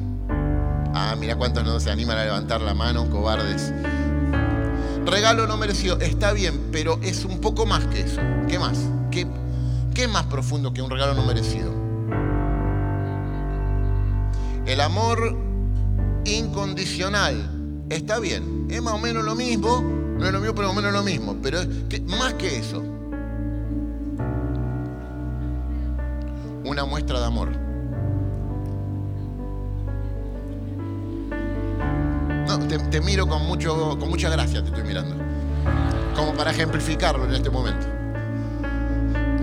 Ah, 0.94 1.14
mira 1.18 1.36
cuántos 1.36 1.64
no 1.64 1.78
se 1.80 1.90
animan 1.90 2.18
a 2.18 2.24
levantar 2.24 2.60
la 2.60 2.74
mano, 2.74 3.10
cobardes. 3.10 3.72
Regalo 5.06 5.46
no 5.46 5.56
merecido, 5.56 5.98
está 6.00 6.32
bien, 6.32 6.68
pero 6.70 6.98
es 7.02 7.24
un 7.24 7.40
poco 7.40 7.66
más 7.66 7.86
que 7.86 8.00
eso. 8.00 8.20
¿Qué 8.48 8.58
más? 8.58 8.78
¿Qué, 9.10 9.26
qué 9.94 10.06
más 10.08 10.24
profundo 10.24 10.72
que 10.72 10.80
un 10.80 10.90
regalo 10.90 11.14
no 11.14 11.24
merecido? 11.26 11.72
El 14.64 14.80
amor 14.80 15.36
incondicional 16.24 17.50
está 17.90 18.20
bien, 18.20 18.68
es 18.70 18.80
más 18.80 18.94
o 18.94 18.98
menos 18.98 19.24
lo 19.24 19.34
mismo, 19.34 19.82
no 19.82 20.24
es 20.24 20.32
lo 20.32 20.38
mismo, 20.38 20.54
pero 20.54 20.68
más 20.68 20.76
o 20.76 20.80
menos 20.80 20.92
lo 20.92 21.02
mismo, 21.02 21.36
pero 21.42 21.58
más 22.06 22.34
que 22.34 22.58
eso. 22.58 22.82
Una 26.64 26.84
muestra 26.84 27.18
de 27.18 27.26
amor. 27.26 27.61
Te, 32.78 33.02
miro 33.02 33.28
con, 33.28 33.46
mucho, 33.46 33.98
con 33.98 34.08
mucha 34.08 34.30
gracia, 34.30 34.62
te 34.62 34.68
estoy 34.68 34.84
mirando. 34.84 35.14
Como 36.16 36.32
para 36.32 36.52
ejemplificarlo 36.52 37.26
en 37.26 37.34
este 37.34 37.50
momento. 37.50 37.86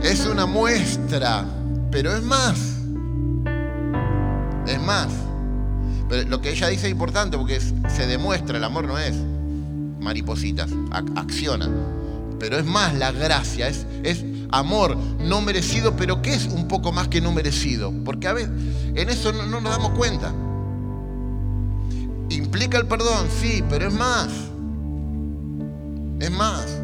Es 0.02 0.26
una 0.26 0.48
muestra, 0.48 1.46
pero 1.92 2.16
es 2.16 2.24
más. 2.24 2.58
Es 4.66 4.82
más. 4.82 5.10
Pero 6.10 6.28
lo 6.28 6.42
que 6.42 6.50
ella 6.50 6.70
dice 6.70 6.88
es 6.88 6.92
importante 6.92 7.38
porque 7.38 7.62
se 7.62 8.08
demuestra, 8.08 8.58
el 8.58 8.64
amor 8.64 8.86
no 8.86 8.98
es 8.98 9.16
maripositas, 10.00 10.72
acciona. 11.16 11.70
Pero 12.40 12.58
es 12.58 12.66
más 12.66 12.96
la 12.96 13.12
gracia, 13.12 13.68
es, 13.68 13.86
amor 14.50 14.98
no 15.20 15.42
merecido, 15.42 15.96
pero 15.96 16.24
¿qué 16.24 16.34
es 16.34 16.48
un 16.48 16.68
poco 16.68 16.92
más 16.92 17.10
que 17.10 17.22
no 17.22 17.32
merecido? 17.32 17.94
Porque 18.04 18.28
a 18.28 18.34
veces 18.34 18.50
en 18.96 19.08
eso 19.08 19.32
no 19.32 19.46
nos 19.46 19.64
damos 19.70 19.92
cuenta. 19.92 20.34
¿Implica 22.30 22.78
el 22.78 22.88
perdón? 22.88 23.28
Sí, 23.40 23.64
pero 23.70 23.88
es 23.88 23.94
más. 23.94 24.30
Es 26.20 26.32
más. 26.32 26.80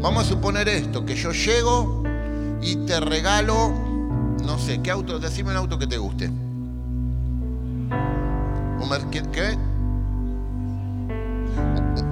Vamos 0.00 0.24
a 0.24 0.28
suponer 0.28 0.68
esto, 0.68 1.04
que 1.04 1.16
yo 1.16 1.32
llego 1.32 2.02
y 2.60 2.76
te 2.86 3.00
regalo, 3.00 3.72
no 4.44 4.58
sé, 4.58 4.80
¿qué 4.82 4.90
auto? 4.90 5.18
Decime 5.18 5.50
un 5.50 5.56
auto 5.56 5.78
que 5.78 5.86
te 5.86 5.96
guste. 5.96 6.30
¿Qué? 9.32 9.58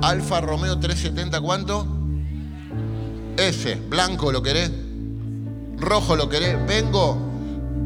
Alfa 0.03 0.41
Romeo 0.41 0.79
370, 0.79 1.41
¿cuánto? 1.41 1.87
Ese, 3.37 3.77
blanco 3.77 4.33
lo 4.33 4.43
querés, 4.43 4.71
rojo 5.79 6.17
lo 6.17 6.29
querés, 6.29 6.57
vengo, 6.67 7.17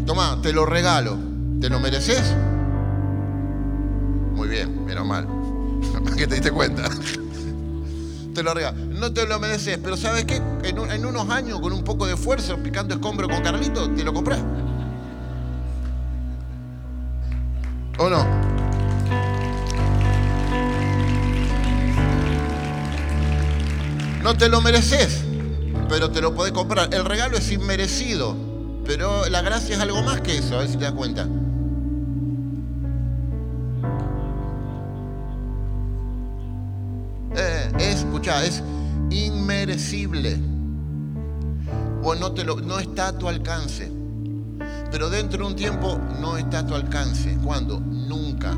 toma, 0.07 0.39
te 0.43 0.53
lo 0.53 0.66
regalo, 0.66 1.18
¿te 1.61 1.68
lo 1.68 1.78
mereces? 1.78 2.34
Muy 4.37 4.49
bien, 4.49 4.84
menos 4.84 5.07
mal, 5.07 5.26
que 6.14 6.26
te 6.26 6.34
diste 6.34 6.51
cuenta. 6.51 6.91
te 8.34 8.43
lo 8.43 8.53
regalo. 8.53 8.76
No 8.84 9.11
te 9.11 9.26
lo 9.26 9.41
mereces, 9.41 9.78
pero 9.82 9.97
¿sabes 9.97 10.26
qué? 10.26 10.43
En, 10.62 11.07
unos 11.07 11.30
años, 11.30 11.59
con 11.59 11.72
un 11.72 11.82
poco 11.82 12.07
de 12.07 12.12
esfuerzo, 12.12 12.59
picando 12.59 12.95
escombro 12.95 13.30
con 13.30 13.41
Carlito, 13.41 13.91
te 13.93 14.05
lo 14.05 14.12
compras. 14.12 14.41
¿O 17.97 18.11
no? 18.11 18.26
No 24.22 24.37
te 24.37 24.51
lo 24.51 24.61
mereces, 24.61 25.24
pero 25.89 26.11
te 26.11 26.20
lo 26.20 26.34
podés 26.34 26.53
comprar. 26.53 26.93
El 26.93 27.07
regalo 27.07 27.39
es 27.39 27.51
inmerecido, 27.51 28.37
pero 28.84 29.26
la 29.30 29.41
gracia 29.41 29.76
es 29.76 29.80
algo 29.80 30.03
más 30.03 30.20
que 30.20 30.37
eso, 30.37 30.57
a 30.57 30.59
ver 30.59 30.68
si 30.68 30.76
te 30.76 30.84
das 30.84 30.93
cuenta. 30.93 31.26
Escucha, 38.27 38.45
es 38.45 38.62
inmerecible. 39.11 40.39
O 42.03 42.14
no, 42.14 42.33
te 42.33 42.45
lo, 42.45 42.57
no 42.61 42.79
está 42.79 43.09
a 43.09 43.18
tu 43.18 43.29
alcance. 43.29 43.91
Pero 44.91 45.11
dentro 45.11 45.45
de 45.45 45.51
un 45.53 45.57
tiempo 45.57 45.99
no 46.20 46.37
está 46.37 46.61
a 46.61 46.66
tu 46.66 46.74
alcance. 46.74 47.37
¿Cuándo? 47.43 47.81
Nunca. 47.81 48.55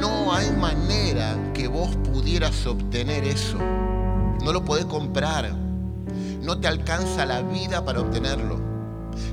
No 0.00 0.32
hay 0.32 0.50
manera 0.52 1.36
que 1.54 1.68
vos 1.68 1.94
pudieras 1.96 2.66
obtener 2.66 3.24
eso 3.24 3.58
no 4.44 4.52
lo 4.52 4.64
podés 4.64 4.86
comprar. 4.86 5.52
No 6.42 6.58
te 6.58 6.68
alcanza 6.68 7.26
la 7.26 7.42
vida 7.42 7.84
para 7.84 8.00
obtenerlo. 8.00 8.58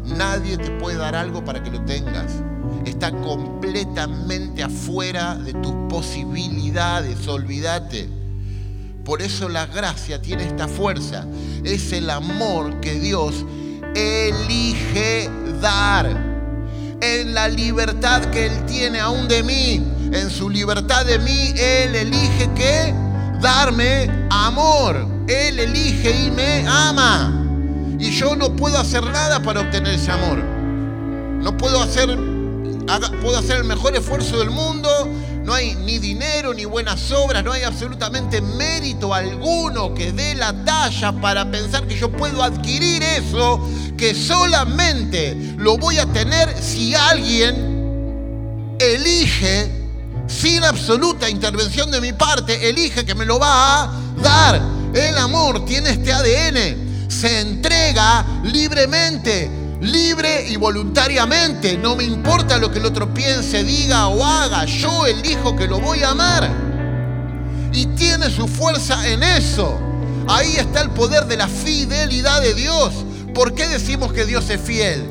Nadie 0.05 0.57
te 0.57 0.71
puede 0.71 0.97
dar 0.97 1.15
algo 1.15 1.43
para 1.45 1.63
que 1.63 1.71
lo 1.71 1.81
tengas. 1.85 2.43
Está 2.85 3.11
completamente 3.11 4.63
afuera 4.63 5.35
de 5.35 5.53
tus 5.53 5.73
posibilidades, 5.89 7.27
olvídate. 7.27 8.09
Por 9.05 9.21
eso 9.21 9.47
la 9.47 9.67
gracia 9.67 10.19
tiene 10.19 10.47
esta 10.47 10.67
fuerza. 10.67 11.25
Es 11.63 11.93
el 11.93 12.09
amor 12.09 12.79
que 12.81 12.99
Dios 12.99 13.45
elige 13.93 15.29
dar. 15.61 16.07
En 17.01 17.35
la 17.35 17.47
libertad 17.47 18.25
que 18.31 18.47
Él 18.47 18.65
tiene 18.65 18.99
aún 18.99 19.27
de 19.27 19.43
mí. 19.43 19.75
En 20.11 20.31
su 20.31 20.49
libertad 20.49 21.05
de 21.05 21.19
mí, 21.19 21.53
Él 21.55 21.93
elige 21.95 22.49
que 22.55 22.95
darme 23.39 24.09
amor. 24.31 25.07
Él 25.27 25.59
elige 25.59 26.25
y 26.25 26.31
me 26.31 26.65
ama. 26.67 27.45
Y 27.99 28.09
yo 28.09 28.35
no 28.35 28.55
puedo 28.55 28.79
hacer 28.79 29.03
nada 29.03 29.39
para 29.39 29.61
obtener 29.61 29.93
ese 29.93 30.11
amor. 30.11 30.39
No 30.39 31.55
puedo 31.57 31.79
hacer, 31.79 32.07
puedo 33.21 33.37
hacer 33.37 33.57
el 33.57 33.65
mejor 33.65 33.95
esfuerzo 33.95 34.39
del 34.39 34.49
mundo. 34.49 34.89
No 35.45 35.53
hay 35.53 35.75
ni 35.75 35.99
dinero 35.99 36.53
ni 36.55 36.65
buenas 36.65 37.11
obras. 37.11 37.43
No 37.43 37.51
hay 37.51 37.61
absolutamente 37.61 38.41
mérito 38.41 39.13
alguno 39.13 39.93
que 39.93 40.11
dé 40.11 40.33
la 40.33 40.65
talla 40.65 41.11
para 41.21 41.49
pensar 41.51 41.87
que 41.87 41.95
yo 41.95 42.11
puedo 42.11 42.41
adquirir 42.43 43.03
eso 43.03 43.61
que 43.95 44.15
solamente 44.15 45.37
lo 45.57 45.77
voy 45.77 45.99
a 45.99 46.05
tener 46.07 46.53
si 46.61 46.95
alguien 46.95 48.75
elige 48.79 49.71
sin 50.27 50.63
absoluta 50.63 51.29
intervención 51.29 51.91
de 51.91 52.01
mi 52.01 52.11
parte, 52.11 52.67
elige 52.67 53.05
que 53.05 53.13
me 53.15 53.25
lo 53.25 53.39
va 53.39 53.83
a 53.83 53.91
dar. 54.21 54.61
El 54.93 55.17
amor 55.17 55.63
tiene 55.65 55.91
este 55.91 56.11
ADN, 56.11 57.09
se 57.09 57.41
entrega 57.41 58.25
libremente, 58.43 59.49
libre 59.81 60.47
y 60.47 60.55
voluntariamente. 60.55 61.77
No 61.77 61.95
me 61.95 62.03
importa 62.03 62.57
lo 62.57 62.71
que 62.71 62.79
el 62.79 62.85
otro 62.85 63.13
piense, 63.13 63.63
diga 63.63 64.07
o 64.07 64.23
haga, 64.23 64.65
yo 64.65 65.05
elijo 65.05 65.55
que 65.55 65.67
lo 65.67 65.79
voy 65.79 66.03
a 66.03 66.11
amar. 66.11 66.49
Y 67.73 67.87
tiene 67.87 68.29
su 68.29 68.47
fuerza 68.47 69.07
en 69.07 69.23
eso. 69.23 69.79
Ahí 70.27 70.55
está 70.55 70.81
el 70.81 70.89
poder 70.91 71.25
de 71.25 71.37
la 71.37 71.47
fidelidad 71.47 72.41
de 72.41 72.53
Dios. 72.53 72.93
¿Por 73.33 73.53
qué 73.53 73.67
decimos 73.67 74.13
que 74.13 74.25
Dios 74.25 74.49
es 74.49 74.61
fiel? 74.61 75.05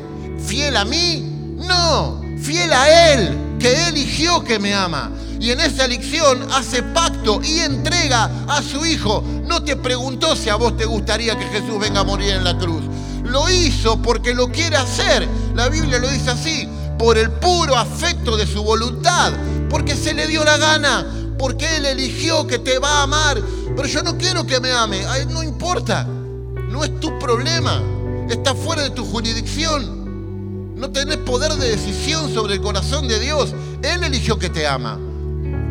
¿Fiel 0.45 0.75
a 0.75 0.85
mí? 0.85 1.55
No, 1.57 2.21
fiel 2.41 2.73
a 2.73 3.13
Él 3.13 3.57
que 3.59 3.87
eligió 3.87 4.43
que 4.43 4.59
me 4.59 4.73
ama. 4.73 5.11
Y 5.39 5.51
en 5.51 5.59
esa 5.59 5.85
elección 5.85 6.47
hace 6.53 6.81
pacto 6.81 7.41
y 7.43 7.59
entrega 7.59 8.31
a 8.47 8.61
su 8.61 8.85
Hijo. 8.85 9.23
No 9.45 9.63
te 9.63 9.75
preguntó 9.75 10.35
si 10.35 10.49
a 10.49 10.55
vos 10.55 10.75
te 10.75 10.85
gustaría 10.85 11.37
que 11.37 11.45
Jesús 11.45 11.79
venga 11.79 12.01
a 12.01 12.03
morir 12.03 12.31
en 12.31 12.43
la 12.43 12.57
cruz. 12.57 12.83
Lo 13.25 13.49
hizo 13.49 14.01
porque 14.01 14.33
lo 14.33 14.51
quiere 14.51 14.77
hacer. 14.77 15.27
La 15.55 15.69
Biblia 15.69 15.99
lo 15.99 16.09
dice 16.09 16.31
así, 16.31 16.67
por 16.97 17.17
el 17.17 17.31
puro 17.31 17.75
afecto 17.75 18.37
de 18.37 18.47
su 18.47 18.63
voluntad, 18.63 19.33
porque 19.69 19.95
se 19.95 20.13
le 20.13 20.27
dio 20.27 20.43
la 20.43 20.57
gana, 20.57 21.05
porque 21.37 21.77
Él 21.77 21.85
eligió 21.85 22.47
que 22.47 22.59
te 22.59 22.79
va 22.79 22.99
a 22.99 23.03
amar. 23.03 23.41
Pero 23.75 23.87
yo 23.87 24.03
no 24.03 24.17
quiero 24.17 24.45
que 24.45 24.59
me 24.59 24.71
ame, 24.71 25.01
no 25.29 25.43
importa, 25.43 26.05
no 26.05 26.83
es 26.83 26.99
tu 26.99 27.17
problema, 27.19 27.81
está 28.29 28.55
fuera 28.55 28.83
de 28.83 28.91
tu 28.91 29.05
jurisdicción. 29.05 30.75
No 30.75 30.91
tenés 30.91 31.17
poder 31.17 31.53
de 31.53 31.69
decisión 31.69 32.33
sobre 32.33 32.55
el 32.55 32.61
corazón 32.61 33.07
de 33.07 33.19
Dios. 33.19 33.53
Él 33.81 34.03
eligió 34.03 34.37
que 34.37 34.49
te 34.49 34.67
ama. 34.67 34.99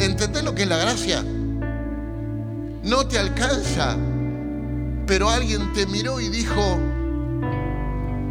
¿Entendés 0.00 0.42
lo 0.42 0.54
que 0.54 0.62
es 0.62 0.68
la 0.68 0.78
gracia? 0.78 1.22
No 2.82 3.06
te 3.06 3.18
alcanza. 3.18 3.96
Pero 5.06 5.28
alguien 5.28 5.72
te 5.74 5.86
miró 5.86 6.20
y 6.20 6.30
dijo, 6.30 6.78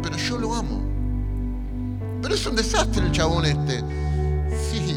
pero 0.04 0.18
yo 0.18 0.36
lo 0.36 0.54
amo. 0.54 0.82
Pero 2.20 2.34
es 2.34 2.46
un 2.46 2.54
desastre 2.54 3.06
el 3.06 3.10
chabón 3.10 3.46
este. 3.46 3.80
Sí. 4.70 4.96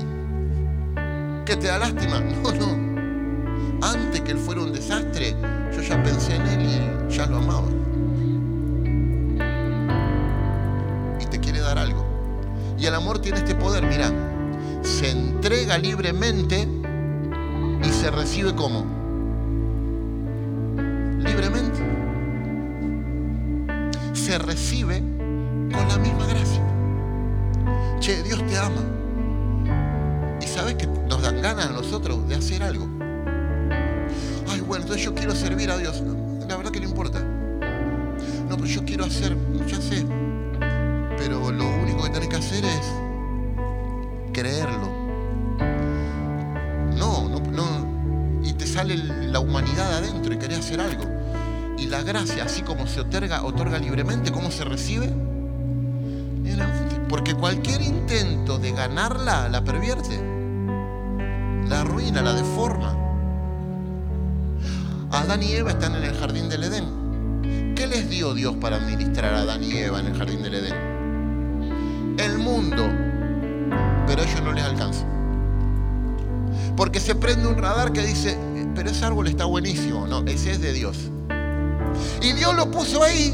¿Que 1.45 1.55
te 1.55 1.67
da 1.67 1.79
lástima? 1.79 2.19
No, 2.43 2.51
no. 2.51 2.87
Antes 3.81 4.21
que 4.21 4.31
él 4.31 4.37
fuera 4.37 4.61
un 4.61 4.73
desastre, 4.73 5.33
yo 5.73 5.81
ya 5.81 6.01
pensé 6.03 6.35
en 6.35 6.41
él 6.47 6.61
y 7.09 7.13
ya 7.13 7.25
lo 7.25 7.37
amaba. 7.37 7.67
Y 11.21 11.25
te 11.27 11.39
quiere 11.39 11.59
dar 11.59 11.77
algo. 11.77 12.05
Y 12.77 12.85
el 12.85 12.95
amor 12.95 13.19
tiene 13.19 13.37
este 13.37 13.55
poder, 13.55 13.85
mira. 13.85 14.11
Se 14.81 15.11
entrega 15.11 15.77
libremente 15.77 16.67
y 17.81 17.89
se 17.89 18.11
recibe 18.11 18.53
como. 18.55 18.85
Libremente. 21.19 21.66
Se 24.27 24.37
recibe 24.39 24.99
con 25.71 25.87
la 25.87 25.97
misma 25.99 26.25
gracia. 26.27 26.61
Che, 28.01 28.23
Dios 28.23 28.45
te 28.45 28.57
ama. 28.57 28.83
Y 30.41 30.45
sabes 30.45 30.75
que 30.75 30.85
nos 30.85 31.21
dan 31.21 31.41
ganas 31.41 31.67
a 31.67 31.71
nosotros 31.71 32.27
de 32.27 32.35
hacer 32.35 32.61
algo. 32.61 32.89
Ay, 34.49 34.59
bueno, 34.59 34.83
entonces 34.83 35.05
yo 35.05 35.15
quiero 35.15 35.33
servir 35.33 35.71
a 35.71 35.77
Dios. 35.77 36.03
La 36.45 36.57
verdad 36.57 36.71
que 36.71 36.81
no 36.81 36.89
importa. 36.89 37.21
No, 37.21 38.57
pero 38.57 38.65
yo 38.65 38.83
quiero 38.83 39.05
hacer, 39.05 39.37
ya 39.65 39.79
sé. 39.79 40.05
Pero 41.17 41.49
lo 41.49 41.65
único 41.81 42.03
que 42.03 42.09
tenés 42.09 42.27
que 42.27 42.35
hacer 42.35 42.65
es 42.65 42.85
creerlo. 44.33 44.89
No, 46.97 47.29
no, 47.29 47.39
no. 47.39 48.43
Y 48.43 48.51
te 48.51 48.67
sale 48.67 48.97
la 48.97 49.39
humanidad 49.39 49.99
adentro 49.99 50.33
y 50.33 50.37
querés 50.37 50.59
hacer 50.59 50.81
algo. 50.81 51.16
Y 51.77 51.85
la 51.85 52.01
gracia, 52.01 52.45
así 52.45 52.63
como 52.63 52.87
se 52.87 53.01
otorga, 53.01 53.43
otorga 53.43 53.77
libremente, 53.77 54.31
¿cómo 54.31 54.51
se 54.51 54.63
recibe? 54.65 55.13
Porque 57.09 57.33
cualquier 57.35 57.81
intento 57.81 58.57
de 58.57 58.71
ganarla 58.71 59.47
la 59.47 59.63
pervierte, 59.63 60.19
la 61.69 61.81
arruina, 61.81 62.21
la 62.21 62.33
deforma. 62.33 62.95
Adán 65.11 65.41
y 65.41 65.53
Eva 65.53 65.71
están 65.71 65.95
en 65.95 66.03
el 66.03 66.15
jardín 66.15 66.49
del 66.49 66.65
Edén. 66.65 67.73
¿Qué 67.75 67.87
les 67.87 68.09
dio 68.09 68.33
Dios 68.33 68.55
para 68.57 68.75
administrar 68.75 69.33
a 69.33 69.39
Adán 69.39 69.63
y 69.63 69.77
Eva 69.77 69.99
en 70.01 70.07
el 70.07 70.17
jardín 70.17 70.43
del 70.43 70.55
Edén? 70.55 72.15
El 72.19 72.39
mundo, 72.39 72.83
pero 74.05 74.23
ellos 74.23 74.41
no 74.43 74.51
les 74.51 74.65
alcanza. 74.65 75.05
Porque 76.75 76.99
se 76.99 77.15
prende 77.15 77.47
un 77.47 77.57
radar 77.57 77.93
que 77.93 78.01
dice, 78.01 78.37
pero 78.75 78.89
ese 78.89 79.05
árbol 79.05 79.27
está 79.27 79.45
buenísimo. 79.45 80.07
No, 80.07 80.25
ese 80.27 80.51
es 80.51 80.61
de 80.61 80.73
Dios. 80.73 81.09
Y 82.21 82.33
Dios 82.33 82.55
lo 82.55 82.69
puso 82.71 83.03
ahí 83.03 83.33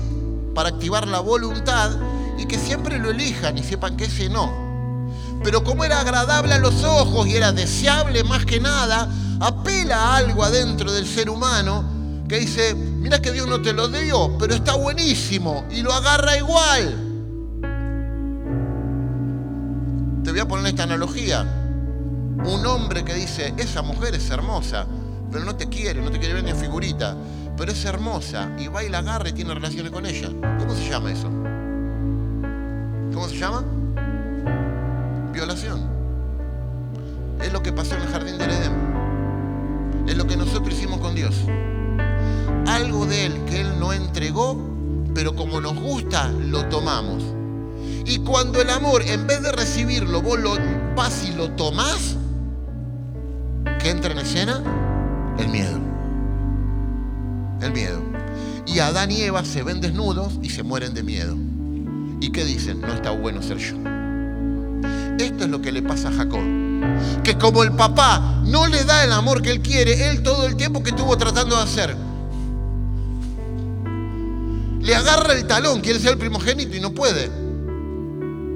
para 0.53 0.69
activar 0.69 1.07
la 1.07 1.19
voluntad 1.19 1.91
y 2.37 2.45
que 2.45 2.57
siempre 2.57 2.99
lo 2.99 3.11
elijan 3.11 3.57
y 3.57 3.63
sepan 3.63 3.97
que 3.97 4.05
ese 4.05 4.29
no. 4.29 4.51
Pero 5.43 5.63
como 5.63 5.83
era 5.83 5.99
agradable 5.99 6.53
a 6.53 6.59
los 6.59 6.83
ojos 6.83 7.27
y 7.27 7.35
era 7.35 7.51
deseable 7.51 8.23
más 8.23 8.45
que 8.45 8.59
nada, 8.59 9.09
apela 9.39 9.97
a 9.97 10.17
algo 10.17 10.43
adentro 10.43 10.91
del 10.91 11.05
ser 11.05 11.29
humano 11.29 11.83
que 12.27 12.39
dice, 12.39 12.73
mira 12.73 13.21
que 13.21 13.31
Dios 13.31 13.47
no 13.47 13.61
te 13.61 13.73
lo 13.73 13.89
dio, 13.89 14.37
pero 14.37 14.55
está 14.55 14.75
buenísimo 14.75 15.65
y 15.69 15.81
lo 15.81 15.93
agarra 15.93 16.37
igual. 16.37 17.11
Te 20.23 20.31
voy 20.31 20.39
a 20.39 20.47
poner 20.47 20.67
esta 20.67 20.83
analogía. 20.83 21.41
Un 22.45 22.65
hombre 22.65 23.03
que 23.03 23.13
dice, 23.13 23.53
esa 23.57 23.81
mujer 23.81 24.15
es 24.15 24.29
hermosa, 24.29 24.87
pero 25.31 25.43
no 25.43 25.55
te 25.55 25.67
quiere, 25.67 26.01
no 26.01 26.11
te 26.11 26.19
quiere 26.19 26.33
ver 26.35 26.43
ni 26.43 26.53
figurita, 26.53 27.15
pero 27.63 27.71
es 27.71 27.85
hermosa 27.85 28.51
y 28.59 28.67
va 28.67 28.83
y 28.83 28.89
la 28.89 28.97
agarra 28.97 29.29
y 29.29 29.31
tiene 29.31 29.53
relaciones 29.53 29.89
con 29.89 30.05
ella. 30.05 30.27
¿Cómo 30.59 30.75
se 30.75 30.89
llama 30.89 31.13
eso? 31.13 31.29
¿Cómo 33.13 33.29
se 33.29 33.37
llama? 33.37 33.63
Violación. 35.31 35.79
Es 37.41 37.53
lo 37.53 37.63
que 37.63 37.71
pasó 37.71 37.95
en 37.95 38.01
el 38.01 38.07
jardín 38.09 38.37
del 38.37 38.51
Edén. 38.51 38.73
Es 40.09 40.17
lo 40.17 40.27
que 40.27 40.35
nosotros 40.35 40.73
hicimos 40.73 40.99
con 40.99 41.15
Dios. 41.15 41.35
Algo 42.67 43.05
de 43.05 43.27
Él 43.27 43.45
que 43.45 43.61
Él 43.61 43.79
no 43.79 43.93
entregó, 43.93 44.57
pero 45.15 45.33
como 45.33 45.61
nos 45.61 45.79
gusta, 45.79 46.27
lo 46.27 46.65
tomamos. 46.65 47.23
Y 48.05 48.17
cuando 48.25 48.61
el 48.61 48.71
amor, 48.71 49.03
en 49.03 49.25
vez 49.25 49.41
de 49.41 49.53
recibirlo, 49.53 50.21
vos 50.21 50.37
lo 50.37 50.57
vas 50.97 51.25
y 51.25 51.31
lo 51.31 51.49
tomás, 51.51 52.17
¿qué 53.79 53.89
entra 53.89 54.11
en 54.11 54.17
escena? 54.17 54.61
El 55.39 55.47
miedo. 55.47 55.92
El 57.63 57.71
miedo. 57.71 58.01
Y 58.65 58.79
Adán 58.79 59.09
y 59.11 59.21
Eva 59.21 59.45
se 59.45 59.63
ven 59.63 59.79
desnudos 59.79 60.33
y 60.41 60.49
se 60.49 60.63
mueren 60.63 60.93
de 60.93 61.01
miedo. 61.01 61.37
¿Y 62.19 62.29
qué 62.31 62.43
dicen? 62.43 62.81
No 62.81 62.93
está 62.93 63.11
bueno 63.11 63.41
ser 63.41 63.57
yo. 63.57 63.75
Esto 65.17 65.45
es 65.45 65.49
lo 65.49 65.61
que 65.61 65.71
le 65.71 65.81
pasa 65.81 66.09
a 66.09 66.11
Jacob. 66.11 66.41
Que 67.23 67.37
como 67.37 67.63
el 67.63 67.71
papá 67.71 68.41
no 68.45 68.67
le 68.67 68.83
da 68.83 69.05
el 69.05 69.13
amor 69.13 69.41
que 69.41 69.51
él 69.51 69.61
quiere, 69.61 70.09
él 70.09 70.23
todo 70.23 70.45
el 70.45 70.57
tiempo 70.57 70.83
que 70.83 70.89
estuvo 70.89 71.17
tratando 71.17 71.55
de 71.55 71.63
hacer, 71.63 71.95
le 74.81 74.95
agarra 74.95 75.33
el 75.33 75.47
talón, 75.47 75.79
quiere 75.79 75.99
ser 75.99 76.11
el 76.11 76.17
primogénito 76.17 76.75
y 76.75 76.81
no 76.81 76.93
puede. 76.93 77.31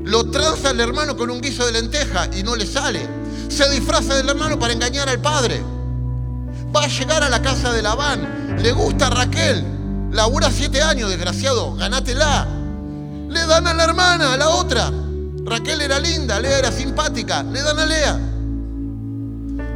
Lo 0.04 0.30
tranza 0.30 0.72
el 0.72 0.82
hermano 0.82 1.16
con 1.16 1.30
un 1.30 1.40
guiso 1.40 1.66
de 1.66 1.72
lenteja 1.72 2.30
y 2.38 2.44
no 2.44 2.58
le 2.58 2.66
sale. 2.66 3.08
Se 3.48 3.70
disfraza 3.70 4.16
del 4.16 4.28
hermano 4.28 4.60
para 4.60 4.74
engañar 4.74 5.08
al 5.08 5.22
padre. 5.22 5.77
Va 6.76 6.84
a 6.84 6.88
llegar 6.88 7.24
a 7.24 7.30
la 7.30 7.42
casa 7.42 7.72
de 7.72 7.82
Labán. 7.82 8.58
Le 8.62 8.72
gusta 8.72 9.08
a 9.08 9.10
Raquel. 9.10 9.64
Labura 10.12 10.52
siete 10.52 10.82
años, 10.82 11.10
desgraciado. 11.10 11.76
Ganátela. 11.76 12.48
Le 13.30 13.46
dan 13.46 13.68
a 13.68 13.74
la 13.74 13.84
hermana, 13.84 14.34
a 14.34 14.38
la 14.38 14.50
otra. 14.50 14.92
Raquel 15.46 15.82
era 15.82 16.00
linda, 16.00 16.40
Lea 16.40 16.60
era 16.60 16.72
simpática. 16.72 17.44
Le 17.44 17.62
dan 17.62 17.80
a 17.80 17.86
Lea. 17.86 18.20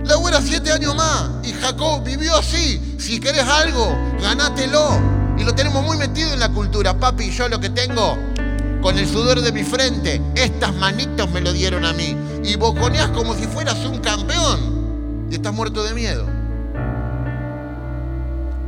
Labura 0.05 0.41
siete 0.41 0.71
años 0.71 0.95
más. 0.95 1.29
Y 1.43 1.53
Jacob 1.53 2.03
vivió 2.03 2.35
así. 2.35 2.81
Si 2.97 3.19
querés 3.19 3.47
algo, 3.47 3.95
ganátelo. 4.21 4.99
Y 5.37 5.43
lo 5.43 5.55
tenemos 5.55 5.83
muy 5.83 5.97
metido 5.97 6.33
en 6.33 6.39
la 6.39 6.49
cultura. 6.49 6.97
Papi, 6.97 7.31
yo 7.31 7.47
lo 7.49 7.59
que 7.59 7.69
tengo 7.69 8.17
con 8.81 8.97
el 8.97 9.07
sudor 9.07 9.41
de 9.41 9.51
mi 9.51 9.63
frente, 9.63 10.21
estas 10.35 10.73
manitos 10.73 11.29
me 11.29 11.41
lo 11.41 11.53
dieron 11.53 11.85
a 11.85 11.93
mí. 11.93 12.17
Y 12.43 12.55
boconeás 12.55 13.09
como 13.11 13.35
si 13.35 13.45
fueras 13.45 13.77
un 13.85 13.99
campeón. 13.99 15.27
Y 15.29 15.35
estás 15.35 15.53
muerto 15.53 15.83
de 15.83 15.93
miedo. 15.93 16.40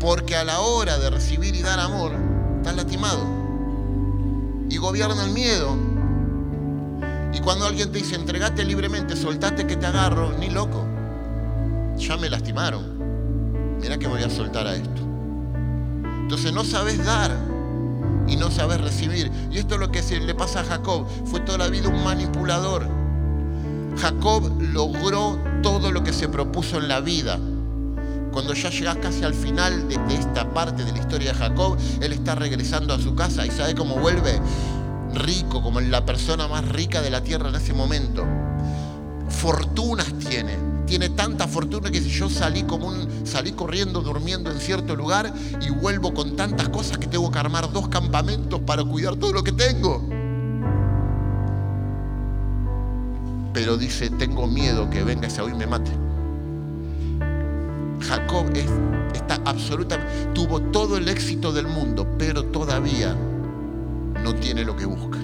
Porque 0.03 0.35
a 0.35 0.43
la 0.43 0.59
hora 0.59 0.99
de 0.99 1.09
recibir 1.09 1.55
y 1.55 1.61
dar 1.61 1.79
amor, 1.79 2.11
estás 2.57 2.75
lastimado. 2.75 3.25
Y 4.69 4.75
gobierna 4.75 5.23
el 5.23 5.31
miedo. 5.31 5.77
Y 7.33 7.39
cuando 7.39 7.65
alguien 7.65 7.89
te 7.89 7.99
dice, 7.99 8.15
entregate 8.15 8.65
libremente, 8.65 9.15
soltate 9.15 9.65
que 9.65 9.77
te 9.77 9.85
agarro, 9.85 10.33
ni 10.37 10.49
loco. 10.49 10.85
Ya 11.97 12.17
me 12.17 12.29
lastimaron. 12.29 13.79
Mira 13.79 13.97
que 13.97 14.07
voy 14.07 14.21
a 14.21 14.29
soltar 14.29 14.67
a 14.67 14.75
esto. 14.75 15.01
Entonces 16.03 16.51
no 16.51 16.65
sabes 16.65 17.03
dar 17.05 17.31
y 18.27 18.35
no 18.35 18.51
sabes 18.51 18.81
recibir. 18.81 19.31
Y 19.51 19.57
esto 19.57 19.75
es 19.75 19.79
lo 19.79 19.89
que 19.89 20.01
le 20.19 20.35
pasa 20.35 20.59
a 20.59 20.63
Jacob. 20.65 21.07
Fue 21.23 21.39
toda 21.39 21.59
la 21.59 21.69
vida 21.69 21.87
un 21.87 22.03
manipulador. 22.03 22.89
Jacob 23.95 24.51
logró 24.59 25.39
todo 25.61 25.93
lo 25.93 26.03
que 26.03 26.11
se 26.11 26.27
propuso 26.27 26.77
en 26.77 26.89
la 26.89 26.99
vida. 26.99 27.39
Cuando 28.33 28.55
ya 28.55 28.71
llegas 28.71 28.97
casi 28.97 29.23
al 29.23 29.35
final 29.35 29.87
de, 29.87 29.95
esta 30.15 30.51
parte 30.51 30.83
de 30.83 30.91
la 30.91 30.97
historia 30.97 31.33
de 31.33 31.37
Jacob, 31.37 31.77
él 32.01 32.13
está 32.13 32.33
regresando 32.33 32.93
a 32.93 32.99
su 32.99 33.13
casa 33.13 33.45
y 33.45 33.51
sabe 33.51 33.75
cómo 33.75 33.95
vuelve 33.97 34.41
rico, 35.13 35.61
como 35.61 35.79
la 35.79 36.03
persona 36.03 36.47
más 36.47 36.67
rica 36.67 37.03
de 37.03 37.11
la 37.11 37.21
tierra 37.21 37.49
en 37.49 37.55
ese 37.55 37.73
momento. 37.73 38.25
Fortunas 39.29 40.11
tiene, 40.17 40.57
tiene 40.87 41.09
tanta 41.09 41.47
fortuna 41.47 41.91
que 41.91 42.01
si 42.01 42.09
yo 42.09 42.27
salí 42.27 42.63
como 42.63 42.87
un 42.87 43.07
salí 43.23 43.51
corriendo 43.51 44.01
durmiendo 44.01 44.51
en 44.51 44.59
cierto 44.59 44.95
lugar 44.95 45.31
y 45.61 45.69
vuelvo 45.69 46.13
con 46.13 46.35
tantas 46.35 46.69
cosas 46.69 46.97
que 46.97 47.05
tengo 47.05 47.29
que 47.31 47.37
armar 47.37 47.71
dos 47.71 47.87
campamentos 47.87 48.59
para 48.61 48.83
cuidar 48.83 49.15
todo 49.15 49.31
lo 49.31 49.43
que 49.43 49.51
tengo. 49.51 50.01
Pero 53.53 53.77
dice, 53.77 54.09
tengo 54.09 54.47
miedo 54.47 54.89
que 54.89 55.03
venga 55.03 55.27
ese 55.27 55.41
hoy 55.41 55.51
y 55.51 55.55
me 55.55 55.67
mate. 55.67 55.91
Jacob 58.03 58.51
es, 58.55 58.69
está 59.15 59.39
absolutamente, 59.45 60.11
tuvo 60.33 60.61
todo 60.61 60.97
el 60.97 61.07
éxito 61.07 61.51
del 61.51 61.67
mundo, 61.67 62.07
pero 62.17 62.43
todavía 62.45 63.15
no 64.23 64.35
tiene 64.35 64.63
lo 64.63 64.75
que 64.75 64.85
busca. 64.85 65.19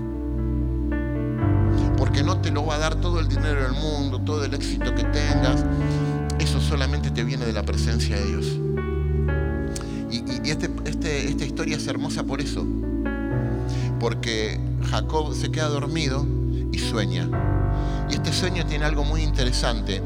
Porque 1.97 2.23
no 2.23 2.39
te 2.39 2.51
lo 2.51 2.65
va 2.65 2.75
a 2.75 2.79
dar 2.79 2.95
todo 2.95 3.19
el 3.19 3.27
dinero 3.27 3.61
del 3.63 3.73
mundo, 3.73 4.21
todo 4.21 4.45
el 4.45 4.53
éxito 4.53 4.95
que 4.95 5.03
tengas. 5.03 5.65
Eso 6.39 6.61
solamente 6.61 7.11
te 7.11 7.23
viene 7.23 7.45
de 7.45 7.53
la 7.53 7.63
presencia 7.63 8.15
de 8.17 8.25
Dios. 8.25 8.45
Y, 10.11 10.49
este, 10.49 10.69
este, 10.85 11.29
esta 11.29 11.45
historia 11.45 11.77
es 11.77 11.87
hermosa 11.87 12.23
por 12.23 12.41
eso. 12.41 12.65
porque 13.99 14.59
Jacob 14.89 15.33
se 15.35 15.51
queda 15.51 15.67
dormido 15.67 16.25
y 16.71 16.79
sueña. 16.79 17.29
Y 18.09 18.13
este 18.15 18.31
sueño 18.31 18.65
tiene 18.65 18.85
algo 18.85 19.03
muy 19.03 19.21
interesante, 19.21 20.01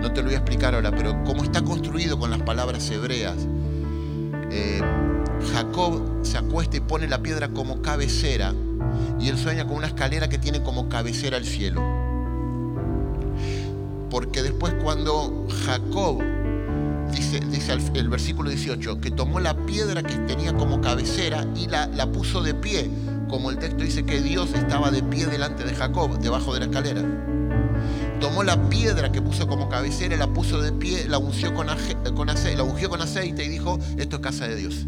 no 0.00 0.12
te 0.12 0.20
lo 0.20 0.26
voy 0.26 0.34
a 0.34 0.38
explicar 0.38 0.74
ahora, 0.74 0.90
pero 0.90 1.22
como 1.24 1.44
está 1.44 1.62
construido 1.62 2.18
con 2.18 2.30
las 2.30 2.42
palabras 2.42 2.90
hebreas, 2.90 3.36
eh, 4.50 4.80
Jacob 5.52 6.20
se 6.22 6.38
acuesta 6.38 6.76
y 6.76 6.80
pone 6.80 7.08
la 7.08 7.22
piedra 7.22 7.48
como 7.48 7.82
cabecera 7.82 8.54
y 9.20 9.28
él 9.28 9.36
sueña 9.36 9.66
con 9.66 9.76
una 9.76 9.88
escalera 9.88 10.28
que 10.28 10.38
tiene 10.38 10.62
como 10.62 10.88
cabecera 10.88 11.36
el 11.36 11.44
cielo. 11.44 11.82
Porque 14.10 14.42
después 14.42 14.74
cuando 14.82 15.46
Jacob, 15.66 16.22
dice, 17.12 17.40
el, 17.94 18.08
versículo 18.08 18.48
18, 18.48 19.00
que 19.00 19.10
tomó 19.10 19.38
la 19.38 19.54
piedra 19.66 20.02
que 20.02 20.16
tenía 20.18 20.54
como 20.54 20.80
cabecera 20.80 21.46
y 21.54 21.66
la 21.66 22.10
puso 22.10 22.42
de 22.42 22.54
pie, 22.54 22.90
como 23.28 23.50
el 23.50 23.58
texto 23.58 23.84
dice 23.84 24.04
que 24.04 24.20
Dios 24.20 24.54
estaba 24.54 24.90
de 24.90 25.02
pie 25.02 25.26
delante 25.26 25.64
de 25.64 25.74
Jacob, 25.74 26.18
debajo 26.18 26.54
de 26.54 26.60
la 26.60 26.66
escalera. 26.66 27.27
Tomó 28.20 28.42
la 28.42 28.68
piedra 28.68 29.12
que 29.12 29.22
puso 29.22 29.46
como 29.46 29.68
cabecera, 29.68 30.16
la 30.16 30.26
puso 30.26 30.60
de 30.60 30.72
pie, 30.72 31.06
la 31.08 31.18
unció 31.18 31.54
con, 31.54 31.70
aceite, 31.70 32.56
la 32.56 32.64
ungió 32.64 32.88
con 32.90 33.00
aceite 33.00 33.44
y 33.44 33.48
dijo, 33.48 33.78
esto 33.96 34.16
es 34.16 34.22
casa 34.22 34.48
de 34.48 34.56
Dios. 34.56 34.86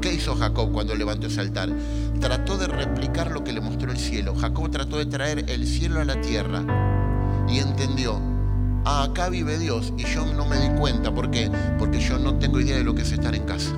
¿Qué 0.00 0.12
hizo 0.12 0.36
Jacob 0.36 0.70
cuando 0.70 0.94
levantó 0.94 1.26
ese 1.26 1.40
altar? 1.40 1.70
Trató 2.20 2.56
de 2.56 2.68
replicar 2.68 3.32
lo 3.32 3.42
que 3.42 3.52
le 3.52 3.60
mostró 3.60 3.90
el 3.90 3.98
cielo. 3.98 4.36
Jacob 4.36 4.70
trató 4.70 4.98
de 4.98 5.06
traer 5.06 5.50
el 5.50 5.66
cielo 5.66 6.00
a 6.00 6.04
la 6.04 6.20
tierra 6.20 6.64
y 7.48 7.58
entendió, 7.58 8.20
ah, 8.84 9.08
acá 9.10 9.28
vive 9.28 9.58
Dios 9.58 9.92
y 9.96 10.04
yo 10.04 10.24
no 10.24 10.46
me 10.46 10.60
di 10.60 10.68
cuenta. 10.78 11.12
¿Por 11.12 11.32
qué? 11.32 11.50
Porque 11.80 11.98
yo 11.98 12.20
no 12.20 12.36
tengo 12.36 12.60
idea 12.60 12.76
de 12.76 12.84
lo 12.84 12.94
que 12.94 13.02
es 13.02 13.10
estar 13.10 13.34
en 13.34 13.42
casa. 13.42 13.72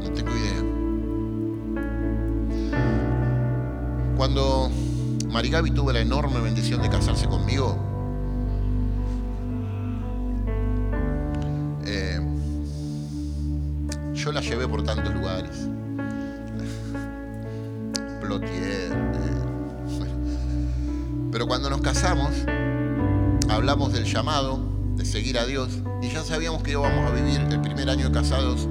No 0.00 0.10
tengo 0.14 0.30
idea. 0.30 0.62
Cuando 4.16 4.70
Marigaby 5.34 5.72
tuvo 5.72 5.90
la 5.90 5.98
enorme 5.98 6.40
bendición 6.40 6.80
de 6.80 6.88
casarse 6.88 7.26
conmigo, 7.26 7.76
yo 14.14 14.30
la 14.32 14.40
llevé 14.40 14.68
por 14.68 14.84
tantos 14.84 15.12
lugares. 15.12 15.68
Plotier. 18.22 18.92
Eh, 18.92 19.42
pero 21.30 21.48
cuando 21.48 21.68
nos 21.68 21.82
casamos, 21.82 22.30
hablamos 23.50 23.92
del 23.92 24.04
llamado, 24.04 24.60
de 24.96 25.04
seguir 25.04 25.36
a 25.36 25.44
Dios, 25.44 25.80
y 26.00 26.10
ya 26.10 26.22
sabíamos 26.22 26.62
que 26.62 26.70
íbamos 26.70 27.10
a 27.10 27.12
vivir 27.12 27.40
el 27.40 27.60
primer 27.60 27.90
año 27.90 28.08
de 28.08 28.14
casados 28.14 28.66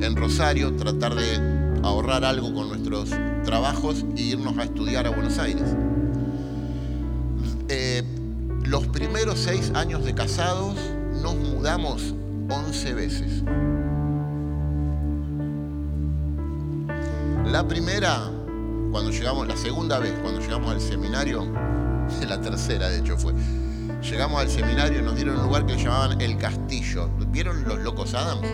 en 0.00 0.16
Rosario, 0.16 0.74
tratar 0.74 1.14
de 1.14 1.80
ahorrar 1.84 2.24
algo 2.24 2.52
con 2.52 2.68
nuestros 2.68 3.10
trabajos 3.44 4.04
e 4.16 4.22
irnos 4.22 4.58
a 4.58 4.64
estudiar 4.64 5.06
a 5.06 5.10
Buenos 5.10 5.38
Aires. 5.38 5.74
Los 8.68 8.86
primeros 8.88 9.38
seis 9.38 9.72
años 9.74 10.04
de 10.04 10.14
casados 10.14 10.76
nos 11.22 11.34
mudamos 11.36 12.14
11 12.50 12.92
veces. 12.92 13.42
La 17.46 17.66
primera, 17.66 18.30
cuando 18.92 19.10
llegamos, 19.10 19.48
la 19.48 19.56
segunda 19.56 19.98
vez, 19.98 20.12
cuando 20.20 20.42
llegamos 20.42 20.70
al 20.70 20.82
seminario, 20.82 21.50
la 22.28 22.42
tercera 22.42 22.90
de 22.90 22.98
hecho 22.98 23.16
fue, 23.16 23.32
llegamos 24.02 24.38
al 24.38 24.50
seminario 24.50 24.98
y 24.98 25.02
nos 25.02 25.16
dieron 25.16 25.38
un 25.38 25.44
lugar 25.44 25.64
que 25.64 25.74
llamaban 25.78 26.20
El 26.20 26.36
Castillo. 26.36 27.08
¿Vieron 27.28 27.64
los 27.64 27.78
locos 27.78 28.12
Adams? 28.12 28.46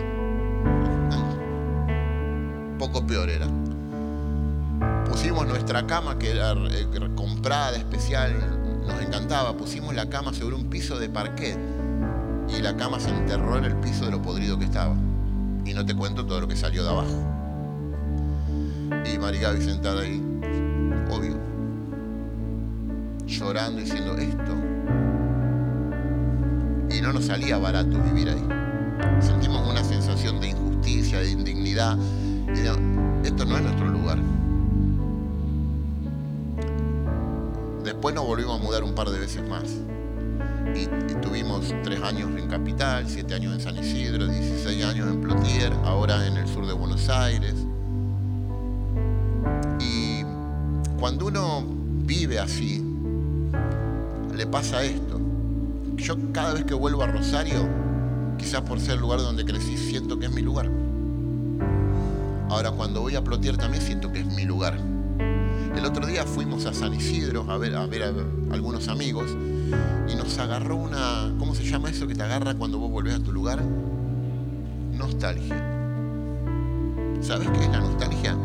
Poco 2.79 3.05
peor 3.05 3.29
era. 3.29 3.47
Pusimos 5.09 5.45
nuestra 5.45 5.85
cama, 5.85 6.17
que 6.17 6.31
era 6.31 6.53
eh, 6.53 6.87
comprada, 7.17 7.75
especial, 7.75 8.33
nos 8.85 9.01
encantaba. 9.01 9.54
Pusimos 9.65 9.95
la 9.95 10.07
cama 10.07 10.31
sobre 10.31 10.53
un 10.53 10.69
piso 10.69 10.99
de 10.99 11.09
parquet 11.09 11.57
y 12.55 12.61
la 12.61 12.77
cama 12.77 12.99
se 12.99 13.09
enterró 13.09 13.57
en 13.57 13.65
el 13.65 13.75
piso 13.77 14.05
de 14.05 14.11
lo 14.11 14.21
podrido 14.21 14.59
que 14.59 14.65
estaba. 14.65 14.93
Y 15.65 15.73
no 15.73 15.83
te 15.83 15.95
cuento 15.95 16.23
todo 16.23 16.41
lo 16.41 16.47
que 16.47 16.55
salió 16.55 16.83
de 16.83 16.89
abajo 16.89 17.35
y 19.11 19.17
Marigaby 19.17 19.63
sentada 19.63 20.01
ahí, 20.01 20.21
obvio, 21.09 21.39
llorando 23.25 23.81
diciendo 23.81 24.15
esto. 24.17 24.53
Y 26.95 27.01
no 27.01 27.11
nos 27.11 27.25
salía 27.25 27.57
barato 27.57 27.99
vivir 28.03 28.29
ahí. 28.29 28.47
Sentimos 29.19 29.67
una 29.67 29.83
sensación 29.83 30.39
de 30.41 30.49
injusticia, 30.49 31.21
de 31.21 31.31
indignidad. 31.31 31.97
Y 32.53 33.25
esto 33.25 33.45
no 33.45 33.57
es 33.57 33.63
nuestro 33.63 33.87
lugar. 33.87 33.94
Después 37.85 38.15
nos 38.15 38.25
volvimos 38.25 38.59
a 38.59 38.63
mudar 38.63 38.83
un 38.83 38.95
par 38.95 39.11
de 39.11 39.19
veces 39.19 39.47
más. 39.47 39.63
Y, 40.75 40.87
tuvimos 41.21 41.71
tres 41.83 42.01
años 42.01 42.31
en 42.35 42.47
Capital, 42.47 43.05
siete 43.07 43.35
años 43.35 43.53
en 43.53 43.61
San 43.61 43.77
Isidro, 43.77 44.27
16 44.27 44.83
años 44.85 45.07
en 45.07 45.21
Plotier, 45.21 45.71
ahora 45.83 46.25
en 46.25 46.35
el 46.35 46.47
sur 46.47 46.65
de 46.65 46.73
Buenos 46.73 47.07
Aires. 47.09 47.53
cuando 50.99 51.27
uno 51.27 51.63
vive 52.03 52.39
así, 52.39 52.83
le 54.35 54.47
pasa 54.47 54.83
esto. 54.83 55.19
Yo 55.97 56.15
cada 56.31 56.53
vez 56.53 56.63
que 56.63 56.73
vuelvo 56.73 57.03
a 57.03 57.07
Rosario, 57.07 57.69
quizás 58.39 58.61
por 58.61 58.79
ser 58.79 58.95
el 58.95 59.01
lugar 59.01 59.19
donde 59.19 59.45
crecí, 59.45 59.77
siento 59.77 60.17
que 60.17 60.25
es 60.25 60.31
mi 60.31 60.41
lugar. 60.41 60.67
Ahora 62.49 62.71
cuando 62.71 63.01
voy 63.01 63.15
a 63.15 63.23
Plotier 63.23 63.55
también 63.57 63.83
siento 63.83 64.11
que 64.11 64.21
es 64.21 64.25
mi 64.25 64.45
lugar. 64.45 64.79
El 65.75 65.85
otro 65.85 66.05
día 66.07 66.23
fuimos 66.25 66.65
a 66.65 66.73
San 66.73 66.93
Isidro 66.93 67.45
a 67.49 67.57
ver, 67.57 67.75
a 67.75 67.83
algunos 68.51 68.87
amigos 68.87 69.35
y 70.07 70.15
nos 70.15 70.37
agarró 70.37 70.75
una, 70.75 71.33
¿cómo 71.37 71.53
se 71.53 71.63
llama 71.63 71.89
eso 71.89 72.07
que 72.07 72.15
te 72.15 72.23
agarra 72.23 72.55
cuando 72.55 72.79
vos 72.79 72.89
volvés 72.89 73.15
a 73.15 73.19
tu 73.19 73.31
lugar? 73.31 73.61
Nostalgia. 74.93 75.55
¿Sabes 77.21 77.49
qué 77.49 77.59
es 77.59 77.69
la 77.69 77.79
nostalgia? 77.79 78.37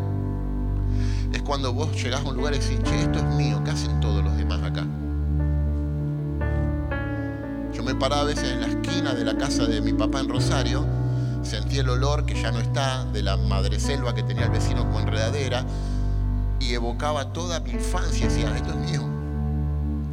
es 1.32 1.42
cuando 1.42 1.72
vos 1.72 1.90
llegás 2.02 2.24
a 2.24 2.28
un 2.28 2.36
lugar 2.36 2.54
y 2.54 2.58
decís, 2.58 2.78
che, 2.82 3.02
esto 3.02 3.18
es 3.18 3.24
mío, 3.36 3.62
¿qué 3.64 3.70
hacen 3.70 4.00
todos 4.00 4.24
los 4.24 4.36
demás 4.36 4.62
acá? 4.62 4.84
Yo 7.72 7.82
me 7.84 7.94
paraba 7.94 8.22
a 8.22 8.24
veces 8.24 8.50
en 8.50 8.60
la 8.60 8.66
esquina 8.66 9.14
de 9.14 9.24
la 9.24 9.36
casa 9.36 9.66
de 9.66 9.80
mi 9.80 9.92
papá 9.92 10.20
en 10.20 10.28
Rosario, 10.28 10.84
sentí 11.42 11.78
el 11.78 11.88
olor 11.88 12.26
que 12.26 12.40
ya 12.40 12.50
no 12.50 12.58
está 12.58 13.04
de 13.06 13.22
la 13.22 13.36
madreselva 13.36 14.14
que 14.14 14.22
tenía 14.22 14.46
el 14.46 14.50
vecino 14.50 14.84
como 14.84 15.00
enredadera 15.00 15.64
evocaba 16.74 17.32
toda 17.32 17.60
mi 17.60 17.70
infancia 17.72 18.28
decía, 18.28 18.54
esto 18.56 18.70
es 18.70 18.76
mío. 18.76 19.02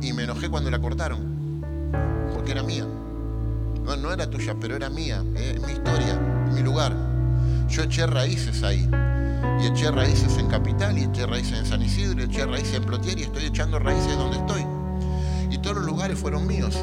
Y 0.01 0.13
me 0.13 0.23
enojé 0.23 0.49
cuando 0.49 0.69
la 0.69 0.79
cortaron, 0.79 1.61
porque 2.33 2.51
era 2.51 2.63
mía. 2.63 2.85
No, 3.83 3.95
no 3.95 4.11
era 4.11 4.29
tuya, 4.29 4.55
pero 4.59 4.75
era 4.75 4.89
mía, 4.89 5.23
es 5.35 5.61
mi 5.61 5.73
historia, 5.73 6.19
mi 6.53 6.61
lugar. 6.61 6.95
Yo 7.69 7.83
eché 7.83 8.05
raíces 8.05 8.63
ahí 8.63 8.89
y 9.61 9.67
eché 9.67 9.91
raíces 9.91 10.37
en 10.37 10.47
Capital, 10.47 10.97
y 10.97 11.03
eché 11.03 11.25
raíces 11.25 11.59
en 11.59 11.65
San 11.65 11.81
Isidro, 11.81 12.21
y 12.21 12.23
eché 12.25 12.45
raíces 12.45 12.75
en 12.75 12.83
Plotier, 12.83 13.17
y 13.19 13.23
estoy 13.23 13.45
echando 13.45 13.79
raíces 13.79 14.17
donde 14.17 14.37
estoy. 14.37 14.65
Y 15.49 15.57
todos 15.59 15.77
los 15.77 15.85
lugares 15.85 16.17
fueron 16.19 16.45
míos. 16.45 16.77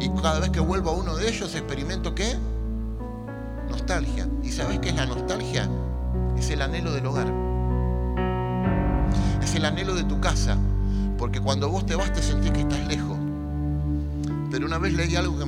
Y 0.00 0.08
cada 0.20 0.40
vez 0.40 0.50
que 0.50 0.60
vuelvo 0.60 0.90
a 0.90 0.92
uno 0.94 1.16
de 1.16 1.28
ellos 1.28 1.54
experimento 1.54 2.14
qué? 2.14 2.36
Nostalgia. 3.68 4.28
¿Y 4.42 4.50
sabes 4.50 4.78
qué 4.80 4.90
es 4.90 4.96
la 4.96 5.06
nostalgia? 5.06 5.68
Es 6.38 6.50
el 6.50 6.62
anhelo 6.62 6.92
del 6.92 7.06
hogar. 7.06 7.53
El 9.64 9.72
anhelo 9.72 9.94
de 9.94 10.04
tu 10.04 10.20
casa. 10.20 10.58
Porque 11.16 11.40
cuando 11.40 11.70
vos 11.70 11.86
te 11.86 11.96
vas 11.96 12.12
te 12.12 12.22
sentís 12.22 12.50
que 12.50 12.60
estás 12.60 12.86
lejos. 12.86 13.16
Pero 14.50 14.66
una 14.66 14.76
vez 14.76 14.92
leí 14.92 15.16
algo 15.16 15.38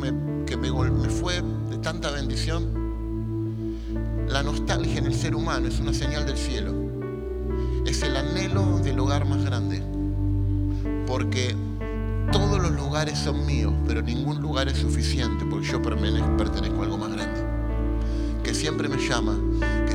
que 0.46 0.56
me 0.56 1.08
fue 1.10 1.42
de 1.68 1.76
tanta 1.78 2.10
bendición 2.10 2.86
la 4.28 4.42
nostalgia 4.42 4.98
en 4.98 5.06
el 5.06 5.14
ser 5.14 5.34
humano 5.34 5.68
es 5.68 5.78
una 5.80 5.94
señal 5.94 6.26
del 6.26 6.36
cielo. 6.36 6.74
Es 7.86 8.02
el 8.02 8.16
anhelo 8.16 8.78
del 8.78 8.98
hogar 8.98 9.24
más 9.24 9.44
grande. 9.44 9.82
Porque 11.06 11.54
todos 12.32 12.60
los 12.60 12.72
lugares 12.72 13.18
son 13.18 13.46
míos, 13.46 13.72
pero 13.86 14.02
ningún 14.02 14.40
lugar 14.40 14.68
es 14.68 14.78
suficiente 14.78 15.44
porque 15.48 15.66
yo 15.66 15.80
pertenezco 15.80 16.80
a 16.80 16.84
algo 16.84 16.98
más 16.98 17.12
grande. 17.12 17.40
Que 18.42 18.52
siempre 18.52 18.88
me 18.88 18.96
llama, 18.96 19.38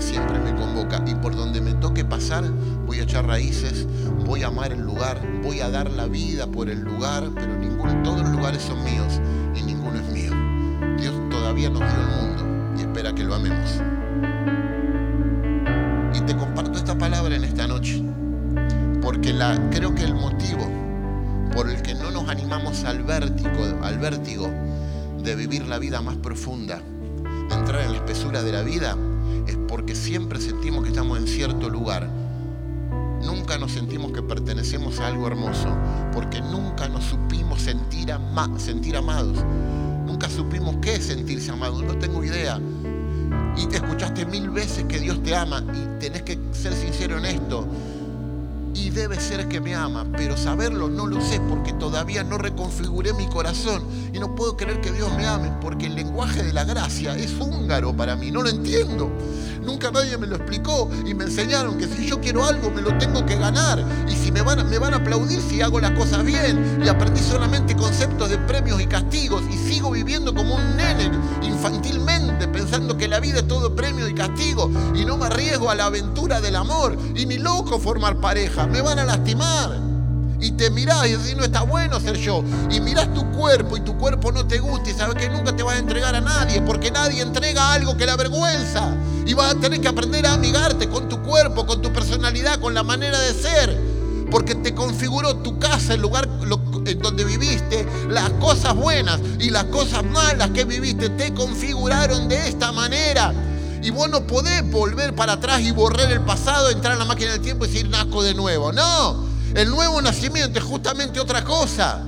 siempre 0.02 0.39
me 0.39 0.56
convoca 0.56 1.04
y 1.06 1.16
por 1.16 1.36
donde 1.36 1.62
me 1.62 1.74
toque 1.74 2.04
pasar 2.04 2.43
voy 2.86 2.99
a 2.99 3.04
echar 3.04 3.26
raíces, 3.26 3.88
voy 4.26 4.43
a 4.43 4.47
amar 4.47 4.72
el 4.72 4.82
lugar, 4.82 5.22
voy 5.43 5.62
a 5.62 5.70
dar 5.70 5.89
la 5.91 6.08
vida 6.08 6.47
por 6.47 6.70
el 6.70 6.82
lugar, 6.82 7.30
pero 7.36 7.58
ninguno, 7.58 8.02
todos 8.04 8.22
los 8.22 8.30
lugares 8.32 8.62
son 8.62 8.84
míos 8.84 9.20
y 9.56 9.64
ninguno 9.64 9.97
es 9.97 10.12
mío. 10.12 10.32
Dios 10.99 11.14
todavía 11.30 11.70
nos 11.70 11.80
dio 11.80 11.89
el 11.89 12.08
mundo 12.08 12.78
y 12.78 12.82
espera 12.82 13.14
que 13.14 13.24
lo 13.24 13.36
amemos 13.36 13.82
te 16.26 16.36
comparto 16.36 16.78
esta 16.78 16.97
palabra 16.97 17.36
en 17.36 17.43
esta 17.43 17.68
noche, 17.68 18.02
porque 19.02 19.34
la, 19.34 19.60
creo 19.72 19.95
que 19.95 20.04
el 20.04 20.14
motivo 20.14 20.70
por 21.52 21.70
el 21.70 21.82
que 21.82 21.95
no 21.95 22.12
nos 22.12 22.30
animamos 22.30 22.84
al 22.84 23.04
vértigo, 23.04 23.49
al 23.82 23.97
vértigo 23.97 24.49
de 25.24 25.36
vivir 25.36 25.68
la 25.68 25.80
vida 25.80 26.02
más 26.02 26.16
profunda, 26.18 26.80
de 27.49 27.56
entrar 27.56 27.82
en 27.82 27.91
la 27.91 27.97
espesura 27.97 28.43
de 28.43 28.52
la 28.52 28.62
vida, 28.62 28.95
es 29.48 29.58
porque 29.68 29.96
siempre 29.96 30.39
sentimos 30.39 30.84
que 30.84 30.89
estamos 30.89 31.18
en 31.18 31.28
cierto 31.28 31.70
lugar. 31.70 32.10
Nunca 33.24 33.58
nos 33.58 33.72
sentimos 33.72 34.12
que 34.12 34.22
pertenecemos 34.22 35.00
a 35.00 35.08
algo 35.08 35.28
hermoso, 35.28 35.70
porque 36.12 36.42
nunca 36.42 36.88
nos 36.88 37.04
supimos 37.06 37.62
sentir, 37.62 38.12
amados. 38.12 39.46
Nunca 40.06 40.30
supimos 40.30 40.78
qué 40.82 40.96
es 40.96 41.06
sentirse 41.06 41.52
amado, 41.52 41.82
no 41.84 41.98
tengo 41.98 42.24
idea. 42.24 42.60
Y 43.56 43.68
te 43.68 43.78
escuchaste 43.78 44.26
mil 44.26 44.50
veces 44.50 44.86
que 44.86 45.00
Dios 45.00 45.22
te 45.24 45.36
ama 45.36 45.64
y 45.74 46.00
tenés 46.00 46.24
que 46.24 46.39
ser 46.52 46.74
sincero 46.74 47.18
en 47.18 47.26
esto 47.26 47.68
y 48.74 48.89
debe 48.89 49.19
ser 49.19 49.47
que 49.47 49.59
me 49.59 49.76
ama, 49.76 50.05
pero 50.15 50.38
saberlo 50.38 50.89
no 50.89 51.07
lo 51.07 51.22
sé 51.22 51.39
porque 51.49 51.74
todavía 51.74 52.24
no 52.24 52.38
reconfiguré 52.38 53.13
mi 53.13 53.28
corazón 53.28 53.84
y 54.13 54.19
no 54.19 54.36
puedo 54.36 54.57
creer 54.57 54.82
que 54.82 54.91
Dios 54.91 55.11
me 55.15 55.26
ame 55.26 55.51
porque 55.61 55.88
el 55.88 55.95
lenguaje 55.95 56.43
de 56.43 56.53
la 56.53 56.63
gracia 56.63 57.15
es 57.15 57.34
húngaro 57.39 57.95
para 57.95 58.15
mí, 58.15 58.32
no 58.32 58.41
lo 58.41 58.49
entiendo. 58.49 59.11
Nunca 59.61 59.91
nadie 59.91 60.17
me 60.17 60.26
lo 60.26 60.38
explicó 60.38 60.89
y 61.05 61.13
me 61.13 61.26
enseñaron 61.26 61.78
que 61.78 61.88
si 61.88 62.07
yo 62.07 62.19
quiero 62.19 62.43
algo 62.43 62.72
me 62.72 62.82
lo 62.82 62.97
tengo 62.97 63.24
que 63.26 63.36
ganar 63.36 63.84
y 64.09 64.15
si 64.15 64.32
me 64.32 64.41
van, 64.41 64.67
me 64.69 64.80
van 64.80 64.93
a 64.93 64.97
aplaudir 64.97 65.39
si 65.39 65.61
hago 65.61 65.80
las 65.80 65.91
cosas 65.91 66.26
bien 66.26 66.82
y 66.84 66.88
aprendí 66.88 67.22
solamente 67.22 67.76
conceptos 67.76 68.30
de 68.30 68.39
premios 68.39 68.82
y 68.82 68.88
castigos 68.88 69.43
y 69.51 69.57
sigo 69.57 69.91
viviendo 69.91 70.34
como 70.34 70.55
un 70.55 70.78
nene 70.78 71.11
infantilmente 71.43 72.47
pensando 72.47 72.97
que 72.97 73.07
la 73.07 73.19
vida 73.19 73.39
es 73.39 73.47
todo 73.47 73.76
premio 73.76 74.07
y 74.07 74.13
castigo 74.13 74.69
y 74.95 75.05
no 75.05 75.17
me 75.17 75.28
arriesgo 75.28 75.69
a 75.69 75.76
la 75.76 75.86
aventura 75.86 76.41
del 76.41 76.55
amor 76.55 76.97
y 77.15 77.26
ni 77.26 77.38
loco 77.38 77.80
formar 77.80 78.19
pareja, 78.19 78.61
me 78.68 78.82
van 78.82 78.99
a 78.99 79.05
lastimar 79.05 79.91
y 80.41 80.51
te 80.51 80.72
mirás 80.72 81.07
y 81.07 81.12
decís, 81.12 81.36
no 81.38 81.43
está 81.43 81.62
bueno 81.62 81.99
ser 81.99 82.18
yo. 82.18 82.43
Y 82.72 82.82
mirás 82.82 83.14
tu 83.14 83.30
cuerpo 83.32 83.78
y 83.78 83.82
tu 83.82 83.95
cuerpo 83.97 84.32
no 84.32 84.47
te 84.47 84.57
gusta 84.57 84.89
y 84.89 84.93
sabes 84.93 85.16
que 85.16 85.30
nunca 85.30 85.55
te 85.55 85.62
vas 85.62 85.76
a 85.76 85.80
entregar 85.80 86.16
a 86.16 86.22
nadie 86.22 86.62
porque 86.62 86.89
nadie 86.89 87.22
entrega 87.22 87.74
algo 87.74 87.95
que 87.95 88.07
la 88.07 88.14
avergüenza. 88.14 88.95
Y 89.26 89.36
vas 89.36 89.53
a 89.53 89.59
tener 89.59 89.80
que 89.80 89.88
aprender 89.88 90.26
a 90.26 90.34
amigarte 90.34 90.89
con 90.89 91.07
tu 91.07 91.22
cuerpo, 91.22 91.68
con 91.68 91.82
tu 91.82 91.93
personalidad, 91.93 92.59
con 92.59 92.74
la 92.74 92.82
manera 92.82 93.20
de 93.20 93.34
ser. 93.34 93.78
Porque 94.32 94.55
te 94.55 94.74
configuró 94.74 95.36
tu 95.38 95.59
casa, 95.59 95.93
el 95.93 96.01
lugar 96.01 96.28
donde 96.28 97.24
viviste, 97.24 97.86
las 98.09 98.30
cosas 98.32 98.74
buenas 98.74 99.20
y 99.39 99.49
las 99.51 99.66
cosas 99.66 100.03
malas 100.05 100.49
que 100.51 100.66
viviste, 100.66 101.09
te 101.09 101.34
configuraron 101.34 102.28
de 102.28 102.47
esta 102.47 102.72
manera. 102.72 103.32
Y 103.84 103.89
vos 103.89 104.09
no 104.09 104.27
podés 104.27 104.69
volver 104.69 105.15
para 105.15 105.34
atrás 105.34 105.61
y 105.61 105.71
borrar 105.71 106.11
el 106.11 106.21
pasado, 106.21 106.69
entrar 106.69 106.93
en 106.93 106.99
la 106.99 107.05
máquina 107.05 107.32
del 107.32 107.41
tiempo 107.41 107.65
y 107.65 107.67
decir 107.67 107.89
nazco 107.89 108.21
de 108.21 108.36
nuevo. 108.36 108.71
No, 108.71 109.25
el 109.55 109.69
nuevo 109.69 110.01
nacimiento 110.01 110.59
es 110.59 110.65
justamente 110.65 111.19
otra 111.19 111.43
cosa. 111.43 112.03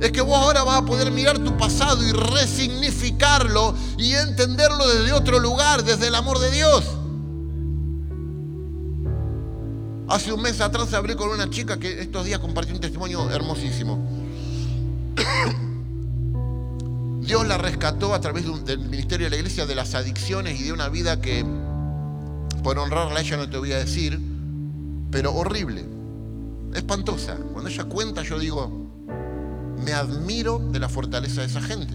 Es 0.00 0.12
que 0.12 0.20
vos 0.20 0.36
ahora 0.36 0.62
vas 0.62 0.78
a 0.78 0.84
poder 0.84 1.10
mirar 1.10 1.38
tu 1.38 1.56
pasado 1.56 2.02
y 2.06 2.12
resignificarlo 2.12 3.74
y 3.98 4.12
entenderlo 4.12 4.86
desde 4.88 5.12
otro 5.12 5.38
lugar, 5.38 5.84
desde 5.84 6.08
el 6.08 6.14
amor 6.14 6.38
de 6.38 6.50
Dios. 6.50 6.84
Hace 10.08 10.32
un 10.32 10.40
mes 10.40 10.60
atrás 10.60 10.92
hablé 10.94 11.16
con 11.16 11.28
una 11.30 11.50
chica 11.50 11.78
que 11.78 12.00
estos 12.00 12.24
días 12.24 12.38
compartió 12.38 12.74
un 12.74 12.80
testimonio 12.80 13.30
hermosísimo. 13.30 13.98
Dios 17.26 17.44
la 17.44 17.58
rescató 17.58 18.14
a 18.14 18.20
través 18.20 18.44
del 18.64 18.78
ministerio 18.78 19.26
de 19.26 19.30
la 19.30 19.36
iglesia 19.36 19.66
de 19.66 19.74
las 19.74 19.96
adicciones 19.96 20.60
y 20.60 20.62
de 20.62 20.72
una 20.72 20.88
vida 20.88 21.20
que, 21.20 21.44
por 22.62 22.78
honrarla 22.78 23.20
ella 23.20 23.36
no 23.36 23.50
te 23.50 23.58
voy 23.58 23.72
a 23.72 23.78
decir, 23.78 24.20
pero 25.10 25.34
horrible 25.34 25.84
espantosa. 26.72 27.36
Cuando 27.52 27.68
ella 27.68 27.84
cuenta, 27.84 28.22
yo 28.22 28.38
digo, 28.38 28.70
me 29.84 29.92
admiro 29.92 30.60
de 30.70 30.78
la 30.78 30.88
fortaleza 30.88 31.40
de 31.40 31.48
esa 31.48 31.60
gente. 31.60 31.94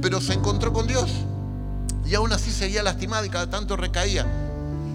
Pero 0.00 0.20
se 0.20 0.32
encontró 0.32 0.72
con 0.72 0.88
Dios 0.88 1.10
y 2.04 2.14
aún 2.16 2.32
así 2.32 2.50
seguía 2.50 2.82
lastimada 2.82 3.24
y 3.24 3.30
cada 3.30 3.48
tanto 3.48 3.76
recaía. 3.76 4.26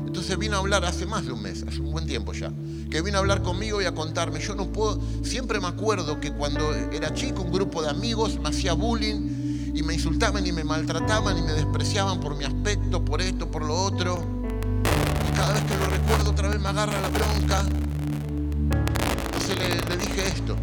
Entonces 0.06 0.38
vino 0.38 0.58
a 0.58 0.60
hablar 0.60 0.84
hace 0.84 1.06
más 1.06 1.26
de 1.26 1.32
un 1.32 1.41
mes, 1.41 1.64
hace 1.66 1.80
un 1.80 1.91
buen 1.91 2.06
tiempo 2.06 2.34
ya, 2.34 2.52
que 2.89 3.02
vino 3.02 3.18
a 3.18 3.22
hablar 3.22 3.43
conmigo 3.43 3.82
y 3.82 3.86
a 3.86 3.93
contarme. 3.93 4.41
Yo 4.41 4.56
no 4.56 4.74
puedo, 4.74 5.00
siempre 5.24 5.62
me 5.62 5.68
acuerdo 5.68 6.20
que 6.20 6.34
cuando 6.34 6.74
era 6.91 7.14
chico 7.14 7.43
un 7.43 7.52
grupo 7.52 7.82
de 7.82 7.89
amigos 7.89 8.38
me 8.41 8.50
hacía 8.50 8.74
bullying 8.74 9.37
y 9.74 9.84
me 9.84 9.93
insultaban 9.93 10.45
y 10.45 10.51
me 10.51 10.63
maltrataban 10.63 11.38
y 11.38 11.41
me 11.41 11.53
despreciaban 11.53 12.20
por 12.20 12.36
mi 12.36 12.45
aspecto, 12.45 13.03
por 13.03 13.22
esto, 13.22 13.49
por 13.49 13.65
lo 13.65 13.76
otro. 13.76 14.24
Y 15.30 15.36
cada 15.36 15.53
vez 15.53 15.63
que 15.63 15.78
lo 15.78 15.86
recuerdo 15.88 16.32
otra 16.32 16.49
vez 16.49 16.59
me 16.59 16.70
agarra 16.70 17.01
la 17.01 17.09
bronca 17.09 17.63
le, 19.55 19.97
dije 19.97 20.28
esto. 20.28 20.55